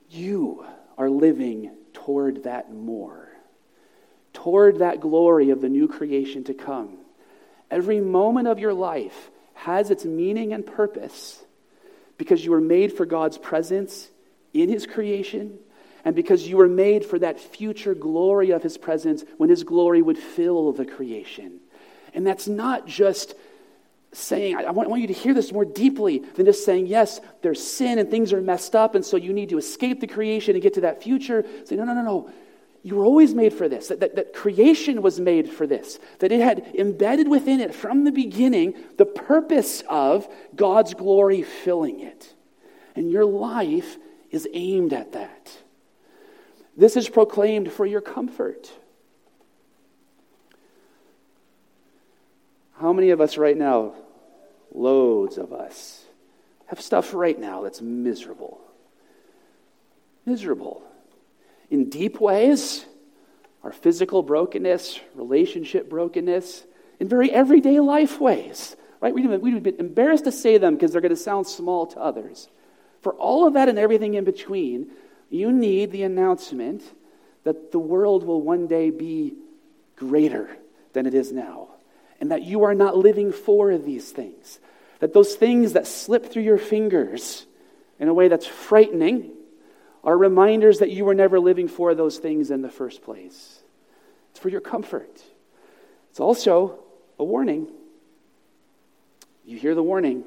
you 0.09 0.65
are 0.97 1.09
living 1.09 1.75
toward 1.91 2.43
that 2.43 2.73
more, 2.73 3.28
toward 4.33 4.79
that 4.79 4.99
glory 4.99 5.49
of 5.49 5.61
the 5.61 5.69
new 5.69 5.87
creation 5.87 6.43
to 6.45 6.53
come. 6.53 6.97
Every 7.71 7.99
moment 7.99 8.47
of 8.47 8.59
your 8.59 8.73
life 8.73 9.29
has 9.53 9.91
its 9.91 10.05
meaning 10.05 10.53
and 10.53 10.65
purpose 10.65 11.43
because 12.17 12.43
you 12.43 12.51
were 12.51 12.61
made 12.61 12.93
for 12.93 13.05
God's 13.05 13.37
presence 13.37 14.09
in 14.53 14.69
His 14.69 14.85
creation 14.85 15.59
and 16.05 16.15
because 16.15 16.47
you 16.47 16.57
were 16.57 16.67
made 16.67 17.05
for 17.05 17.19
that 17.19 17.39
future 17.39 17.93
glory 17.93 18.51
of 18.51 18.63
His 18.63 18.77
presence 18.77 19.23
when 19.37 19.49
His 19.49 19.63
glory 19.63 20.01
would 20.01 20.17
fill 20.17 20.71
the 20.71 20.85
creation. 20.85 21.59
And 22.13 22.25
that's 22.25 22.47
not 22.47 22.87
just 22.87 23.35
saying, 24.11 24.57
I 24.57 24.71
want, 24.71 24.99
you 25.01 25.07
to 25.07 25.13
hear 25.13 25.33
this 25.33 25.51
more 25.51 25.65
deeply 25.65 26.19
than 26.19 26.45
just 26.45 26.65
saying, 26.65 26.87
yes, 26.87 27.19
there's 27.41 27.61
sin 27.61 27.99
and 27.99 28.09
things 28.09 28.33
are 28.33 28.41
messed 28.41 28.75
up, 28.75 28.95
and 28.95 29.05
so 29.05 29.17
you 29.17 29.33
need 29.33 29.49
to 29.49 29.57
escape 29.57 29.99
the 29.99 30.07
creation 30.07 30.55
and 30.55 30.63
get 30.63 30.75
to 30.75 30.81
that 30.81 31.03
future. 31.03 31.45
Say, 31.65 31.75
no, 31.75 31.83
no, 31.83 31.93
no, 31.93 32.01
no. 32.01 32.31
You 32.81 32.95
were 32.95 33.05
always 33.05 33.35
made 33.35 33.53
for 33.53 33.67
this, 33.67 33.89
that, 33.89 33.99
that, 33.99 34.15
that, 34.15 34.33
creation 34.33 35.01
was 35.01 35.19
made 35.19 35.49
for 35.49 35.67
this, 35.67 35.99
that 36.19 36.31
it 36.31 36.39
had 36.39 36.75
embedded 36.75 37.27
within 37.27 37.59
it 37.59 37.75
from 37.75 38.05
the 38.05 38.11
beginning 38.11 38.73
the 38.97 39.05
purpose 39.05 39.83
of 39.89 40.27
God's 40.55 40.93
glory 40.93 41.43
filling 41.43 41.99
it. 41.99 42.33
And 42.95 43.11
your 43.11 43.25
life 43.25 43.97
is 44.31 44.47
aimed 44.53 44.93
at 44.93 45.11
that. 45.11 45.57
This 46.77 46.95
is 46.95 47.09
proclaimed 47.09 47.71
for 47.71 47.85
your 47.85 48.01
comfort. 48.01 48.71
How 52.79 52.93
many 52.93 53.09
of 53.09 53.19
us 53.19 53.37
right 53.37 53.57
now, 53.57 53.93
loads 54.73 55.37
of 55.37 55.51
us, 55.51 56.05
have 56.67 56.79
stuff 56.79 57.13
right 57.13 57.37
now 57.37 57.61
that's 57.61 57.81
miserable? 57.81 58.61
Miserable 60.25 60.88
in 61.69 61.89
deep 61.89 62.19
ways, 62.19 62.85
our 63.63 63.71
physical 63.71 64.23
brokenness, 64.23 64.99
relationship 65.15 65.89
brokenness, 65.89 66.65
in 66.99 67.07
very 67.07 67.31
everyday 67.31 67.79
life 67.79 68.19
ways. 68.19 68.75
Right? 69.01 69.13
We'd, 69.13 69.27
we'd 69.27 69.63
be 69.63 69.79
embarrassed 69.79 70.25
to 70.25 70.31
say 70.31 70.57
them 70.57 70.75
because 70.75 70.91
they're 70.91 71.01
going 71.01 71.09
to 71.09 71.15
sound 71.15 71.47
small 71.47 71.87
to 71.87 71.99
others. 71.99 72.49
For 73.01 73.13
all 73.13 73.47
of 73.47 73.53
that 73.53 73.69
and 73.69 73.79
everything 73.79 74.15
in 74.15 74.25
between, 74.25 74.91
you 75.29 75.51
need 75.51 75.91
the 75.91 76.03
announcement 76.03 76.83
that 77.43 77.71
the 77.71 77.79
world 77.79 78.25
will 78.25 78.41
one 78.41 78.67
day 78.67 78.89
be 78.89 79.35
greater 79.95 80.57
than 80.93 81.05
it 81.05 81.13
is 81.13 81.31
now. 81.31 81.69
And 82.19 82.31
that 82.31 82.43
you 82.43 82.63
are 82.63 82.75
not 82.75 82.97
living 82.97 83.31
for 83.31 83.77
these 83.77 84.11
things. 84.11 84.59
That 84.99 85.13
those 85.13 85.35
things 85.35 85.73
that 85.73 85.87
slip 85.87 86.25
through 86.25 86.43
your 86.43 86.57
fingers 86.57 87.45
in 87.99 88.09
a 88.09 88.13
way 88.13 88.27
that's 88.27 88.45
frightening 88.45 89.31
are 90.03 90.17
reminders 90.17 90.79
that 90.79 90.91
you 90.91 91.05
were 91.05 91.13
never 91.13 91.39
living 91.39 91.67
for 91.67 91.93
those 91.93 92.17
things 92.17 92.51
in 92.51 92.61
the 92.61 92.69
first 92.69 93.01
place. 93.01 93.59
It's 94.31 94.39
for 94.39 94.49
your 94.49 94.61
comfort. 94.61 95.21
It's 96.09 96.19
also 96.19 96.79
a 97.17 97.23
warning. 97.23 97.67
You 99.45 99.57
hear 99.57 99.75
the 99.75 99.83
warning. 99.83 100.23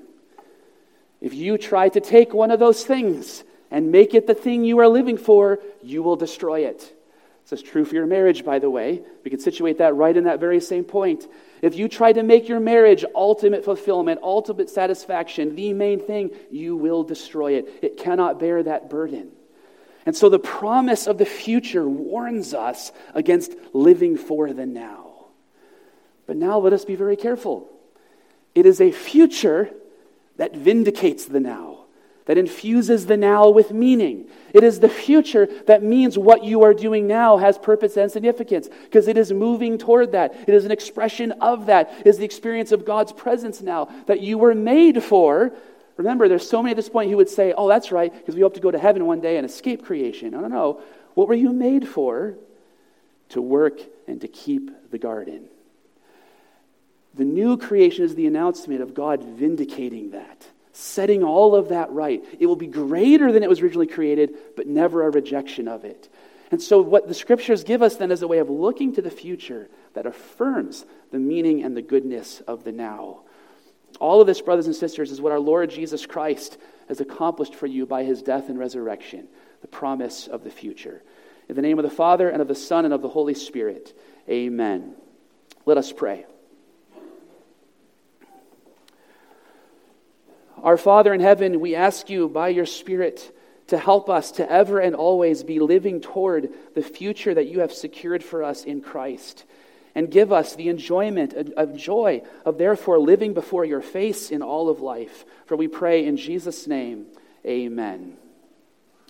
If 1.20 1.34
you 1.34 1.56
try 1.56 1.88
to 1.88 2.00
take 2.00 2.34
one 2.34 2.50
of 2.50 2.58
those 2.58 2.84
things 2.84 3.44
and 3.70 3.92
make 3.92 4.14
it 4.14 4.26
the 4.26 4.34
thing 4.34 4.64
you 4.64 4.80
are 4.80 4.88
living 4.88 5.16
for, 5.16 5.60
you 5.82 6.02
will 6.02 6.16
destroy 6.16 6.66
it. 6.66 6.92
This 7.44 7.60
is 7.60 7.62
true 7.62 7.84
for 7.84 7.94
your 7.94 8.06
marriage, 8.06 8.44
by 8.44 8.58
the 8.58 8.70
way. 8.70 9.02
We 9.24 9.30
can 9.30 9.40
situate 9.40 9.78
that 9.78 9.94
right 9.94 10.16
in 10.16 10.24
that 10.24 10.40
very 10.40 10.60
same 10.60 10.84
point. 10.84 11.26
If 11.60 11.76
you 11.76 11.88
try 11.88 12.12
to 12.12 12.22
make 12.22 12.48
your 12.48 12.60
marriage 12.60 13.04
ultimate 13.14 13.64
fulfillment, 13.64 14.20
ultimate 14.22 14.70
satisfaction, 14.70 15.56
the 15.56 15.72
main 15.72 16.00
thing, 16.00 16.30
you 16.50 16.76
will 16.76 17.02
destroy 17.02 17.52
it. 17.54 17.78
It 17.82 17.96
cannot 17.96 18.38
bear 18.38 18.62
that 18.62 18.90
burden. 18.90 19.32
And 20.04 20.16
so 20.16 20.28
the 20.28 20.38
promise 20.38 21.06
of 21.06 21.18
the 21.18 21.26
future 21.26 21.88
warns 21.88 22.54
us 22.54 22.92
against 23.14 23.54
living 23.72 24.16
for 24.16 24.52
the 24.52 24.66
now. 24.66 25.26
But 26.26 26.36
now 26.36 26.58
let 26.58 26.72
us 26.72 26.84
be 26.84 26.96
very 26.96 27.16
careful. 27.16 27.68
It 28.54 28.66
is 28.66 28.80
a 28.80 28.90
future 28.90 29.70
that 30.36 30.56
vindicates 30.56 31.26
the 31.26 31.40
now, 31.40 31.84
that 32.26 32.38
infuses 32.38 33.06
the 33.06 33.16
now 33.16 33.48
with 33.48 33.72
meaning. 33.72 34.26
It 34.52 34.64
is 34.64 34.80
the 34.80 34.88
future 34.88 35.48
that 35.66 35.82
means 35.82 36.18
what 36.18 36.44
you 36.44 36.62
are 36.62 36.74
doing 36.74 37.06
now 37.06 37.36
has 37.36 37.58
purpose 37.58 37.96
and 37.96 38.10
significance 38.10 38.68
because 38.84 39.08
it 39.08 39.16
is 39.16 39.32
moving 39.32 39.78
toward 39.78 40.12
that. 40.12 40.34
It 40.46 40.54
is 40.54 40.64
an 40.64 40.72
expression 40.72 41.32
of 41.32 41.66
that. 41.66 41.92
It 42.00 42.06
is 42.06 42.18
the 42.18 42.24
experience 42.24 42.72
of 42.72 42.84
God's 42.84 43.12
presence 43.12 43.60
now 43.60 43.88
that 44.06 44.20
you 44.20 44.38
were 44.38 44.54
made 44.54 45.02
for 45.02 45.52
Remember, 45.96 46.28
there's 46.28 46.48
so 46.48 46.62
many 46.62 46.70
at 46.72 46.76
this 46.76 46.88
point 46.88 47.10
who 47.10 47.16
would 47.16 47.28
say, 47.28 47.52
oh, 47.56 47.68
that's 47.68 47.92
right, 47.92 48.12
because 48.12 48.34
we 48.34 48.40
hope 48.40 48.54
to 48.54 48.60
go 48.60 48.70
to 48.70 48.78
heaven 48.78 49.06
one 49.06 49.20
day 49.20 49.36
and 49.36 49.44
escape 49.44 49.84
creation. 49.84 50.30
No, 50.30 50.40
no, 50.40 50.48
no. 50.48 50.82
What 51.14 51.28
were 51.28 51.34
you 51.34 51.52
made 51.52 51.86
for? 51.86 52.34
To 53.30 53.42
work 53.42 53.80
and 54.06 54.20
to 54.20 54.28
keep 54.28 54.70
the 54.90 54.98
garden. 54.98 55.48
The 57.14 57.24
new 57.24 57.58
creation 57.58 58.04
is 58.04 58.14
the 58.14 58.26
announcement 58.26 58.80
of 58.80 58.94
God 58.94 59.22
vindicating 59.22 60.12
that, 60.12 60.46
setting 60.72 61.22
all 61.22 61.54
of 61.54 61.68
that 61.68 61.90
right. 61.90 62.24
It 62.38 62.46
will 62.46 62.56
be 62.56 62.66
greater 62.66 63.30
than 63.30 63.42
it 63.42 63.50
was 63.50 63.60
originally 63.60 63.86
created, 63.86 64.34
but 64.56 64.66
never 64.66 65.06
a 65.06 65.10
rejection 65.10 65.68
of 65.68 65.84
it. 65.84 66.08
And 66.50 66.60
so, 66.60 66.80
what 66.80 67.08
the 67.08 67.14
scriptures 67.14 67.64
give 67.64 67.82
us 67.82 67.96
then 67.96 68.10
is 68.10 68.22
a 68.22 68.28
way 68.28 68.38
of 68.38 68.50
looking 68.50 68.94
to 68.94 69.02
the 69.02 69.10
future 69.10 69.68
that 69.94 70.06
affirms 70.06 70.84
the 71.10 71.18
meaning 71.18 71.62
and 71.62 71.76
the 71.76 71.82
goodness 71.82 72.40
of 72.46 72.64
the 72.64 72.72
now. 72.72 73.20
All 74.00 74.20
of 74.20 74.26
this, 74.26 74.40
brothers 74.40 74.66
and 74.66 74.74
sisters, 74.74 75.10
is 75.10 75.20
what 75.20 75.32
our 75.32 75.40
Lord 75.40 75.70
Jesus 75.70 76.06
Christ 76.06 76.58
has 76.88 77.00
accomplished 77.00 77.54
for 77.54 77.66
you 77.66 77.86
by 77.86 78.04
his 78.04 78.22
death 78.22 78.48
and 78.48 78.58
resurrection, 78.58 79.28
the 79.60 79.68
promise 79.68 80.26
of 80.26 80.44
the 80.44 80.50
future. 80.50 81.02
In 81.48 81.56
the 81.56 81.62
name 81.62 81.78
of 81.78 81.84
the 81.84 81.90
Father, 81.90 82.28
and 82.28 82.40
of 82.40 82.48
the 82.48 82.54
Son, 82.54 82.84
and 82.84 82.94
of 82.94 83.02
the 83.02 83.08
Holy 83.08 83.34
Spirit, 83.34 83.96
amen. 84.28 84.94
Let 85.64 85.78
us 85.78 85.92
pray. 85.92 86.26
Our 90.62 90.76
Father 90.76 91.12
in 91.12 91.20
heaven, 91.20 91.60
we 91.60 91.74
ask 91.74 92.08
you 92.08 92.28
by 92.28 92.48
your 92.48 92.66
Spirit 92.66 93.36
to 93.68 93.78
help 93.78 94.08
us 94.08 94.32
to 94.32 94.50
ever 94.50 94.78
and 94.78 94.94
always 94.94 95.42
be 95.42 95.60
living 95.60 96.00
toward 96.00 96.50
the 96.74 96.82
future 96.82 97.34
that 97.34 97.46
you 97.46 97.60
have 97.60 97.72
secured 97.72 98.22
for 98.22 98.42
us 98.42 98.64
in 98.64 98.80
Christ 98.80 99.44
and 99.94 100.10
give 100.10 100.32
us 100.32 100.54
the 100.54 100.68
enjoyment 100.68 101.34
of 101.34 101.76
joy 101.76 102.22
of 102.44 102.58
therefore 102.58 102.98
living 102.98 103.34
before 103.34 103.64
your 103.64 103.82
face 103.82 104.30
in 104.30 104.42
all 104.42 104.68
of 104.68 104.80
life. 104.80 105.24
For 105.46 105.56
we 105.56 105.68
pray 105.68 106.04
in 106.04 106.16
Jesus' 106.16 106.66
name, 106.66 107.06
amen. 107.44 108.16